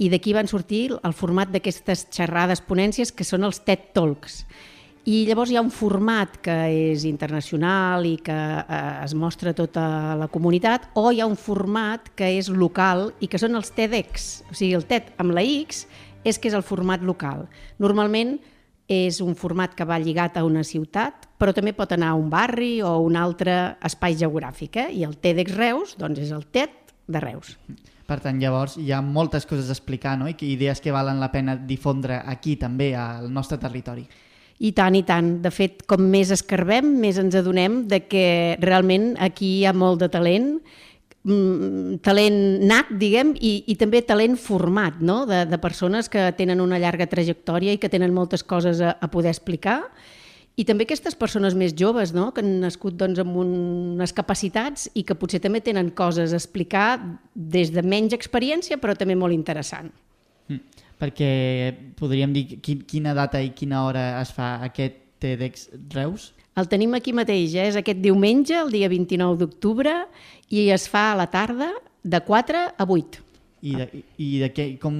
I 0.00 0.08
d'aquí 0.08 0.32
van 0.32 0.48
sortir 0.48 0.86
el 0.96 1.12
format 1.12 1.52
d'aquestes 1.52 2.06
xerrades 2.08 2.64
ponències 2.64 3.12
que 3.12 3.28
són 3.28 3.44
els 3.44 3.60
TED 3.60 3.90
Talks. 3.92 4.46
I 5.02 5.24
llavors 5.26 5.50
hi 5.50 5.56
ha 5.58 5.62
un 5.64 5.72
format 5.74 6.36
que 6.44 6.54
és 6.70 7.02
internacional 7.08 8.04
i 8.06 8.14
que 8.22 8.36
eh, 8.36 8.76
es 9.02 9.16
mostra 9.18 9.50
a 9.50 9.58
tota 9.58 10.14
la 10.14 10.28
comunitat, 10.30 10.92
o 10.94 11.10
hi 11.10 11.18
ha 11.18 11.26
un 11.26 11.34
format 11.34 12.12
que 12.14 12.28
és 12.36 12.46
local 12.46 13.08
i 13.18 13.26
que 13.26 13.40
són 13.42 13.58
els 13.58 13.72
TEDx. 13.74 14.28
O 14.46 14.54
sigui, 14.54 14.76
el 14.78 14.86
TED 14.86 15.10
amb 15.18 15.34
la 15.34 15.42
X 15.42 15.88
és 16.22 16.38
que 16.38 16.52
és 16.52 16.54
el 16.54 16.62
format 16.62 17.02
local. 17.02 17.48
Normalment 17.82 18.36
és 18.86 19.18
un 19.24 19.34
format 19.34 19.74
que 19.74 19.88
va 19.88 19.98
lligat 19.98 20.38
a 20.38 20.46
una 20.46 20.62
ciutat, 20.62 21.26
però 21.34 21.50
també 21.50 21.74
pot 21.74 21.90
anar 21.98 22.12
a 22.12 22.22
un 22.22 22.30
barri 22.30 22.76
o 22.82 22.94
a 22.94 23.02
un 23.02 23.18
altre 23.18 23.78
espai 23.82 24.14
geogràfic. 24.22 24.84
Eh? 24.84 24.88
I 25.02 25.06
el 25.08 25.18
TEDx 25.18 25.58
Reus 25.58 25.98
doncs 25.98 26.22
és 26.22 26.30
el 26.30 26.46
TED 26.46 26.94
de 27.10 27.18
Reus. 27.18 27.56
Per 28.06 28.22
tant, 28.22 28.38
llavors, 28.38 28.78
hi 28.78 28.92
ha 28.94 29.02
moltes 29.02 29.50
coses 29.50 29.66
a 29.66 29.74
explicar, 29.74 30.14
no? 30.20 30.30
I 30.30 30.36
idees 30.46 30.82
que 30.82 30.94
valen 30.94 31.18
la 31.18 31.32
pena 31.34 31.56
difondre 31.56 32.22
aquí, 32.22 32.54
també, 32.60 32.92
al 32.94 33.32
nostre 33.34 33.58
territori. 33.58 34.06
I 34.62 34.70
tant, 34.76 34.94
i 34.94 35.02
tant. 35.02 35.34
De 35.42 35.50
fet, 35.50 35.82
com 35.90 36.04
més 36.12 36.30
escarbem, 36.30 36.86
més 37.02 37.18
ens 37.18 37.34
adonem 37.38 37.82
de 37.90 38.04
que 38.06 38.26
realment 38.62 39.12
aquí 39.18 39.56
hi 39.58 39.64
ha 39.66 39.72
molt 39.74 39.98
de 40.04 40.08
talent, 40.12 40.52
mm, 41.26 41.98
talent 42.06 42.38
nat, 42.70 42.92
diguem, 43.00 43.32
i, 43.34 43.52
i 43.66 43.76
també 43.80 44.04
talent 44.06 44.38
format, 44.38 45.00
no? 45.02 45.24
de, 45.26 45.42
de 45.50 45.58
persones 45.58 46.10
que 46.12 46.28
tenen 46.38 46.62
una 46.62 46.78
llarga 46.78 47.10
trajectòria 47.10 47.74
i 47.74 47.82
que 47.82 47.90
tenen 47.90 48.14
moltes 48.14 48.46
coses 48.46 48.80
a, 48.80 48.94
a 48.94 49.10
poder 49.10 49.34
explicar. 49.34 49.80
I 50.54 50.66
també 50.68 50.84
aquestes 50.84 51.16
persones 51.18 51.56
més 51.58 51.74
joves, 51.74 52.12
no? 52.14 52.28
que 52.30 52.44
han 52.44 52.60
nascut 52.62 52.94
doncs, 53.00 53.18
amb 53.18 53.34
unes 53.42 54.14
capacitats 54.14 54.90
i 54.94 55.02
que 55.02 55.16
potser 55.18 55.40
també 55.42 55.62
tenen 55.64 55.90
coses 55.96 56.30
a 56.30 56.38
explicar 56.38 57.00
des 57.34 57.72
de 57.74 57.82
menys 57.82 58.14
experiència, 58.14 58.78
però 58.78 58.94
també 58.94 59.18
molt 59.18 59.34
interessant. 59.34 59.90
Perquè 61.02 61.32
podríem 61.98 62.30
dir 62.30 62.44
qui, 62.62 62.76
quina 62.86 63.10
data 63.18 63.40
i 63.42 63.50
quina 63.58 63.82
hora 63.88 64.04
es 64.20 64.30
fa 64.34 64.54
aquest 64.68 65.00
TEDx 65.22 65.66
Reus? 65.96 66.30
El 66.54 66.68
tenim 66.68 66.94
aquí 66.94 67.14
mateix, 67.16 67.56
eh? 67.56 67.66
és 67.72 67.78
aquest 67.80 67.98
diumenge, 68.04 68.54
el 68.60 68.70
dia 68.70 68.90
29 68.92 69.40
d'octubre, 69.40 69.96
i 70.52 70.68
es 70.70 70.86
fa 70.92 71.08
a 71.10 71.18
la 71.18 71.26
tarda 71.32 71.72
de 72.04 72.20
4 72.22 72.64
a 72.76 72.86
8. 72.86 73.22
I 73.62 73.76
de, 73.78 73.86
i 74.18 74.28
de, 74.42 74.48
què, 74.54 74.64
com, 74.82 74.96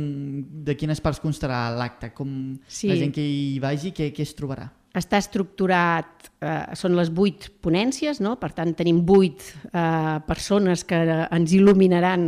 de 0.64 0.76
quines 0.78 1.02
parts 1.02 1.18
constarà 1.22 1.64
l'acte? 1.74 2.12
Com 2.14 2.30
Sí. 2.70 2.88
la 2.88 2.96
gent 2.96 3.12
que 3.14 3.22
hi 3.22 3.58
vagi, 3.62 3.90
què, 3.94 4.12
què 4.14 4.22
es 4.22 4.34
trobarà? 4.38 4.70
Està 4.94 5.16
estructurat, 5.18 6.28
eh, 6.44 6.74
són 6.76 6.94
les 6.94 7.08
vuit 7.10 7.48
ponències, 7.64 8.20
no? 8.20 8.36
per 8.36 8.52
tant 8.52 8.74
tenim 8.76 9.00
vuit 9.08 9.40
eh, 9.72 10.18
persones 10.28 10.84
que 10.84 10.98
ens 11.24 11.54
il·luminaran 11.56 12.26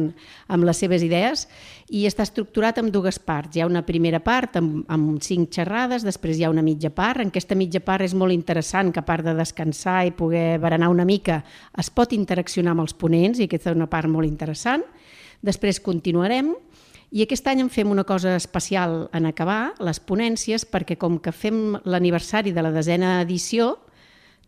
amb 0.49 0.65
les 0.65 0.81
seves 0.81 1.05
idees 1.05 1.47
i 1.95 2.03
està 2.09 2.25
estructurat 2.27 2.81
en 2.81 2.89
dues 2.91 3.21
parts. 3.23 3.55
Hi 3.55 3.63
ha 3.63 3.69
una 3.69 3.85
primera 3.87 4.19
part 4.25 4.57
amb, 4.59 4.83
amb 4.91 5.23
cinc 5.23 5.53
xerrades, 5.55 6.03
després 6.03 6.41
hi 6.41 6.47
ha 6.47 6.51
una 6.51 6.65
mitja 6.67 6.91
part. 6.91 7.23
En 7.23 7.31
aquesta 7.31 7.55
mitja 7.55 7.79
part 7.85 8.03
és 8.03 8.17
molt 8.19 8.35
interessant 8.35 8.91
que 8.91 8.99
a 8.99 9.07
part 9.07 9.23
de 9.27 9.37
descansar 9.39 10.01
i 10.09 10.15
poder 10.17 10.59
berenar 10.63 10.91
una 10.91 11.07
mica 11.07 11.45
es 11.79 11.93
pot 11.95 12.13
interaccionar 12.17 12.75
amb 12.75 12.83
els 12.87 12.97
ponents 12.99 13.39
i 13.39 13.47
aquesta 13.47 13.71
és 13.71 13.79
una 13.79 13.91
part 13.91 14.11
molt 14.11 14.27
interessant. 14.27 14.83
Després 15.45 15.79
continuarem 15.85 16.51
i 17.15 17.23
aquest 17.23 17.47
any 17.47 17.63
en 17.63 17.71
fem 17.71 17.93
una 17.93 18.03
cosa 18.03 18.35
especial 18.35 19.05
en 19.15 19.29
acabar, 19.31 19.77
les 19.79 20.01
ponències, 20.03 20.65
perquè 20.67 20.97
com 20.99 21.21
que 21.23 21.31
fem 21.31 21.77
l'aniversari 21.87 22.51
de 22.51 22.65
la 22.65 22.73
desena 22.75 23.21
edició, 23.23 23.77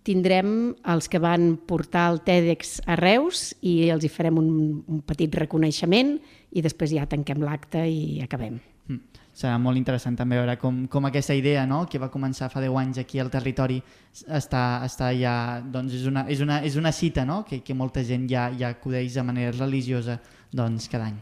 tindrem 0.07 0.73
els 0.87 1.07
que 1.11 1.21
van 1.23 1.53
portar 1.67 2.09
el 2.11 2.21
TEDx 2.27 2.81
a 2.87 2.97
Reus 2.99 3.53
i 3.63 3.91
els 3.95 4.03
hi 4.07 4.11
farem 4.11 4.43
un, 4.43 4.51
un 4.83 5.01
petit 5.07 5.31
reconeixement 5.39 6.17
i 6.53 6.63
després 6.63 6.95
ja 6.95 7.07
tanquem 7.11 7.43
l'acte 7.45 7.83
i 7.89 8.21
acabem. 8.25 8.61
Mm. 8.87 9.23
Serà 9.37 9.59
molt 9.61 9.77
interessant 9.77 10.15
també 10.17 10.39
veure 10.39 10.55
com, 10.57 10.87
com 10.89 11.05
aquesta 11.09 11.35
idea 11.37 11.67
no? 11.69 11.83
que 11.91 12.01
va 12.01 12.09
començar 12.09 12.49
fa 12.49 12.63
10 12.65 12.79
anys 12.81 13.01
aquí 13.03 13.21
al 13.21 13.29
territori 13.29 13.77
està, 14.25 14.81
està 14.87 15.11
ja, 15.13 15.61
doncs 15.61 15.99
és 15.99 16.07
una, 16.09 16.25
és 16.33 16.41
una, 16.41 16.63
és 16.65 16.79
una 16.81 16.93
cita 16.93 17.27
no? 17.29 17.43
que, 17.45 17.61
que 17.61 17.77
molta 17.77 18.05
gent 18.07 18.25
ja, 18.31 18.49
ja 18.57 18.73
acudeix 18.73 19.19
de 19.19 19.27
manera 19.27 19.53
religiosa 19.59 20.17
doncs, 20.57 20.89
cada 20.89 21.11
any. 21.11 21.19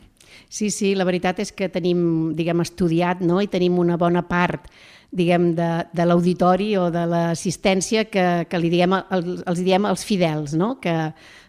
Sí, 0.49 0.71
sí, 0.71 0.95
la 0.95 1.07
veritat 1.07 1.41
és 1.43 1.51
que 1.55 1.69
tenim, 1.73 2.35
diguem, 2.39 2.63
estudiat 2.63 3.23
no? 3.25 3.41
i 3.43 3.51
tenim 3.51 3.81
una 3.83 3.99
bona 3.99 4.23
part 4.29 4.71
diguem, 5.15 5.53
de, 5.55 5.69
de 5.95 6.05
l'auditori 6.07 6.73
o 6.77 6.89
de 6.91 7.05
l'assistència 7.07 8.05
que, 8.11 8.27
que 8.51 8.59
li 8.59 8.71
diem, 8.73 8.97
el, 9.15 9.25
els 9.47 9.63
diem 9.63 9.87
els 9.87 10.03
fidels, 10.07 10.57
no? 10.59 10.75
que 10.83 10.95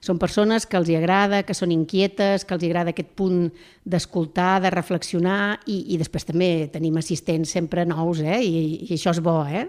són 0.05 0.21
persones 0.21 0.67
que 0.69 0.77
els 0.77 0.91
hi 0.91 0.99
agrada, 0.99 1.41
que 1.43 1.55
són 1.57 1.73
inquietes, 1.73 2.45
que 2.45 2.53
els 2.53 2.63
hi 2.63 2.69
agrada 2.69 2.93
aquest 2.93 3.15
punt 3.17 3.47
d'escoltar, 3.83 4.59
de 4.61 4.71
reflexionar 4.73 5.57
i, 5.65 5.81
i 5.95 5.99
després 6.01 6.29
també 6.29 6.49
tenim 6.73 7.01
assistents 7.01 7.55
sempre 7.57 7.87
nous 7.89 8.21
eh? 8.21 8.41
I, 8.45 8.65
i 8.85 8.91
això 8.93 9.15
és 9.15 9.23
bo. 9.25 9.39
Eh? 9.49 9.65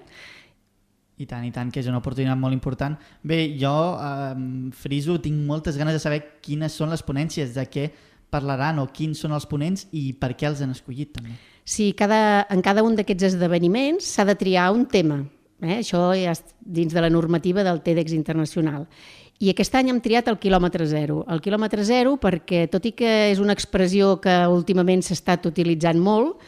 I 1.17 1.25
tant, 1.25 1.47
i 1.49 1.53
tant, 1.55 1.73
que 1.73 1.81
és 1.81 1.89
una 1.89 2.03
oportunitat 2.03 2.37
molt 2.37 2.53
important. 2.53 2.99
Bé, 3.25 3.47
jo, 3.57 3.73
eh, 3.97 4.71
Friso, 4.77 5.17
tinc 5.25 5.41
moltes 5.49 5.81
ganes 5.81 5.97
de 5.97 6.03
saber 6.03 6.21
quines 6.45 6.77
són 6.77 6.93
les 6.93 7.05
ponències, 7.07 7.57
de 7.57 7.65
què 7.73 7.89
parlaran 8.29 8.83
o 8.83 8.91
quins 8.93 9.25
són 9.25 9.33
els 9.33 9.47
ponents 9.49 9.87
i 9.97 10.11
per 10.21 10.35
què 10.37 10.51
els 10.51 10.61
han 10.61 10.75
escollit 10.77 11.15
també. 11.17 11.39
Sí, 11.67 11.95
cada, 11.99 12.47
en 12.49 12.63
cada 12.63 12.85
un 12.87 12.95
d'aquests 12.95 13.33
esdeveniments 13.33 14.07
s'ha 14.07 14.23
de 14.25 14.37
triar 14.39 14.69
un 14.71 14.85
tema. 14.87 15.25
Eh? 15.59 15.81
Això 15.81 16.13
ja 16.15 16.31
és 16.31 16.45
dins 16.63 16.95
de 16.95 17.03
la 17.03 17.11
normativa 17.11 17.65
del 17.67 17.81
TEDx 17.83 18.15
internacional. 18.15 18.85
I 19.43 19.51
aquest 19.51 19.75
any 19.75 19.91
hem 19.91 19.99
triat 20.01 20.31
el 20.31 20.39
quilòmetre 20.39 20.87
zero. 20.87 21.25
El 21.27 21.43
quilòmetre 21.43 21.83
zero 21.83 22.15
perquè, 22.23 22.69
tot 22.71 22.87
i 22.87 22.95
que 22.95 23.11
és 23.33 23.43
una 23.43 23.57
expressió 23.59 24.15
que 24.23 24.37
últimament 24.47 25.03
s'ha 25.03 25.19
estat 25.19 25.51
utilitzant 25.51 25.99
molt, 25.99 26.39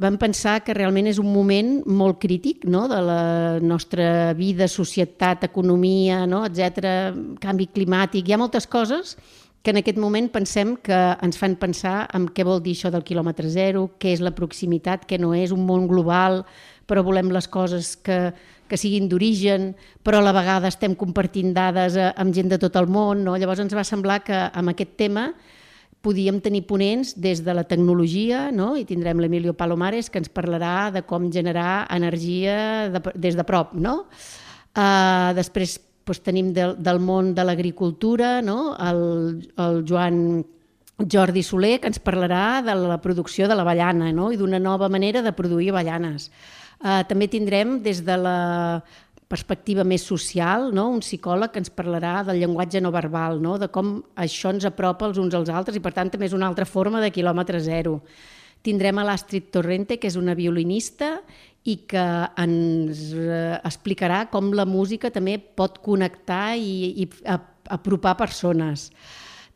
vam 0.00 0.16
pensar 0.18 0.62
que 0.64 0.72
realment 0.74 1.12
és 1.12 1.20
un 1.20 1.28
moment 1.28 1.76
molt 1.84 2.16
crític 2.24 2.64
no? 2.64 2.88
de 2.88 3.04
la 3.04 3.22
nostra 3.60 4.32
vida, 4.32 4.64
societat, 4.64 5.44
economia, 5.44 6.24
no? 6.26 6.40
etc, 6.48 7.12
canvi 7.36 7.68
climàtic, 7.68 8.24
hi 8.24 8.32
ha 8.32 8.40
moltes 8.40 8.64
coses 8.64 9.18
que 9.64 9.72
en 9.72 9.80
aquest 9.80 9.96
moment 9.96 10.26
pensem 10.28 10.74
que 10.84 10.96
ens 11.24 11.38
fan 11.40 11.54
pensar 11.56 12.04
en 12.12 12.26
què 12.28 12.44
vol 12.44 12.60
dir 12.60 12.74
això 12.76 12.90
del 12.92 13.04
quilòmetre 13.06 13.48
zero, 13.48 13.86
què 13.96 14.12
és 14.12 14.20
la 14.20 14.34
proximitat, 14.36 15.06
què 15.08 15.16
no 15.16 15.32
és 15.32 15.54
un 15.56 15.62
món 15.64 15.86
global, 15.88 16.42
però 16.84 17.00
volem 17.00 17.30
les 17.32 17.48
coses 17.48 17.94
que, 17.96 18.18
que 18.68 18.76
siguin 18.76 19.08
d'origen, 19.08 19.70
però 20.04 20.20
a 20.20 20.26
la 20.26 20.34
vegada 20.36 20.68
estem 20.68 20.92
compartint 21.00 21.54
dades 21.56 21.96
eh, 21.96 22.10
amb 22.20 22.36
gent 22.36 22.52
de 22.52 22.60
tot 22.60 22.76
el 22.76 22.90
món. 22.92 23.24
No? 23.24 23.38
Llavors 23.40 23.64
ens 23.64 23.72
va 23.72 23.86
semblar 23.88 24.20
que 24.26 24.36
amb 24.52 24.74
aquest 24.74 24.98
tema 25.00 25.30
podíem 26.04 26.42
tenir 26.44 26.66
ponents 26.68 27.14
des 27.16 27.40
de 27.40 27.56
la 27.56 27.64
tecnologia, 27.64 28.50
no? 28.52 28.74
i 28.76 28.84
tindrem 28.84 29.24
l'Emilio 29.24 29.56
Palomares, 29.56 30.12
que 30.12 30.20
ens 30.20 30.28
parlarà 30.28 30.90
de 30.92 31.06
com 31.08 31.30
generar 31.32 31.86
energia 31.88 32.90
de, 32.92 33.00
des 33.16 33.40
de 33.40 33.48
prop. 33.48 33.72
No? 33.72 34.02
Uh, 34.76 35.32
després 35.40 35.78
doncs, 36.04 36.20
tenim 36.24 36.52
del, 36.52 36.76
del 36.78 37.00
món 37.00 37.32
de 37.34 37.44
l'agricultura, 37.44 38.40
no? 38.42 38.74
el, 38.76 39.48
el 39.56 39.84
Joan 39.88 40.44
Jordi 40.98 41.42
Soler, 41.42 41.78
que 41.80 41.90
ens 41.90 41.98
parlarà 41.98 42.62
de 42.62 42.74
la 42.78 43.00
producció 43.02 43.48
de 43.50 43.56
l'avellana 43.56 44.12
no? 44.12 44.30
i 44.30 44.38
d'una 44.38 44.60
nova 44.62 44.88
manera 44.88 45.22
de 45.22 45.32
produir 45.34 45.72
avellanes. 45.72 46.30
Uh, 46.84 47.02
també 47.08 47.26
tindrem 47.30 47.80
des 47.82 48.02
de 48.04 48.16
la 48.20 48.38
perspectiva 49.30 49.82
més 49.88 50.04
social, 50.06 50.68
no? 50.76 50.90
un 50.92 51.02
psicòleg 51.02 51.50
que 51.50 51.62
ens 51.62 51.72
parlarà 51.72 52.20
del 52.28 52.38
llenguatge 52.42 52.82
no 52.84 52.92
verbal, 52.94 53.40
no? 53.42 53.56
de 53.58 53.70
com 53.72 53.96
això 54.20 54.52
ens 54.54 54.66
apropa 54.68 55.08
els 55.08 55.18
uns 55.18 55.34
als 55.34 55.50
altres 55.50 55.78
i 55.78 55.82
per 55.82 55.94
tant 55.96 56.12
també 56.12 56.28
és 56.28 56.36
una 56.36 56.46
altra 56.46 56.68
forma 56.68 57.02
de 57.02 57.10
quilòmetre 57.10 57.58
zero. 57.64 58.02
Tindrem 58.64 59.00
a 59.00 59.04
l'Astrid 59.04 59.50
Torrente, 59.52 59.98
que 60.00 60.08
és 60.08 60.16
una 60.16 60.36
violinista 60.36 61.18
i 61.64 61.76
que 61.88 62.04
ens 62.36 63.10
eh, 63.16 63.58
explicarà 63.64 64.26
com 64.30 64.52
la 64.52 64.66
música 64.68 65.10
també 65.10 65.38
pot 65.38 65.78
connectar 65.84 66.56
i, 66.60 67.04
i 67.04 67.08
apropar 67.72 68.16
persones. 68.20 68.90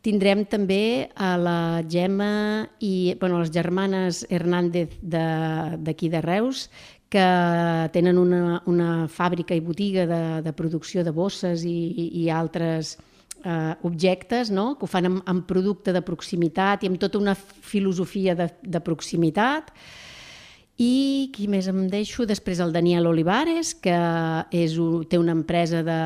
tindrem 0.01 0.45
també 0.47 1.09
a 1.15 1.35
la 1.37 1.83
Gemma 1.83 2.69
i 2.79 3.13
bueno, 3.19 3.41
les 3.41 3.51
germanes 3.51 4.25
Hernández 4.29 4.95
de- 5.01 5.75
d'aquí 5.77 6.07
de, 6.09 6.17
de 6.17 6.21
Reus, 6.21 6.69
que 7.09 7.89
tenen 7.91 8.17
una, 8.17 8.61
una 8.65 9.07
fàbrica 9.07 9.53
i 9.55 9.59
botiga 9.59 10.05
de, 10.07 10.41
de 10.41 10.53
producció 10.53 11.03
de 11.03 11.11
bosses 11.11 11.65
i, 11.65 11.73
i, 11.91 12.05
i 12.23 12.29
altres 12.29 12.97
eh, 13.43 13.75
objectes, 13.83 14.51
no? 14.51 14.77
que 14.77 14.85
ho 14.85 14.87
fan 14.87 15.05
amb, 15.09 15.21
amb 15.25 15.45
producte 15.49 15.91
de 15.91 16.01
proximitat 16.01 16.83
i 16.83 16.87
amb 16.87 16.99
tota 17.01 17.17
una 17.19 17.35
filosofia 17.35 18.35
de, 18.35 18.47
de 18.61 18.79
proximitat. 18.79 19.73
I 20.79 21.27
qui 21.35 21.49
més 21.51 21.67
em 21.67 21.81
deixo? 21.91 22.23
Després 22.23 22.61
el 22.63 22.71
Daniel 22.71 23.09
Olivares, 23.09 23.73
que 23.83 23.95
és 24.55 24.77
té 25.11 25.17
una 25.19 25.33
empresa 25.35 25.81
de, 25.83 25.97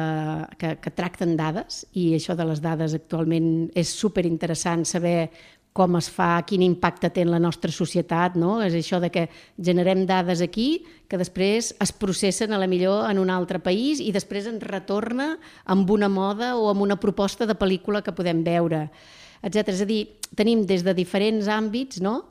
que, 0.58 0.72
que 0.82 0.94
tracten 0.98 1.36
dades 1.38 1.84
i 1.94 2.08
això 2.18 2.34
de 2.34 2.48
les 2.50 2.62
dades 2.64 2.96
actualment 2.98 3.68
és 3.78 3.92
super 3.94 4.24
interessant 4.26 4.82
saber 4.90 5.30
com 5.78 5.94
es 5.98 6.08
fa, 6.10 6.40
quin 6.46 6.62
impacte 6.66 7.12
té 7.14 7.22
en 7.26 7.32
la 7.34 7.42
nostra 7.42 7.70
societat, 7.74 8.34
no? 8.38 8.56
És 8.66 8.74
això 8.78 9.00
de 9.02 9.12
que 9.14 9.28
generem 9.62 10.08
dades 10.10 10.42
aquí 10.42 10.86
que 11.10 11.18
després 11.22 11.72
es 11.82 11.94
processen 11.94 12.54
a 12.54 12.60
la 12.62 12.70
millor 12.70 13.06
en 13.10 13.22
un 13.22 13.30
altre 13.34 13.62
país 13.62 14.02
i 14.02 14.10
després 14.14 14.50
ens 14.50 14.66
retorna 14.66 15.36
amb 15.66 15.90
una 15.94 16.10
moda 16.10 16.56
o 16.58 16.66
amb 16.72 16.82
una 16.86 16.98
proposta 17.02 17.46
de 17.50 17.58
pel·lícula 17.58 18.02
que 18.06 18.14
podem 18.14 18.42
veure, 18.46 18.88
etc. 19.42 19.70
És 19.74 19.86
a 19.86 19.90
dir, 19.90 20.02
tenim 20.38 20.66
des 20.66 20.86
de 20.86 20.98
diferents 20.98 21.50
àmbits, 21.50 22.02
no?, 22.02 22.24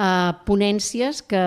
eh, 0.00 0.30
ponències 0.48 1.20
que 1.28 1.42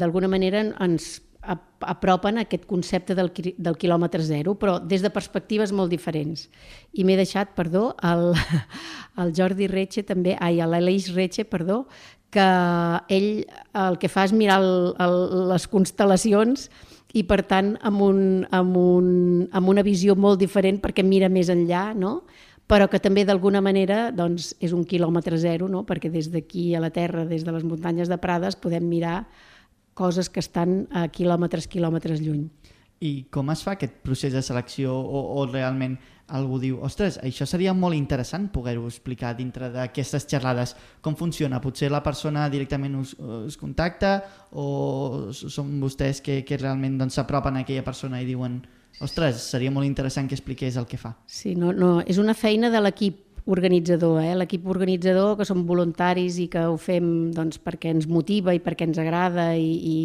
d'alguna 0.00 0.28
manera 0.32 0.64
ens 0.80 1.18
ap- 1.42 1.84
apropen 1.84 2.38
a 2.38 2.46
aquest 2.46 2.66
concepte 2.68 3.14
del, 3.16 3.30
del 3.56 3.76
quilòmetre 3.80 4.22
zero, 4.24 4.54
però 4.58 4.78
des 4.80 5.04
de 5.04 5.10
perspectives 5.12 5.72
molt 5.72 5.92
diferents. 5.92 6.48
I 6.92 7.04
m'he 7.04 7.16
deixat, 7.20 7.52
perdó, 7.56 7.90
el, 8.04 8.32
el 9.20 9.34
Jordi 9.36 9.68
Retxe 9.70 10.04
també, 10.08 10.36
ai, 10.40 10.60
l'Aleix 10.64 11.12
Retxe, 11.16 11.44
perdó, 11.48 11.84
que 12.30 12.44
ell 13.10 13.44
el 13.74 13.96
que 13.98 14.08
fa 14.08 14.22
és 14.28 14.32
mirar 14.36 14.60
el, 14.62 14.92
el, 15.02 15.16
les 15.50 15.64
constel·lacions 15.66 16.68
i 17.18 17.24
per 17.26 17.40
tant 17.42 17.72
amb, 17.82 18.04
un, 18.06 18.20
amb, 18.54 18.76
un, 18.78 19.08
amb 19.50 19.72
una 19.72 19.82
visió 19.82 20.14
molt 20.14 20.38
diferent 20.38 20.78
perquè 20.78 21.02
mira 21.02 21.26
més 21.28 21.50
enllà, 21.50 21.88
no? 21.98 22.20
Però 22.70 22.86
que 22.86 23.00
també 23.02 23.24
d'alguna 23.26 23.60
manera 23.64 24.10
doncs, 24.14 24.52
és 24.62 24.70
un 24.76 24.84
quilòmetre 24.86 25.38
zero, 25.42 25.66
no? 25.68 25.82
perquè 25.86 26.10
des 26.12 26.30
d'aquí 26.30 26.70
a 26.78 26.82
la 26.82 26.92
Terra, 26.94 27.24
des 27.26 27.42
de 27.42 27.54
les 27.54 27.66
muntanyes 27.66 28.08
de 28.08 28.18
Prades, 28.22 28.54
podem 28.54 28.86
mirar 28.86 29.24
coses 29.98 30.30
que 30.30 30.38
estan 30.38 30.84
a 30.94 31.08
quilòmetres, 31.10 31.66
quilòmetres 31.66 32.22
lluny. 32.22 32.46
I 33.00 33.26
com 33.32 33.50
es 33.50 33.64
fa 33.64 33.74
aquest 33.74 33.98
procés 34.04 34.32
de 34.36 34.42
selecció 34.44 34.94
o, 34.94 35.20
o 35.40 35.44
realment 35.48 35.96
algú 36.30 36.60
diu, 36.62 36.78
ostres, 36.86 37.16
això 37.26 37.46
seria 37.48 37.72
molt 37.74 37.96
interessant 37.98 38.46
poder-ho 38.54 38.84
explicar 38.86 39.32
dintre 39.34 39.72
d'aquestes 39.74 40.28
xerrades. 40.30 40.76
Com 41.02 41.16
funciona? 41.18 41.58
Potser 41.64 41.90
la 41.90 42.04
persona 42.04 42.46
directament 42.52 42.94
us, 43.00 43.16
us 43.18 43.56
contacta 43.58 44.20
o 44.52 45.32
són 45.32 45.80
vostès 45.82 46.22
que, 46.22 46.44
que 46.46 46.60
realment 46.60 47.00
doncs, 47.00 47.18
s'apropen 47.18 47.58
a 47.58 47.64
aquella 47.64 47.86
persona 47.86 48.22
i 48.22 48.28
diuen 48.28 48.60
ostres, 49.00 49.40
seria 49.52 49.72
molt 49.72 49.88
interessant 49.88 50.28
que 50.28 50.36
expliqués 50.36 50.76
el 50.76 50.86
que 50.86 51.00
fa. 51.00 51.14
Sí, 51.26 51.54
no, 51.58 51.72
no, 51.72 51.98
és 52.06 52.20
una 52.20 52.36
feina 52.36 52.70
de 52.70 52.82
l'equip 52.84 53.26
organitzador, 53.50 54.20
eh? 54.22 54.34
l'equip 54.36 54.66
organitzador 54.68 55.36
que 55.38 55.46
som 55.48 55.62
voluntaris 55.66 56.36
i 56.42 56.46
que 56.52 56.62
ho 56.68 56.76
fem 56.80 57.30
doncs, 57.34 57.58
perquè 57.62 57.90
ens 57.94 58.06
motiva 58.10 58.52
i 58.54 58.60
perquè 58.62 58.86
ens 58.86 59.00
agrada 59.00 59.50
i, 59.56 59.70
i 59.80 59.96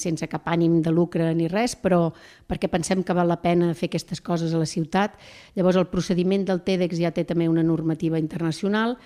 sense 0.00 0.26
cap 0.30 0.48
ànim 0.50 0.80
de 0.82 0.92
lucre 0.94 1.28
ni 1.36 1.50
res, 1.52 1.76
però 1.76 2.08
perquè 2.48 2.70
pensem 2.72 3.04
que 3.04 3.16
val 3.16 3.28
la 3.30 3.40
pena 3.42 3.74
fer 3.78 3.90
aquestes 3.92 4.22
coses 4.24 4.54
a 4.54 4.62
la 4.62 4.68
ciutat. 4.68 5.18
Llavors 5.54 5.78
el 5.78 5.90
procediment 5.92 6.48
del 6.48 6.64
TEDx 6.64 6.98
ja 6.98 7.12
té 7.14 7.26
també 7.28 7.48
una 7.48 7.66
normativa 7.66 8.18
internacional 8.18 8.96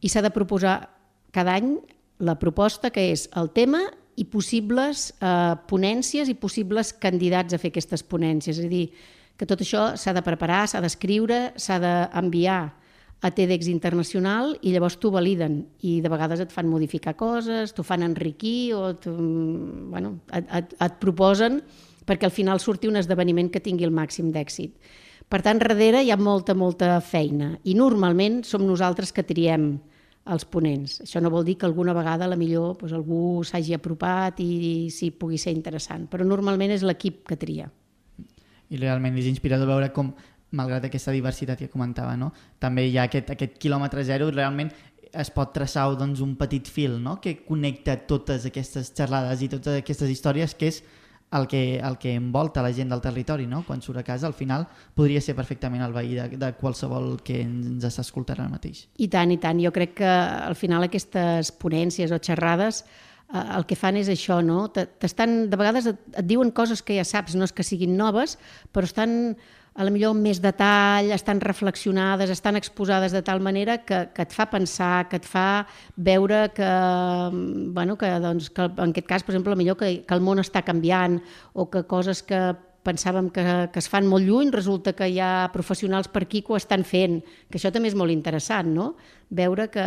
i 0.00 0.10
s'ha 0.10 0.24
de 0.26 0.34
proposar 0.34 0.80
cada 1.32 1.54
any 1.56 1.76
la 2.20 2.36
proposta 2.38 2.90
que 2.92 3.10
és 3.14 3.28
el 3.38 3.52
tema 3.56 3.86
i 4.16 4.26
possibles 4.26 5.10
eh, 5.20 5.54
ponències 5.70 6.28
i 6.28 6.36
possibles 6.38 6.92
candidats 6.92 7.54
a 7.54 7.60
fer 7.60 7.70
aquestes 7.70 8.02
ponències. 8.02 8.58
És 8.58 8.66
a 8.66 8.70
dir, 8.70 8.88
que 9.38 9.48
tot 9.48 9.62
això 9.62 9.94
s'ha 9.96 10.12
de 10.16 10.22
preparar, 10.24 10.66
s'ha 10.68 10.82
d'escriure, 10.84 11.52
s'ha 11.56 11.78
d'enviar 11.80 12.60
a 13.20 13.30
TEDx 13.36 13.68
Internacional 13.68 14.54
i 14.64 14.72
llavors 14.72 14.96
t'ho 15.00 15.10
validen 15.12 15.60
i 15.84 15.98
de 16.00 16.08
vegades 16.12 16.40
et 16.40 16.52
fan 16.52 16.68
modificar 16.68 17.14
coses, 17.20 17.74
t'ho 17.76 17.84
fan 17.84 18.04
enriquir 18.04 18.72
o 18.76 18.86
et, 18.94 19.08
bueno, 19.92 20.16
et, 20.32 20.48
et, 20.56 20.74
et 20.80 20.98
proposen 21.00 21.60
perquè 22.08 22.28
al 22.28 22.34
final 22.34 22.60
surti 22.60 22.88
un 22.88 22.96
esdeveniment 22.96 23.50
que 23.52 23.60
tingui 23.60 23.84
el 23.84 23.94
màxim 23.94 24.32
d'èxit. 24.32 24.72
Per 25.30 25.42
tant, 25.44 25.60
darrere 25.62 26.00
hi 26.02 26.10
ha 26.10 26.18
molta, 26.18 26.56
molta 26.58 26.96
feina 27.04 27.52
i 27.62 27.76
normalment 27.78 28.40
som 28.48 28.64
nosaltres 28.66 29.12
que 29.12 29.26
triem 29.26 29.76
els 30.30 30.46
ponents. 30.46 31.00
Això 31.04 31.20
no 31.22 31.32
vol 31.32 31.44
dir 31.46 31.56
que 31.58 31.66
alguna 31.68 31.94
vegada 31.96 32.28
la 32.30 32.38
millor 32.38 32.76
doncs, 32.80 32.94
algú 32.96 33.42
s'hagi 33.46 33.74
apropat 33.76 34.40
i 34.44 34.88
sí 34.94 35.10
pugui 35.10 35.38
ser 35.38 35.54
interessant, 35.56 36.06
però 36.10 36.26
normalment 36.26 36.74
és 36.74 36.84
l'equip 36.86 37.24
que 37.28 37.38
tria. 37.40 37.70
I 38.70 38.78
realment 38.78 39.16
és 39.18 39.26
inspirador 39.26 39.66
veure 39.66 39.90
com, 39.92 40.12
malgrat 40.56 40.86
aquesta 40.86 41.12
diversitat 41.14 41.58
que 41.58 41.70
comentava, 41.70 42.16
no? 42.16 42.32
també 42.58 42.86
hi 42.88 42.96
ha 42.98 43.08
aquest, 43.08 43.30
aquest 43.34 43.58
quilòmetre 43.62 44.04
zero 44.06 44.30
i 44.30 44.34
realment 44.34 44.70
es 45.10 45.30
pot 45.34 45.52
traçar 45.54 45.88
doncs, 45.98 46.22
un 46.22 46.36
petit 46.38 46.68
fil 46.70 46.98
no? 47.02 47.18
que 47.20 47.40
connecta 47.46 47.96
totes 48.10 48.46
aquestes 48.46 48.92
xerrades 48.96 49.42
i 49.42 49.50
totes 49.50 49.80
aquestes 49.80 50.10
històries 50.10 50.54
que 50.54 50.70
és 50.70 50.82
el 51.32 51.46
que, 51.46 51.78
el 51.78 51.98
que 51.98 52.14
envolta 52.14 52.62
la 52.62 52.72
gent 52.74 52.90
del 52.90 53.00
territori, 53.00 53.46
no? 53.46 53.62
quan 53.66 53.82
surt 53.82 54.00
a 54.00 54.06
casa, 54.06 54.26
al 54.26 54.34
final 54.34 54.66
podria 54.98 55.20
ser 55.22 55.36
perfectament 55.38 55.84
el 55.86 55.94
veí 55.94 56.16
de, 56.16 56.26
de 56.40 56.50
qualsevol 56.58 57.20
que 57.26 57.40
ens 57.44 57.86
està 57.86 58.02
escoltant 58.02 58.40
ara 58.40 58.50
mateix. 58.50 58.86
I 58.98 59.06
tant, 59.12 59.30
i 59.30 59.38
tant. 59.42 59.60
Jo 59.62 59.70
crec 59.74 59.94
que 60.02 60.10
al 60.10 60.58
final 60.58 60.86
aquestes 60.86 61.52
ponències 61.62 62.10
o 62.10 62.18
xerrades 62.18 62.82
eh, 62.82 63.44
el 63.44 63.66
que 63.70 63.78
fan 63.78 64.00
és 64.00 64.10
això, 64.10 64.40
no? 64.42 64.64
T'estan, 64.74 65.44
de 65.52 65.60
vegades 65.60 65.86
et, 65.92 66.02
et 66.16 66.26
diuen 66.26 66.50
coses 66.50 66.82
que 66.82 66.98
ja 66.98 67.06
saps, 67.06 67.38
no 67.38 67.46
és 67.46 67.54
que 67.54 67.66
siguin 67.66 67.94
noves, 67.98 68.36
però 68.74 68.90
estan 68.90 69.36
a 69.74 69.84
la 69.86 69.92
millor 69.94 70.14
amb 70.16 70.26
més 70.26 70.40
detall, 70.42 71.12
estan 71.14 71.40
reflexionades, 71.40 72.30
estan 72.32 72.58
exposades 72.58 73.14
de 73.14 73.22
tal 73.22 73.40
manera 73.40 73.78
que, 73.86 74.00
que 74.14 74.26
et 74.26 74.32
fa 74.34 74.48
pensar, 74.50 75.08
que 75.08 75.20
et 75.20 75.28
fa 75.28 75.66
veure 75.96 76.48
que, 76.56 76.70
bueno, 77.76 77.96
que, 78.00 78.10
doncs, 78.20 78.50
que 78.54 78.66
en 78.66 78.90
aquest 78.90 79.06
cas, 79.06 79.24
per 79.24 79.34
exemple, 79.34 79.56
millor 79.56 79.78
que, 79.80 80.00
que 80.06 80.18
el 80.18 80.24
món 80.26 80.42
està 80.42 80.64
canviant 80.66 81.20
o 81.54 81.70
que 81.70 81.86
coses 81.88 82.24
que 82.26 82.42
pensàvem 82.84 83.28
que, 83.30 83.44
que 83.72 83.78
es 83.78 83.88
fan 83.92 84.06
molt 84.08 84.24
lluny, 84.24 84.50
resulta 84.54 84.94
que 84.96 85.08
hi 85.10 85.18
ha 85.20 85.50
professionals 85.52 86.08
per 86.08 86.24
aquí 86.24 86.40
que 86.42 86.54
ho 86.54 86.58
estan 86.58 86.84
fent, 86.88 87.18
que 87.50 87.60
això 87.60 87.72
també 87.72 87.90
és 87.92 87.96
molt 87.98 88.12
interessant, 88.12 88.70
no? 88.74 88.94
Veure 89.36 89.68
que 89.70 89.84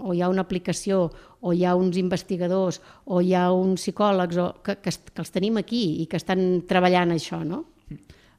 o 0.00 0.14
hi 0.14 0.22
ha 0.22 0.30
una 0.32 0.42
aplicació, 0.42 1.06
o 1.40 1.54
hi 1.54 1.64
ha 1.64 1.76
uns 1.78 1.96
investigadors, 2.00 2.80
o 3.06 3.22
hi 3.22 3.34
ha 3.38 3.46
uns 3.54 3.86
psicòlegs 3.86 4.40
o, 4.42 4.48
que, 4.66 4.80
que, 4.82 4.90
que 4.90 5.22
els 5.22 5.32
tenim 5.34 5.62
aquí 5.62 5.84
i 6.02 6.08
que 6.10 6.18
estan 6.20 6.64
treballant 6.68 7.14
això, 7.14 7.40
no? 7.46 7.64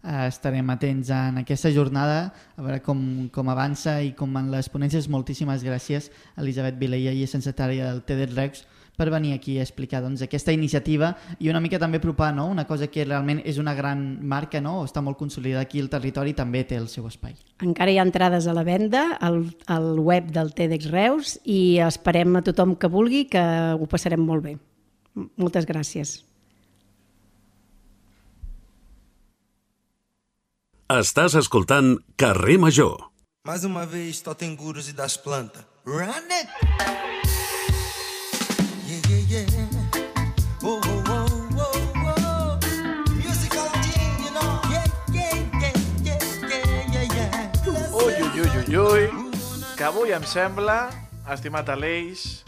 Uh, 0.05 0.27
estarem 0.29 0.67
atents 0.69 1.09
en 1.09 1.39
aquesta 1.41 1.71
jornada 1.73 2.27
a 2.29 2.61
veure 2.61 2.77
com, 2.85 2.99
com 3.33 3.47
avança 3.49 3.95
i 4.05 4.11
com 4.13 4.29
van 4.37 4.51
les 4.53 4.69
ponències. 4.69 5.07
Moltíssimes 5.09 5.65
gràcies 5.65 6.11
Elisabet 6.37 6.77
Vileia 6.77 7.09
i 7.09 7.25
secretària 7.25 7.87
del 7.89 8.03
TEDx 8.05 8.35
Rex 8.37 8.61
per 8.95 9.09
venir 9.09 9.33
aquí 9.33 9.57
a 9.57 9.63
explicar 9.63 10.03
doncs, 10.03 10.21
aquesta 10.21 10.53
iniciativa 10.53 11.15
i 11.39 11.49
una 11.49 11.59
mica 11.59 11.79
també 11.81 11.97
apropar 11.97 12.29
no? 12.35 12.45
una 12.51 12.67
cosa 12.69 12.85
que 12.87 13.05
realment 13.05 13.41
és 13.45 13.57
una 13.57 13.73
gran 13.73 14.03
marca, 14.21 14.61
no? 14.61 14.83
està 14.85 15.01
molt 15.01 15.17
consolidada 15.17 15.65
aquí 15.65 15.81
el 15.81 15.89
territori 15.89 16.35
també 16.37 16.61
té 16.69 16.77
el 16.77 16.87
seu 16.91 17.07
espai. 17.09 17.33
Encara 17.65 17.91
hi 17.91 17.97
ha 17.97 18.05
entrades 18.05 18.45
a 18.45 18.53
la 18.53 18.65
venda 18.67 19.07
al, 19.17 19.41
al 19.65 19.97
web 19.99 20.29
del 20.35 20.53
TEDx 20.53 20.91
Reus 20.93 21.35
i 21.43 21.79
esperem 21.83 22.37
a 22.37 22.45
tothom 22.45 22.77
que 22.77 22.91
vulgui 22.91 23.25
que 23.31 23.43
ho 23.73 23.89
passarem 23.89 24.21
molt 24.21 24.45
bé. 24.45 24.57
Moltes 25.41 25.65
gràcies. 25.65 26.19
Estàs 30.93 31.33
escoltant 31.33 31.97
Carrer 32.15 32.59
Major. 32.59 33.09
Mais 33.47 33.63
uma 33.63 33.85
vez, 33.85 34.21
totem 34.21 34.55
gurus 34.55 34.87
e 34.89 34.93
das 34.93 35.17
plantas. 35.17 35.63
Run 35.85 36.09
it! 36.29 36.47
Yeah, 38.85 39.01
yeah, 39.09 39.45
yeah. 39.49 39.69
Oh, 40.63 40.79
oh, 40.85 41.03
oh, 41.09 41.25
oh, 41.57 41.73
oh. 42.05 42.59
Musical 43.15 43.67
thing, 43.81 44.13
you 44.25 44.31
know. 44.33 44.61
Yeah, 44.69 44.85
yeah, 45.09 45.33
yeah, 45.61 45.73
yeah, 46.05 46.19
yeah, 46.45 46.93
yeah, 46.93 47.05
yeah. 47.17 47.95
Ui, 47.97 48.13
ui, 48.13 48.39
ui, 48.41 48.77
ui, 48.77 48.77
ui, 48.77 49.09
que 49.77 49.83
avui 49.83 50.13
em 50.13 50.23
sembla, 50.23 50.89
estimat 51.33 51.69
Aleix, 51.69 52.43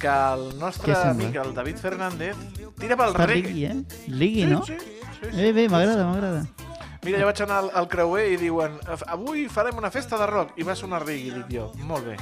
que 0.00 0.08
el 0.08 0.58
nostre 0.58 0.96
amic, 0.96 1.36
el 1.36 1.54
David 1.54 1.76
Fernández, 1.80 2.36
tira 2.80 2.96
pel 2.96 3.12
Està 3.16 3.26
reggae. 3.26 3.48
rigui, 3.48 3.64
eh? 3.64 3.76
Ligui, 4.08 4.44
no? 4.52 4.64
Sí, 4.64 4.76
sí, 4.80 4.96
sí. 5.20 5.36
Bé, 5.36 5.52
bé, 5.52 5.68
m'agrada, 5.68 6.04
m'agrada. 6.08 6.46
Mira, 7.02 7.16
jo 7.22 7.24
vaig 7.30 7.38
anar 7.40 7.58
al, 7.62 7.70
al 7.80 7.86
creuer 7.88 8.26
i 8.34 8.36
diuen 8.36 8.74
avui 9.08 9.46
farem 9.48 9.78
una 9.80 9.88
festa 9.90 10.18
de 10.20 10.26
rock 10.28 10.58
i 10.60 10.66
va 10.68 10.74
sonar 10.76 11.00
reggae, 11.00 11.32
dic 11.38 11.46
jo. 11.54 11.70
Molt 11.88 12.04
bé, 12.10 12.16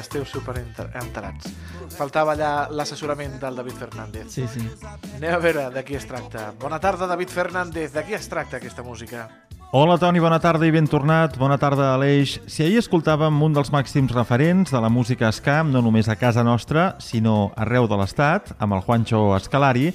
esteu 0.00 0.24
super 0.26 0.56
enter- 0.58 0.88
enterats. 0.98 1.52
Faltava 1.94 2.34
allà 2.34 2.50
l'assessorament 2.74 3.36
del 3.38 3.54
David 3.62 3.78
Fernández. 3.78 4.26
Sí, 4.34 4.48
sí. 4.50 4.64
Anem 5.14 5.30
a 5.36 5.38
veure 5.38 5.68
de 5.70 5.84
qui 5.86 5.94
es 5.94 6.08
tracta. 6.10 6.48
Bona 6.58 6.80
tarda, 6.82 7.06
David 7.06 7.30
Fernández. 7.30 7.92
De 7.94 8.02
qui 8.02 8.18
es 8.18 8.26
tracta 8.28 8.58
aquesta 8.58 8.82
música? 8.82 9.28
Hola 9.76 9.96
Toni, 9.98 10.18
bona 10.22 10.40
tarda 10.42 10.66
i 10.66 10.70
ben 10.74 10.86
tornat. 10.90 11.38
Bona 11.38 11.58
tarda, 11.58 11.92
Aleix. 11.94 12.40
Si 12.50 12.62
ahir 12.66 12.78
escoltàvem 12.82 13.38
un 13.42 13.54
dels 13.54 13.70
màxims 13.74 14.10
referents 14.14 14.70
de 14.74 14.80
la 14.82 14.88
música 14.90 15.30
scam, 15.34 15.70
no 15.70 15.82
només 15.82 16.08
a 16.10 16.14
casa 16.18 16.42
nostra, 16.46 16.96
sinó 16.98 17.52
arreu 17.56 17.86
de 17.90 17.98
l'Estat, 17.98 18.54
amb 18.58 18.74
el 18.78 18.82
Juancho 18.86 19.24
Escalari, 19.36 19.92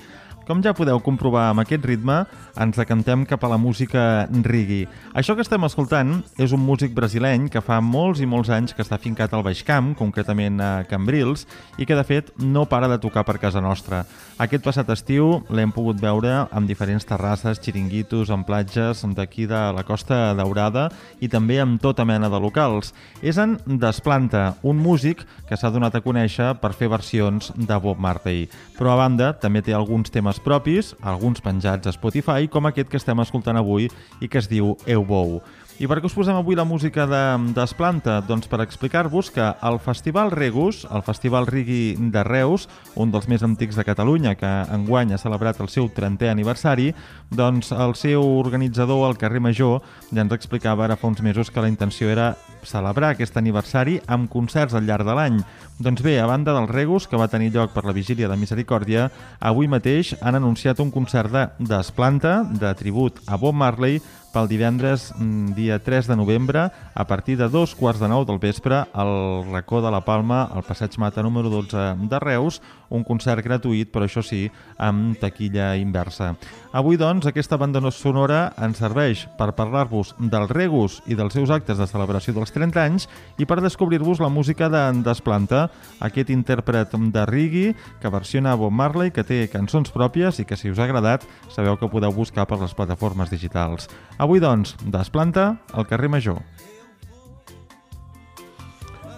com 0.47 0.61
ja 0.63 0.73
podeu 0.75 0.99
comprovar 1.03 1.49
amb 1.51 1.63
aquest 1.63 1.85
ritme, 1.85 2.21
ens 2.59 2.77
decantem 2.77 3.23
cap 3.29 3.43
a 3.43 3.49
la 3.51 3.59
música 3.61 4.27
reggae. 4.43 4.87
Això 5.17 5.35
que 5.35 5.43
estem 5.45 5.63
escoltant 5.67 6.17
és 6.41 6.53
un 6.55 6.63
músic 6.63 6.95
brasileny 6.95 7.47
que 7.51 7.61
fa 7.63 7.79
molts 7.81 8.21
i 8.21 8.27
molts 8.29 8.51
anys 8.53 8.75
que 8.75 8.83
està 8.83 8.99
fincat 9.01 9.33
al 9.33 9.43
Baix 9.45 9.63
Camp, 9.67 9.93
concretament 9.99 10.59
a 10.61 10.71
Cambrils, 10.89 11.45
i 11.77 11.87
que 11.87 11.97
de 11.97 12.05
fet 12.07 12.31
no 12.39 12.65
para 12.69 12.89
de 12.91 12.99
tocar 13.01 13.25
per 13.27 13.37
casa 13.41 13.61
nostra. 13.61 14.03
Aquest 14.41 14.63
passat 14.65 14.89
estiu 14.93 15.41
l'hem 15.53 15.71
pogut 15.73 15.99
veure 16.01 16.45
amb 16.49 16.69
diferents 16.69 17.05
terrasses, 17.07 17.61
xiringuitos, 17.61 18.31
en 18.33 18.45
platges 18.47 19.05
d'aquí 19.15 19.47
de 19.49 19.61
la 19.75 19.85
Costa 19.87 20.33
Daurada 20.37 20.89
i 21.21 21.29
també 21.29 21.59
amb 21.61 21.81
tota 21.81 22.05
mena 22.05 22.29
de 22.29 22.39
locals. 22.39 22.93
És 23.21 23.37
en 23.41 23.57
Desplanta, 23.65 24.55
un 24.63 24.79
músic 24.81 25.25
que 25.49 25.57
s'ha 25.57 25.71
donat 25.73 25.95
a 25.95 26.03
conèixer 26.03 26.53
per 26.61 26.73
fer 26.77 26.89
versions 26.91 27.51
de 27.55 27.77
Bob 27.81 27.99
Marley. 27.99 28.47
Però 28.77 28.93
a 28.93 28.99
banda 28.99 29.33
també 29.37 29.61
té 29.61 29.75
alguns 29.75 30.11
temes 30.11 30.30
propis, 30.39 30.93
alguns 31.01 31.41
penjats 31.43 31.89
a 31.89 31.91
Spotify, 31.91 32.47
com 32.47 32.69
aquest 32.69 32.89
que 32.91 32.99
estem 32.99 33.19
escoltant 33.23 33.57
avui 33.59 33.89
i 34.21 34.29
que 34.29 34.39
es 34.39 34.47
diu 34.47 34.77
Eu 34.85 35.03
Bou. 35.03 35.41
I 35.81 35.87
per 35.89 35.95
què 35.97 36.05
us 36.05 36.13
posem 36.13 36.37
avui 36.37 36.53
la 36.53 36.61
música 36.61 37.07
de 37.09 37.19
Desplanta? 37.55 38.19
Doncs 38.21 38.45
per 38.45 38.59
explicar-vos 38.61 39.31
que 39.33 39.47
el 39.65 39.79
Festival 39.81 40.29
Regus, 40.29 40.83
el 40.93 41.01
Festival 41.01 41.47
Rigui 41.49 41.95
de 42.13 42.21
Reus, 42.21 42.67
un 42.93 43.09
dels 43.09 43.25
més 43.25 43.41
antics 43.41 43.79
de 43.79 43.85
Catalunya, 43.87 44.35
que 44.37 44.51
enguany 44.75 45.15
ha 45.15 45.17
celebrat 45.17 45.57
el 45.57 45.71
seu 45.73 45.89
30è 45.89 46.29
aniversari, 46.29 46.91
doncs 47.33 47.73
el 47.73 47.95
seu 47.97 48.21
organitzador, 48.21 49.07
el 49.09 49.17
carrer 49.17 49.41
Major, 49.41 49.81
ja 50.13 50.21
ens 50.21 50.37
explicava 50.37 50.85
ara 50.85 50.99
fa 51.01 51.09
uns 51.09 51.25
mesos 51.25 51.49
que 51.49 51.65
la 51.65 51.73
intenció 51.73 52.13
era 52.13 52.35
celebrar 52.61 53.15
aquest 53.15 53.41
aniversari 53.41 53.97
amb 54.05 54.29
concerts 54.29 54.77
al 54.77 54.85
llarg 54.85 55.09
de 55.09 55.17
l'any. 55.17 55.41
Doncs 55.81 56.05
bé, 56.05 56.19
a 56.21 56.29
banda 56.29 56.53
del 56.53 56.69
Regus, 56.69 57.09
que 57.09 57.17
va 57.17 57.31
tenir 57.31 57.49
lloc 57.55 57.73
per 57.73 57.87
la 57.87 57.97
Vigília 57.97 58.29
de 58.29 58.37
Misericòrdia, 58.37 59.09
avui 59.39 59.65
mateix 59.65 60.13
han 60.21 60.37
anunciat 60.37 60.77
un 60.77 60.93
concert 60.93 61.33
de 61.33 61.47
Desplanta, 61.57 62.43
de 62.45 62.69
tribut 62.77 63.17
a 63.25 63.41
Bob 63.41 63.57
Marley, 63.57 63.97
pel 64.31 64.47
divendres 64.47 65.11
mm, 65.17 65.53
dia 65.57 65.79
3 65.83 66.07
de 66.07 66.15
novembre 66.15 66.69
a 66.71 67.07
partir 67.07 67.37
de 67.37 67.49
dos 67.51 67.75
quarts 67.75 68.01
de 68.01 68.09
nou 68.11 68.25
del 68.25 68.39
vespre 68.39 68.83
al 68.93 69.13
racó 69.51 69.81
de 69.83 69.91
la 69.91 70.01
Palma, 70.07 70.43
al 70.47 70.63
passeig 70.63 70.97
Mata 70.97 71.23
número 71.23 71.51
12 71.51 71.95
de 72.09 72.19
Reus, 72.19 72.61
un 72.91 73.05
concert 73.07 73.41
gratuït, 73.43 73.89
però 73.91 74.05
això 74.05 74.23
sí, 74.25 74.45
amb 74.77 75.17
taquilla 75.21 75.73
inversa. 75.79 76.33
Avui, 76.75 76.99
doncs, 76.99 77.27
aquesta 77.27 77.57
banda 77.59 77.81
sonora 77.91 78.53
ens 78.61 78.79
serveix 78.79 79.25
per 79.39 79.51
parlar-vos 79.57 80.13
del 80.19 80.47
Regus 80.51 81.01
i 81.07 81.17
dels 81.19 81.33
seus 81.33 81.51
actes 81.51 81.79
de 81.79 81.87
celebració 81.87 82.35
dels 82.35 82.53
30 82.53 82.83
anys 82.83 83.07
i 83.39 83.47
per 83.47 83.61
descobrir-vos 83.63 84.21
la 84.23 84.29
música 84.29 84.69
de 84.71 84.83
Desplanta, 85.03 85.69
aquest 85.99 86.31
intèrpret 86.31 86.91
de 86.91 87.25
reggae 87.27 87.75
que 88.01 88.13
versiona 88.13 88.55
Bob 88.55 88.71
Marley, 88.75 89.11
que 89.11 89.25
té 89.27 89.45
cançons 89.51 89.91
pròpies 89.91 90.39
i 90.39 90.47
que, 90.47 90.59
si 90.59 90.71
us 90.71 90.79
ha 90.79 90.87
agradat, 90.87 91.27
sabeu 91.51 91.79
que 91.79 91.91
podeu 91.91 92.13
buscar 92.15 92.47
per 92.47 92.61
les 92.61 92.75
plataformes 92.75 93.31
digitals. 93.31 93.89
Avui, 94.17 94.39
doncs, 94.43 94.77
Desplanta 94.85 95.55
al 95.73 95.87
carrer 95.87 96.11
Major. 96.11 96.43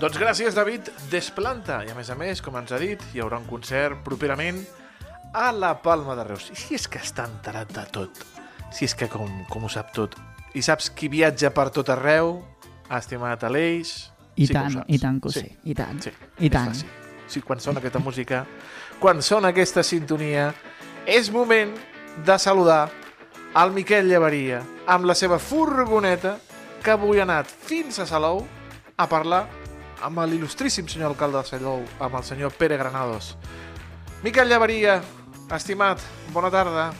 Doncs 0.04 0.18
gràcies, 0.20 0.52
David. 0.52 0.90
Desplanta. 1.08 1.78
I 1.88 1.94
a 1.94 1.96
més 1.96 2.10
a 2.12 2.16
més, 2.20 2.42
com 2.44 2.58
ens 2.60 2.74
ha 2.76 2.80
dit, 2.82 3.00
hi 3.16 3.22
haurà 3.24 3.38
un 3.40 3.46
concert 3.48 4.02
properament 4.04 4.58
a 5.32 5.46
la 5.56 5.70
Palma 5.80 6.18
de 6.20 6.26
Reus. 6.28 6.50
I 6.52 6.60
si 6.60 6.76
és 6.76 6.90
que 6.92 7.00
està 7.00 7.24
enterat 7.30 7.72
de 7.72 7.86
tot, 7.96 8.20
si 8.76 8.84
és 8.84 8.98
que 9.00 9.08
com, 9.08 9.32
com 9.48 9.64
ho 9.64 9.72
sap 9.72 9.94
tot, 9.96 10.18
i 10.60 10.66
saps 10.66 10.92
qui 10.92 11.08
viatja 11.08 11.54
per 11.56 11.70
tot 11.72 11.94
arreu, 11.96 12.34
estimat 12.92 13.48
Aleix... 13.48 13.94
I 14.36 14.50
sí 14.50 14.58
tant, 14.58 14.76
i 14.92 15.00
tant 15.00 15.24
que 15.24 15.32
ho 15.32 15.38
sé, 15.38 15.46
i 15.64 15.78
tant, 15.78 16.04
Sí, 16.04 16.12
i 16.42 16.52
tant. 16.52 16.74
fàcil. 16.74 16.92
Sí, 17.32 17.46
quan 17.48 17.64
sona 17.64 17.80
aquesta 17.80 18.04
música, 18.04 18.44
quan 19.00 19.24
sona 19.24 19.54
aquesta 19.56 19.88
sintonia, 19.88 20.50
és 21.08 21.32
moment 21.32 21.72
de 22.28 22.40
saludar 22.44 22.90
al 23.56 23.72
Miquel 23.72 24.12
Llevaria 24.12 24.66
amb 24.84 25.08
la 25.08 25.16
seva 25.16 25.40
furgoneta 25.40 26.42
que 26.84 26.92
avui 26.92 27.24
ha 27.24 27.30
anat 27.30 27.48
fins 27.48 28.04
a 28.04 28.10
Salou 28.10 28.44
a 28.98 29.08
parlar 29.08 29.46
amb 30.04 30.20
l'il·lustríssim 30.28 30.90
senyor 30.92 31.14
alcalde 31.14 31.40
de 31.40 31.48
Salou, 31.48 31.84
amb 32.04 32.20
el 32.20 32.28
senyor 32.28 32.52
Pere 32.60 32.78
Granados. 32.78 33.34
Miquel 34.24 34.52
Llevaria, 34.52 35.00
estimat, 35.56 36.04
bona 36.36 36.52
tarda. 36.52 36.92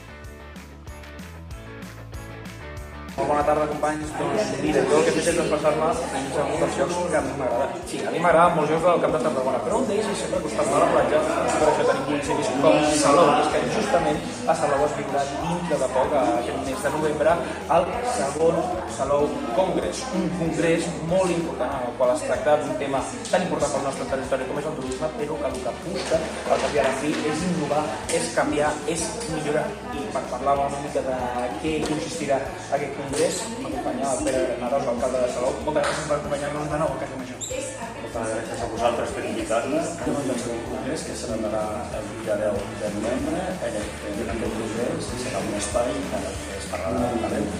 Molt 3.14 3.28
bona 3.30 3.42
tarda, 3.46 3.64
companys. 3.70 4.08
Doncs, 4.18 4.48
mira, 4.58 4.80
jo 4.90 4.96
el 4.98 5.04
que 5.06 5.10
he 5.12 5.14
fet 5.14 5.28
és 5.30 5.36
desplaçar-me 5.38 5.88
fins 6.10 6.38
a 6.42 6.44
molts 6.48 6.78
llocs 6.80 6.96
que 7.12 7.18
a 7.18 7.20
mi 7.22 7.34
m'agrada. 7.38 7.66
Sí, 7.90 8.00
a 8.02 8.10
mi 8.10 8.22
m'agraden 8.24 8.56
molts 8.58 8.72
llocs 8.72 8.86
del 8.88 9.02
Camp 9.04 9.12
de 9.14 9.20
Tarragona, 9.26 9.60
però 9.66 9.78
un 9.78 9.86
d'ells 9.90 10.08
és 10.10 10.22
sempre 10.24 10.40
acostar-me 10.40 10.74
a 10.74 10.80
la 10.82 10.88
platja, 10.94 11.20
per 11.60 11.68
això 11.70 11.84
tenim 11.90 12.08
municipis 12.08 12.50
com 12.64 12.80
Salou, 13.02 13.30
és 13.36 13.52
que 13.52 13.60
justament 13.76 14.18
a 14.50 14.56
Salou 14.62 14.82
es 14.88 14.96
viurà 14.98 15.22
dintre 15.44 15.78
de 15.84 15.90
poc, 15.94 16.16
aquest 16.22 16.58
mes 16.66 16.82
de 16.86 16.92
novembre, 16.96 17.36
el 17.76 17.86
segon 18.16 18.58
Salou 18.98 19.28
Congress, 19.60 20.02
un 20.18 20.26
congrés 20.40 20.90
molt 21.12 21.36
important 21.36 21.78
en 21.78 21.86
el 21.92 21.96
qual 22.00 22.16
es 22.16 22.26
tracta 22.26 22.58
d'un 22.64 22.74
tema 22.82 23.04
tan 23.30 23.46
important 23.46 23.76
pel 23.76 23.86
nostre 23.92 24.08
territori 24.10 24.50
com 24.50 24.58
és 24.64 24.68
el 24.72 24.76
turisme, 24.80 25.12
però 25.20 25.38
que 25.44 25.52
el 25.52 25.62
que 25.62 25.76
busca, 25.86 26.20
al 26.50 26.66
cap 26.66 26.74
i 26.74 26.82
a 26.82 26.88
la 26.90 26.98
fi, 26.98 27.14
és 27.30 27.46
innovar, 27.52 27.86
és 28.18 28.28
canviar, 28.34 28.74
és 28.90 29.06
millorar. 29.30 29.66
I 29.94 30.04
per 30.10 30.26
parlar 30.34 30.58
una 30.66 30.82
mica 30.82 31.06
de 31.06 31.16
què 31.62 31.78
consistirà 31.86 32.42
aquest 32.74 32.90
congrés, 32.90 33.03
m'acompanya 33.04 34.12
el 34.12 34.24
Pere 34.24 34.40
Granados, 34.48 34.84
l'alcalde 34.86 35.18
de 35.20 35.28
Salou. 35.34 35.52
Moltes 35.66 35.84
gràcies 35.84 36.06
per 36.08 36.16
acompanyar-nos 36.16 36.68
de 36.72 36.78
nou 36.80 36.90
a 36.94 36.98
Casa 37.02 37.16
Major. 37.20 37.38
Moltes 37.44 38.30
gràcies 38.32 38.62
a 38.64 38.68
vosaltres 38.72 39.10
per 39.16 39.24
invitar-nos. 39.30 39.86
En 40.04 40.30
el 40.34 40.38
segon 40.44 40.62
congrés 40.70 41.04
que 41.04 41.16
se 41.16 41.26
celebrarà 41.26 41.64
el 41.98 42.06
dia 42.22 42.36
10 42.44 42.70
de 42.80 42.92
novembre. 42.96 43.42
En 43.68 43.76
aquest, 43.82 44.46
congrés 44.56 45.10
serà 45.24 45.42
un 45.44 45.52
espai 45.60 45.90
en 45.92 46.06
que 46.14 46.56
es 46.60 46.70
parlarà 46.72 47.10
de 47.12 47.20
talent, 47.24 47.50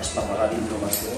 es 0.00 0.10
parlarà 0.16 0.48
d'innovació, 0.52 1.16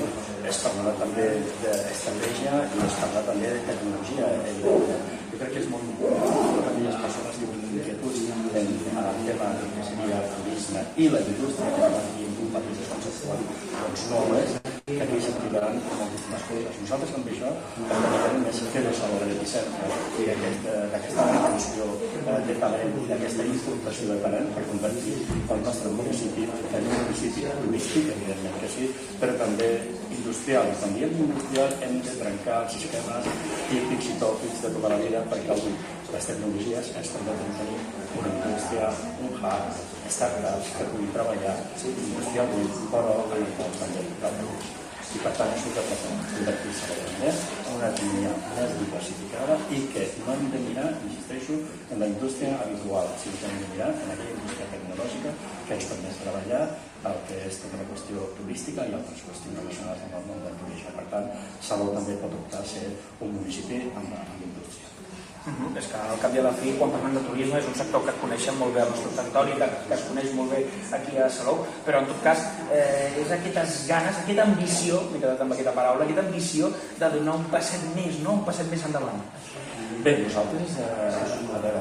es 0.53 0.63
parlarà 0.63 0.93
també 1.03 1.27
d'estratègia 1.63 2.55
i 2.63 2.85
es 2.87 2.99
parlarà 3.03 3.27
també 3.31 3.55
de 3.57 3.67
tecnologia. 3.71 4.31
Eh, 4.47 4.59
Jo 4.63 5.39
crec 5.39 5.55
que 5.57 5.61
és 5.65 5.69
molt 5.73 5.87
important 5.91 6.35
per 6.55 6.63
a 6.63 6.71
aquelles 6.71 6.99
persones 7.03 7.39
que 7.41 7.47
tenen 7.51 7.71
inquietuds 7.79 8.19
en, 8.31 8.43
en 8.63 8.99
el 9.03 9.23
tema 9.27 9.49
que 9.75 9.87
seria 9.89 10.19
el 10.23 10.29
turisme 10.37 10.83
i 11.03 11.09
la 11.15 11.23
indústria, 11.33 11.71
que 11.79 11.89
ara 12.53 12.61
aquí 12.61 12.73
un 12.73 12.77
petit 12.77 12.89
conceptual, 12.93 13.39
doncs 13.83 14.03
no 14.11 14.19
ho 14.21 14.37
és, 14.37 14.51
que 14.87 15.03
aquí 15.05 15.19
s'aplicaran 15.25 15.79
moltíssimes 15.99 16.43
coses. 16.49 16.81
Nosaltres 16.83 17.15
amb 17.17 17.31
això 17.33 17.51
també 17.93 18.41
més 18.43 18.61
fer 18.75 18.83
el 18.83 18.97
saló 18.99 19.21
de 19.23 19.29
l'Epicent 19.31 19.71
i 20.21 20.27
d'aquesta 20.29 20.75
d'aquesta 20.93 21.27
retenció 21.31 21.87
eh, 22.03 22.39
de 22.49 22.57
talent 22.65 22.99
i 23.03 23.07
d'aquesta 23.11 23.47
importació 23.53 24.11
de 24.11 24.19
talent 24.27 24.53
per 24.57 24.67
convertir 24.69 25.17
el 25.57 25.65
nostre 25.65 25.95
municipi 25.97 26.47
en 26.51 26.91
un 26.91 26.95
municipi 26.99 27.47
turístic, 27.63 28.13
evidentment 28.17 28.61
que 28.61 28.73
sí, 28.77 28.91
però 29.23 29.39
també 29.41 29.71
industrial. 30.19 30.69
Quan 30.83 30.95
diem 30.99 31.17
industrial 31.25 31.75
hem 31.87 31.99
de 32.05 32.19
trencar 32.21 32.61
els 32.67 32.77
sistemes 32.77 33.33
típics 33.71 34.13
i 34.13 34.21
tòpics 34.21 34.63
de 34.67 34.77
tota 34.77 34.93
la 34.93 35.01
vida 35.07 35.25
perquè 35.33 35.57
avui 35.57 35.75
les 36.13 36.29
tecnologies 36.29 36.93
ens 37.01 37.15
permeten 37.17 37.57
tenir 37.63 37.79
una 38.21 38.33
indústria, 38.37 38.93
un 39.25 39.39
hub, 39.41 40.02
startups 40.17 40.77
que 40.77 40.91
puguin 40.93 41.11
treballar 41.17 41.57
industrialment, 41.89 42.71
però 42.93 43.17
treballar. 43.31 44.71
I 45.13 45.19
per 45.21 45.31
tant 45.37 45.51
el 45.53 45.73
que 45.77 45.83
pretén 45.85 46.21
convertir-se 46.31 46.95
en 47.29 47.75
una 47.75 47.89
economia 47.93 48.31
més 48.55 48.71
diversificada 48.79 49.59
i 49.77 49.81
que 49.93 50.07
no 50.23 50.33
hem 50.33 50.47
de 50.55 50.61
mirar, 50.69 50.87
insisteixo, 51.09 51.59
en 51.93 52.01
la 52.01 52.09
indústria 52.09 52.55
habitual, 52.65 53.11
sinó 53.21 53.43
que 53.43 53.51
hem 53.51 53.59
de 53.61 53.69
mirar 53.75 53.91
en 53.93 54.15
aquella 54.15 54.39
indústria 54.39 54.71
tecnològica 54.73 55.35
que 55.67 55.77
ens 55.77 55.91
permet 55.91 56.23
treballar 56.23 56.63
el 57.11 57.21
que 57.29 57.43
és 57.51 57.61
tota 57.61 57.83
la 57.83 57.89
qüestió 57.91 58.25
turística 58.41 58.89
i 58.89 58.97
altres 59.01 59.27
qüestions 59.27 59.61
relacionades 59.61 60.09
amb 60.09 60.19
el 60.23 60.27
món 60.31 60.43
del 60.47 60.59
turisme. 60.65 60.97
Per 60.97 61.07
tant, 61.13 61.29
Salou 61.69 61.93
també 61.99 62.17
pot 62.25 62.41
optar 62.41 62.65
a 62.65 62.73
ser 62.73 62.89
un 63.21 63.37
municipi 63.37 63.85
amb, 63.93 64.17
amb 64.17 64.49
indústria. 64.49 64.92
Uh 65.43 65.51
-huh. 65.51 65.79
És 65.79 65.87
que 65.91 65.97
al 65.97 66.19
cap 66.23 66.35
i 66.35 66.39
a 66.39 66.43
la 66.43 66.53
fi, 66.53 66.73
quan 66.79 66.91
parlem 66.91 67.15
de 67.15 67.23
turisme, 67.29 67.59
és 67.59 67.67
un 67.67 67.75
sector 67.75 68.05
que 68.05 68.13
coneixem 68.23 68.57
molt 68.59 68.75
bé 68.75 68.81
al 68.83 68.91
nostre 68.91 69.11
territori, 69.17 69.53
que, 69.61 69.67
que 69.89 69.95
es 69.95 70.05
coneix 70.09 70.33
molt 70.39 70.51
bé 70.53 70.61
aquí 70.99 71.19
a 71.19 71.29
Salou, 71.29 71.67
però 71.87 71.99
en 71.99 72.07
tot 72.07 72.23
cas 72.23 72.39
eh, 72.71 73.21
és 73.23 73.31
aquestes 73.31 73.87
ganes, 73.89 74.15
aquesta 74.23 74.43
ambició, 74.43 75.03
m'he 75.11 75.21
quedat 75.21 75.41
amb 75.41 75.53
aquesta 75.53 75.73
paraula, 75.73 76.05
aquesta 76.05 76.27
ambició 76.27 76.71
de 77.01 77.09
donar 77.17 77.35
un 77.35 77.45
passet 77.55 77.83
més, 77.97 78.21
no? 78.25 78.31
un 78.39 78.45
passet 78.45 78.71
més 78.71 78.85
endavant. 78.85 79.21
Bé, 80.05 80.13
nosaltres, 80.19 80.71
eh, 80.79 81.57
a 81.57 81.59
veure, 81.65 81.81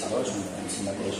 Salou 0.00 0.22
és 0.22 0.30
un, 0.36 0.42
en 0.62 0.70
si 0.70 0.82
mateix 0.86 1.16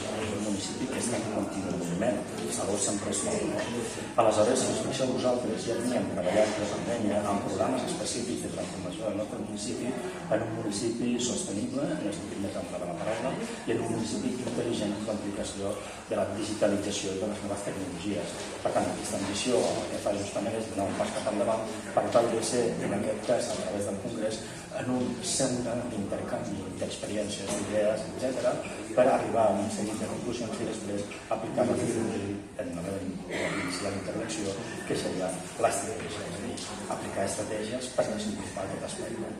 municipi 0.60 0.86
que 0.92 1.00
està 1.00 1.16
en 1.16 1.30
continu 1.32 1.72
moviment. 1.80 2.18
Salou 2.52 2.76
sempre 2.76 3.12
és 3.14 3.20
molt. 3.24 3.92
Aleshores, 4.20 4.60
si 4.60 4.72
us 4.74 4.80
fixeu 4.84 5.12
vosaltres, 5.14 5.64
ja 5.64 5.76
teníem 5.78 6.08
treballat 6.12 6.58
la 6.60 6.68
pandèmia 6.72 7.20
amb 7.30 7.46
programes 7.46 7.86
específics 7.88 8.42
de 8.44 8.50
transformació 8.56 9.06
del 9.06 9.16
nostre 9.22 9.38
municipi 9.40 9.88
en 9.88 10.44
un 10.44 10.52
municipi 10.58 11.14
sostenible, 11.28 11.86
en 11.96 12.10
el 12.10 12.16
sentit 12.18 12.42
més 12.44 12.58
ample 12.60 12.82
de 12.82 12.90
la 12.90 12.98
paraula, 13.00 13.32
i 13.64 13.74
en 13.76 13.80
un 13.86 13.94
municipi 13.94 14.34
intel·ligent 14.36 14.96
amb 14.98 15.08
l'aplicació 15.12 15.72
de 16.10 16.20
la 16.20 16.26
digitalització 16.34 17.16
i 17.16 17.22
de 17.22 17.32
les 17.32 17.42
noves 17.46 17.64
tecnologies. 17.70 18.36
Per 18.66 18.74
tant, 18.76 18.92
aquesta 18.92 19.22
ambició 19.22 19.64
el 19.70 19.82
que 19.94 20.02
fa 20.04 20.16
justament 20.18 20.60
és 20.60 20.70
donar 20.74 20.90
un 20.90 21.00
pas 21.00 21.16
cap 21.16 21.32
endavant 21.32 21.64
per 21.96 22.04
tal 22.12 22.28
de 22.34 22.44
ser, 22.52 22.66
en 22.84 22.98
aquest 22.98 23.24
cas, 23.30 23.52
a 23.54 23.58
través 23.62 23.88
del 23.88 24.02
Congrés, 24.04 24.42
en 24.80 24.92
un 24.98 25.08
centre 25.24 25.80
d'intercanvi 25.88 26.68
d'experiències, 26.82 27.56
d'idees, 27.56 28.06
etc., 28.18 28.79
per 28.96 29.06
arribar 29.08 29.46
a 29.50 29.54
un 29.62 29.70
seguit 29.74 30.00
de 30.02 30.08
conclusions 30.10 30.60
i 30.60 30.68
després 30.68 31.06
aplicar 31.36 31.66
la 31.68 31.78
filosofia 31.78 32.64
en 32.64 32.74
la 32.80 33.94
intervenció, 33.94 34.52
que 34.88 34.98
seria 34.98 35.30
l'estratègia, 35.62 36.26
és 36.26 36.36
a 36.36 36.42
dir, 36.44 36.58
aplicar 36.96 37.24
estratègies 37.28 37.90
per 37.96 38.06
desenvolupar 38.10 38.66
aquest 38.66 38.86
aspecte. 38.90 39.32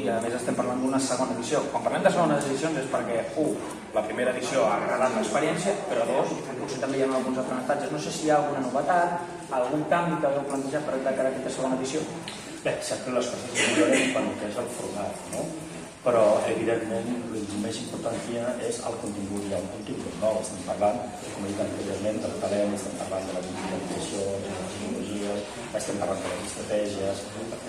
I 0.00 0.08
a 0.10 0.16
més 0.24 0.34
estem 0.34 0.56
parlant 0.58 0.80
d'una 0.82 0.98
segona 1.00 1.36
edició. 1.36 1.60
Quan 1.72 1.84
parlem 1.84 2.02
de 2.04 2.10
segones 2.10 2.48
edicions 2.48 2.80
és 2.80 2.88
perquè, 2.90 3.20
un, 3.40 3.54
la 3.94 4.02
primera 4.08 4.34
edició 4.34 4.64
ha 4.66 4.74
agradat 4.80 5.14
l'experiència, 5.16 5.76
però 5.88 6.06
dos, 6.08 6.34
potser 6.58 6.80
també 6.82 6.98
hi 6.98 7.04
ha 7.06 7.10
alguns 7.20 7.38
aprenentatges. 7.44 7.94
No 7.94 8.02
sé 8.02 8.12
si 8.16 8.26
hi 8.26 8.32
ha 8.34 8.40
alguna 8.40 8.64
novetat, 8.66 9.32
algun 9.60 9.86
canvi 9.92 10.18
que 10.20 10.34
heu 10.34 10.46
plantejat 10.50 10.86
per 10.88 10.98
de 10.98 11.16
cara 11.20 11.30
a 11.30 11.32
aquesta 11.32 11.56
segona 11.56 11.78
edició. 11.78 12.02
Bé, 12.64 12.76
sempre 12.84 13.14
les 13.16 13.30
coses 13.32 13.60
milloren 13.70 14.10
quan 14.16 14.32
és 14.50 14.58
el 14.60 14.72
format, 14.76 15.26
no? 15.36 15.46
Però, 16.00 16.20
evidentment, 16.48 17.08
el 17.36 17.42
més 17.60 17.78
important 17.82 18.14
és 18.64 18.78
el 18.88 18.94
contingut, 19.02 19.50
ha 19.52 19.58
un 19.60 19.66
contingut 19.74 20.14
nou. 20.22 20.38
Estem 20.40 20.62
parlant, 20.64 21.02
com 21.34 21.44
he 21.44 21.50
dit 21.50 21.60
anteriorment, 21.60 22.20
del 22.22 22.38
talent, 22.40 22.72
estem 22.76 22.94
parlant 23.02 23.28
de 23.28 23.34
la 23.36 23.42
digitalització, 23.44 24.22
de 24.46 24.54
les 24.54 24.70
tecnologies, 24.70 25.50
estem 25.82 26.00
parlant 26.00 26.22
de 26.24 26.32
les 26.32 26.46
estratègies, 26.48 27.20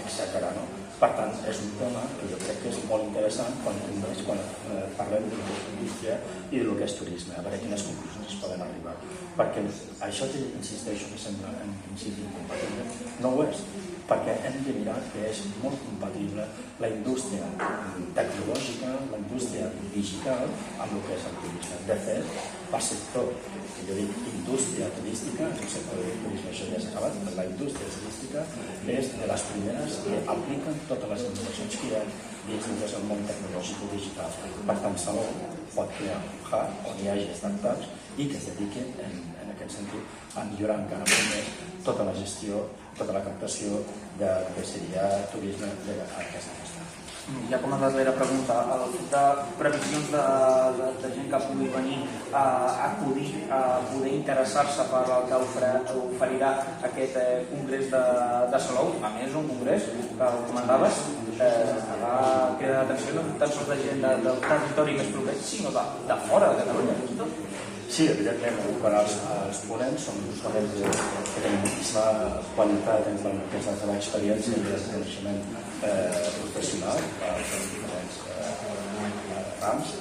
etc. 0.05 0.47
No? 0.55 0.63
Per 1.01 1.11
tant, 1.17 1.35
és 1.51 1.59
un 1.65 1.75
tema 1.81 2.05
que 2.21 2.31
jo 2.31 2.39
crec 2.45 2.63
que 2.63 2.71
és 2.71 2.79
molt 2.87 3.09
interessant 3.09 3.59
quan, 3.65 3.83
quan 4.23 4.41
eh, 4.45 4.81
parlem 4.95 5.27
de 5.27 5.39
lo 5.41 5.49
que 5.49 5.57
és 5.57 5.69
indústria 5.73 6.17
i 6.53 6.61
de 6.61 6.65
lo 6.69 6.79
que 6.79 6.87
és 6.87 6.97
turisme, 7.01 7.35
a 7.35 7.43
veure 7.43 7.59
quines 7.65 7.87
conclusions 7.89 8.31
es 8.31 8.39
poden 8.45 8.63
arribar. 8.63 8.95
Perquè 9.41 9.65
això 10.07 10.31
que 10.31 10.45
insisteixo 10.61 11.11
que 11.11 11.19
sembla 11.19 11.51
en 11.65 11.75
principi 11.83 12.29
incompatible, 12.29 12.87
no 13.25 13.35
ho 13.35 13.47
és, 13.49 13.65
perquè 14.11 14.33
hem 14.47 14.57
de 14.65 14.73
mirar 14.75 14.97
que 15.13 15.23
és 15.29 15.39
molt 15.61 15.77
compatible 15.85 16.45
la 16.83 16.89
indústria 16.91 17.47
tecnològica, 18.17 18.89
la 19.11 19.19
indústria 19.21 19.69
digital 19.93 20.49
amb 20.83 20.97
el 20.97 21.05
que 21.05 21.15
és 21.15 21.27
el 21.29 21.37
turisme. 21.43 21.77
De 21.87 21.97
fet, 22.07 22.33
el 22.71 22.83
sector, 22.87 23.29
que 23.75 23.85
jo 23.87 23.95
dic 23.99 24.27
indústria 24.33 24.89
turística, 24.97 25.47
el 25.47 25.71
sector 25.75 26.03
de 26.03 26.17
turisme 26.25 26.51
això 26.51 26.67
ja 26.73 26.81
s'ha 26.83 26.91
acabat, 26.91 27.21
la 27.39 27.47
indústria 27.53 27.93
turística 27.95 28.43
és 28.97 29.13
de 29.15 29.31
les 29.31 29.47
primeres 29.53 29.97
que 30.03 30.19
apliquen 30.35 30.83
totes 30.91 31.13
les 31.13 31.25
innovacions 31.29 31.79
que 31.79 31.89
hi 31.89 31.97
ha 31.99 32.03
dins 32.49 32.67
del 32.67 32.85
és 32.87 32.93
el 32.97 33.03
món 33.07 33.25
tecnològic 33.29 33.83
i 33.85 33.89
digital. 33.95 34.37
Per 34.67 34.77
tant, 34.83 34.97
Salou 34.99 35.27
pot 35.75 35.91
crear 35.97 36.19
un 36.19 36.39
hub 36.51 36.87
on 36.91 36.99
hi 36.99 37.11
hagi 37.11 37.27
startups 37.37 37.87
i 38.17 38.27
que 38.27 38.39
es 38.39 38.47
dediquin 38.49 38.89
en, 39.05 39.13
en 39.39 39.40
aquest 39.71 39.79
sentit 39.79 40.37
a 40.37 40.43
millorar 40.51 40.77
encara 40.83 41.05
molt 41.07 41.27
més 41.31 41.51
tota 41.85 42.03
la 42.07 42.13
gestió, 42.15 42.65
tota 42.97 43.13
la 43.15 43.23
captació 43.25 43.79
de 44.19 44.29
que 44.55 44.63
seria 44.67 45.07
turisme 45.31 45.67
d'aquesta 45.87 46.51
festa. 46.59 46.79
Ja 47.51 47.59
com 47.61 47.71
a 47.71 47.77
darrera 47.79 48.11
pregunta, 48.17 48.55
el 48.75 48.81
fet 48.95 49.11
de 49.13 49.21
previsions 49.59 50.07
de, 50.11 50.23
de, 50.79 50.87
de 51.03 51.11
gent 51.15 51.27
que 51.31 51.39
pugui 51.45 51.67
venir 51.71 51.99
a 52.33 52.43
acudir, 52.89 53.27
a 53.53 53.59
poder 53.91 54.13
interessar-se 54.17 54.83
per 54.89 55.03
el 55.05 55.27
que 55.29 55.37
ofre- 55.37 55.83
oferirà 56.01 56.49
aquest 56.89 57.15
eh, 57.21 57.45
congrés 57.53 57.87
de, 57.93 58.01
de 58.51 58.59
Salou, 58.65 58.91
a 59.05 59.13
més 59.15 59.37
un 59.37 59.47
congrés 59.53 59.85
que 60.17 60.27
ho 60.27 60.41
comentaves, 60.49 60.99
eh, 61.37 61.77
que 61.85 62.01
va 62.01 62.17
cridar 62.59 62.81
l'atenció 62.81 63.15
no 63.21 63.37
tan 63.39 63.53
sols 63.53 63.69
de 63.69 63.79
gent 63.85 64.01
de, 64.03 64.15
del 64.27 64.41
territori 64.49 64.97
més 64.99 65.13
proper, 65.13 65.37
sinó 65.45 65.71
de, 65.77 65.85
de 66.09 66.19
fora 66.27 66.51
de 66.51 66.65
Catalunya. 66.65 66.97
fins 67.05 67.15
i 67.15 67.21
tot. 67.21 67.39
Sí, 67.91 68.05
evidentment, 68.07 68.59
quan 68.79 68.93
els, 68.95 69.17
els 69.35 69.57
ponents 69.67 70.03
són 70.07 70.21
justament 70.23 70.69
que 70.77 70.91
tenen 71.33 71.57
moltíssima 71.59 72.03
qualitat 72.55 73.09
en 73.11 73.19
el 73.27 73.41
que 73.51 73.59
la 73.65 73.73
seva 73.81 73.97
experiència 73.99 74.53
i 74.61 74.71
el 74.77 74.85
coneixement 74.85 75.41
eh, 75.89 76.21
professional 76.37 77.03
als 77.33 77.51
diferents 77.73 78.21
eh, 78.37 79.11
rams. 79.65 79.93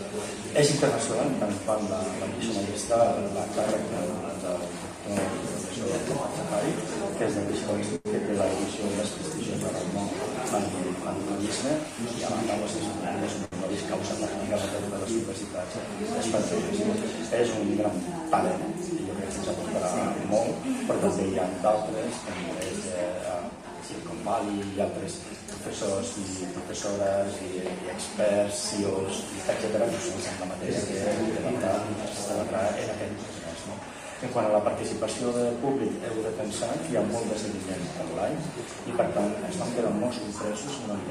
És 0.63 0.73
internacional, 0.77 1.35
tant 1.43 1.59
quan 1.67 1.85
la, 1.91 2.01
la 2.23 2.31
missió 2.37 2.63
està 2.79 3.03
la 3.35 3.51
càrrec 3.59 3.93
del, 3.97 4.17
del, 4.47 4.67
del 5.11 5.31
professor 5.43 6.33
Safari, 6.39 6.75
que 7.19 7.27
és 7.27 7.39
del 7.41 7.51
Biscons, 7.51 7.95
que 8.07 8.27
té 8.29 8.43
l'edició 8.43 8.97
més 9.01 9.17
prestigiosa 9.19 9.79
del 9.81 9.95
món 9.99 10.15
en, 10.63 10.75
en 11.11 11.25
turisme, 11.33 11.81
i 12.07 12.21
a 12.23 12.37
banda 12.37 12.63
doncs, 12.63 12.85
és 12.85 13.41
un 13.41 13.50
honoris 13.81 13.89
causa 13.89 14.15
pràctica 14.21 14.57
de 14.61 14.69
totes 14.75 15.01
les 15.03 15.11
universitats 15.17 15.77
espanyoles. 16.21 17.15
És 17.41 17.53
un 17.57 17.77
gran 17.79 17.97
talent, 18.33 18.65
i 18.81 19.07
jo 19.07 19.15
crec 19.17 19.31
que 19.31 19.39
ens 19.41 19.51
aportarà 19.53 19.91
molt, 20.31 20.67
però 20.89 20.99
també 21.05 21.29
hi 21.31 21.39
ha 21.39 21.47
d'altres, 21.65 22.21
com 22.27 22.59
és 22.67 22.83
de 22.89 23.05
uh, 23.35 23.47
Silicon 23.87 24.21
Valley 24.27 24.61
i 24.77 24.83
altres 24.87 25.21
professors 25.51 26.13
i 26.21 26.51
professores 26.57 27.41
i, 27.47 27.53
i 27.63 27.95
experts, 27.95 28.67
CEOs, 28.71 29.23
etc., 29.55 29.87
que 29.87 30.03
són 30.09 30.43
la 30.43 30.51
matèria 30.53 30.85
que 30.91 31.39
debatrà, 31.39 31.79
es 32.09 32.29
debatrà 32.29 32.67
en 32.85 32.95
aquest 32.97 33.25
congrés. 33.25 33.65
No? 33.71 33.81
En 34.21 34.33
quant 34.35 34.45
a 34.45 34.53
la 34.53 34.61
participació 34.61 35.31
del 35.33 35.55
públic, 35.63 35.95
heu 36.05 36.19
de 36.27 36.33
pensar 36.37 36.69
que 36.83 36.91
hi 36.93 36.99
ha 37.01 37.05
molt 37.09 37.31
de 37.33 37.39
seguiment 37.41 37.87
online 38.05 38.67
i, 38.85 38.93
per 38.93 39.09
tant, 39.17 39.33
ens 39.49 39.61
vam 39.63 39.73
quedar 39.79 39.95
molt 39.97 40.19
sorpresos 40.19 40.83
en 40.85 40.93
edició 40.93 41.10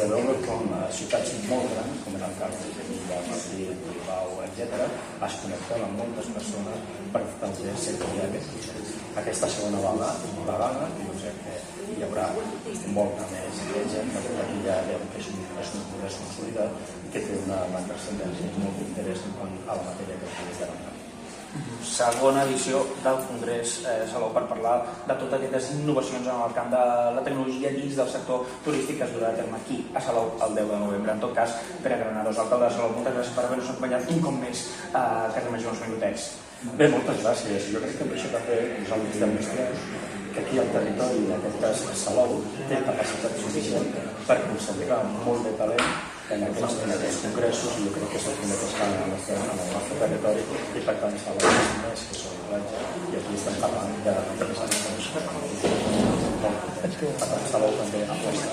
de 0.00 0.06
veure 0.08 0.34
com 0.46 0.70
a 0.72 0.80
ciutats 0.96 1.32
molt 1.48 1.72
grans, 1.74 1.96
com 2.04 2.14
en 2.16 2.22
el 2.24 2.36
cas 2.38 2.54
de 2.60 2.68
Sevilla, 2.76 3.18
Madrid, 3.26 3.82
Bilbao, 3.84 4.38
etc., 4.46 4.78
es 5.26 5.34
connecten 5.42 5.84
amb 5.86 6.00
moltes 6.00 6.30
persones 6.36 6.86
per 7.16 7.22
de 7.66 7.74
seguir 7.82 8.22
aquest 8.24 8.48
procés. 8.54 8.94
Aquesta 9.22 9.50
segona 9.56 9.82
vegada, 9.84 10.08
vegada 10.48 10.88
jo 11.02 11.18
crec 11.20 11.42
que 11.44 11.58
hi 11.98 12.06
haurà 12.06 12.30
molta 12.96 13.28
més 13.34 13.60
gent 13.96 14.16
que 14.16 14.24
aquí 14.46 14.64
ja 14.68 14.78
veu 14.88 15.04
que 15.12 15.20
és 15.20 15.30
un, 15.34 15.44
és 15.66 15.74
un 15.76 15.86
progrés 15.92 16.18
consolidat 16.22 16.96
que 17.12 17.26
té 17.28 17.36
una, 17.44 17.60
una 17.74 17.84
transcendència 17.90 18.56
molt 18.56 18.80
quant 19.36 19.60
a 19.66 19.78
la 19.82 19.86
matèria 19.90 20.20
que 20.24 20.32
es 20.32 20.64
demanat. 20.64 20.99
Segona 21.84 22.44
edició 22.46 22.82
del 23.04 23.18
Congrés 23.26 23.80
eh, 23.88 24.04
Salou 24.10 24.30
per 24.34 24.44
parlar 24.50 24.74
de 25.08 25.14
totes 25.14 25.34
aquestes 25.38 25.70
innovacions 25.74 26.28
en 26.28 26.42
el 26.46 26.52
camp 26.56 26.70
de 26.72 26.82
la 27.16 27.24
tecnologia 27.26 27.72
dins 27.74 27.96
del 27.98 28.10
sector 28.12 28.44
turístic 28.64 29.00
que 29.00 29.08
es 29.08 29.16
durà 29.16 29.32
a 29.32 29.38
terme 29.38 29.58
aquí 29.58 29.80
a 29.94 30.02
Salou 30.04 30.30
el 30.46 30.54
10 30.58 30.70
de 30.70 30.78
novembre. 30.84 31.16
En 31.16 31.24
tot 31.24 31.34
cas, 31.34 31.56
Pere 31.82 31.98
Granados, 32.02 32.38
alcalde 32.38 32.68
de 32.68 32.76
Salou, 32.76 32.94
moltes 32.98 33.16
gràcies 33.16 33.34
per 33.34 33.46
haver-nos 33.48 33.72
acompanyat 33.72 34.14
un 34.14 34.22
cop 34.28 34.38
més 34.44 34.62
a 34.92 35.02
Casa 35.34 35.56
Major 35.56 35.74
uns 35.74 35.82
minutets. 35.88 36.30
Bé, 36.76 36.88
moltes 36.92 37.24
gràcies. 37.24 37.68
Jo 37.72 37.82
crec 37.82 37.98
que 37.98 38.06
per 38.06 38.16
això 38.18 38.32
també 38.36 38.60
nosaltres 38.78 39.20
demostrem 39.24 39.84
que 40.30 40.44
aquí 40.44 40.62
al 40.62 40.72
territori, 40.76 41.26
en 41.34 41.60
cas 41.64 41.84
Salou, 42.04 42.38
té 42.70 42.80
capacitat 42.86 43.36
suficient 43.42 43.92
per 44.28 44.38
concentrar 44.46 45.02
molt 45.24 45.46
de 45.48 45.56
talent 45.58 46.09
en 46.34 46.44
aquests, 46.46 46.76
en 46.84 46.90
aquests 46.94 47.20
congressos 47.24 47.78
i 47.80 47.86
jo 47.86 47.92
crec 47.94 48.08
que 48.12 48.18
és 48.20 48.26
el 48.30 48.36
primer 48.38 48.56
que 48.60 48.66
es 48.68 48.74
fa 48.78 48.84
en 48.86 48.92
el 49.02 49.08
nostre, 49.12 49.34
en 49.36 49.48
el 49.50 49.70
nostre 49.74 49.96
territori 50.02 50.42
i 50.78 50.82
per 50.86 50.96
tant 51.02 51.16
Salou 51.24 51.48
és 51.50 51.72
més 51.82 52.04
que 52.10 52.18
són 52.20 52.36
platja 52.50 52.78
i 53.10 53.18
aquí 53.20 53.32
estem 53.38 53.56
parlant 53.64 53.90
de 54.04 54.14
de 54.14 54.44
més 54.50 54.60
per 54.60 54.68
tant 57.32 57.46
Salou 57.50 57.70
també 57.80 58.00
aposta 58.14 58.48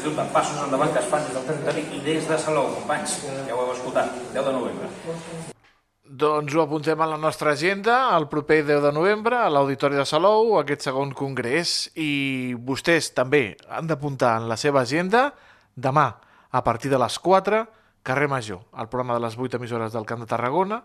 Sens 0.00 0.04
dubte, 0.04 0.24
passos 0.32 0.58
endavant 0.64 0.92
que 0.94 1.00
es 1.02 1.08
fan 1.12 1.22
des 1.26 1.34
del 1.36 1.46
territori 1.48 1.82
i 1.96 2.00
des 2.04 2.28
de 2.28 2.36
Salou, 2.40 2.70
companys. 2.78 3.18
Ja 3.46 3.52
ho 3.52 3.64
heu 3.66 3.72
escoltat, 3.74 4.14
10 4.32 4.46
de 4.46 4.52
novembre. 4.54 4.86
Doncs 6.22 6.54
ho 6.56 6.62
apuntem 6.62 7.02
a 7.04 7.08
la 7.10 7.18
nostra 7.20 7.52
agenda 7.52 7.98
el 8.16 8.26
proper 8.32 8.62
10 8.64 8.80
de 8.86 8.92
novembre 8.96 9.36
a 9.36 9.50
l'Auditori 9.52 10.00
de 10.00 10.06
Salou, 10.08 10.56
aquest 10.58 10.88
segon 10.88 11.12
congrés. 11.12 11.90
I 12.00 12.54
vostès 12.56 13.12
també 13.12 13.58
han 13.68 13.90
d'apuntar 13.90 14.38
en 14.40 14.48
la 14.48 14.56
seva 14.60 14.80
agenda 14.86 15.28
demà, 15.76 16.20
a 16.50 16.62
partir 16.64 16.90
de 16.90 16.98
les 16.98 17.18
4, 17.18 17.64
carrer 18.02 18.28
Major, 18.28 18.62
el 18.78 18.88
programa 18.88 19.14
de 19.14 19.24
les 19.26 19.36
8 19.38 19.58
emissores 19.58 19.92
del 19.92 20.06
Camp 20.06 20.20
de 20.24 20.28
Tarragona 20.30 20.82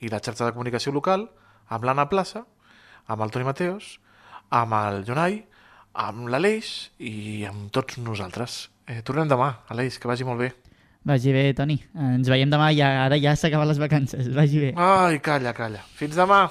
i 0.00 0.10
la 0.12 0.20
xarxa 0.20 0.46
de 0.46 0.52
comunicació 0.54 0.92
local, 0.92 1.28
amb 1.68 1.84
l'Anna 1.84 2.08
Plaça, 2.10 2.44
amb 3.06 3.22
el 3.22 3.32
Toni 3.34 3.46
Mateos, 3.48 3.98
amb 4.50 4.76
el 4.78 5.04
Jonai, 5.08 5.40
amb 5.94 6.28
l'Aleix 6.32 6.92
i 6.98 7.44
amb 7.48 7.70
tots 7.74 7.98
nosaltres. 7.98 8.68
Eh, 8.86 9.00
tornem 9.06 9.30
demà, 9.30 9.52
Aleix, 9.72 9.98
que 9.98 10.10
vagi 10.10 10.26
molt 10.28 10.42
bé. 10.42 10.52
Vagi 11.04 11.32
bé, 11.34 11.48
Toni. 11.58 11.80
Ens 11.98 12.28
veiem 12.30 12.50
demà, 12.50 12.70
ja, 12.76 12.92
ara 13.08 13.18
ja 13.18 13.34
s'acaben 13.34 13.66
les 13.66 13.80
vacances. 13.82 14.28
Vagi 14.34 14.60
bé. 14.68 14.74
Ai, 14.78 15.18
calla, 15.24 15.54
calla. 15.56 15.82
Fins 15.98 16.14
demà. 16.18 16.44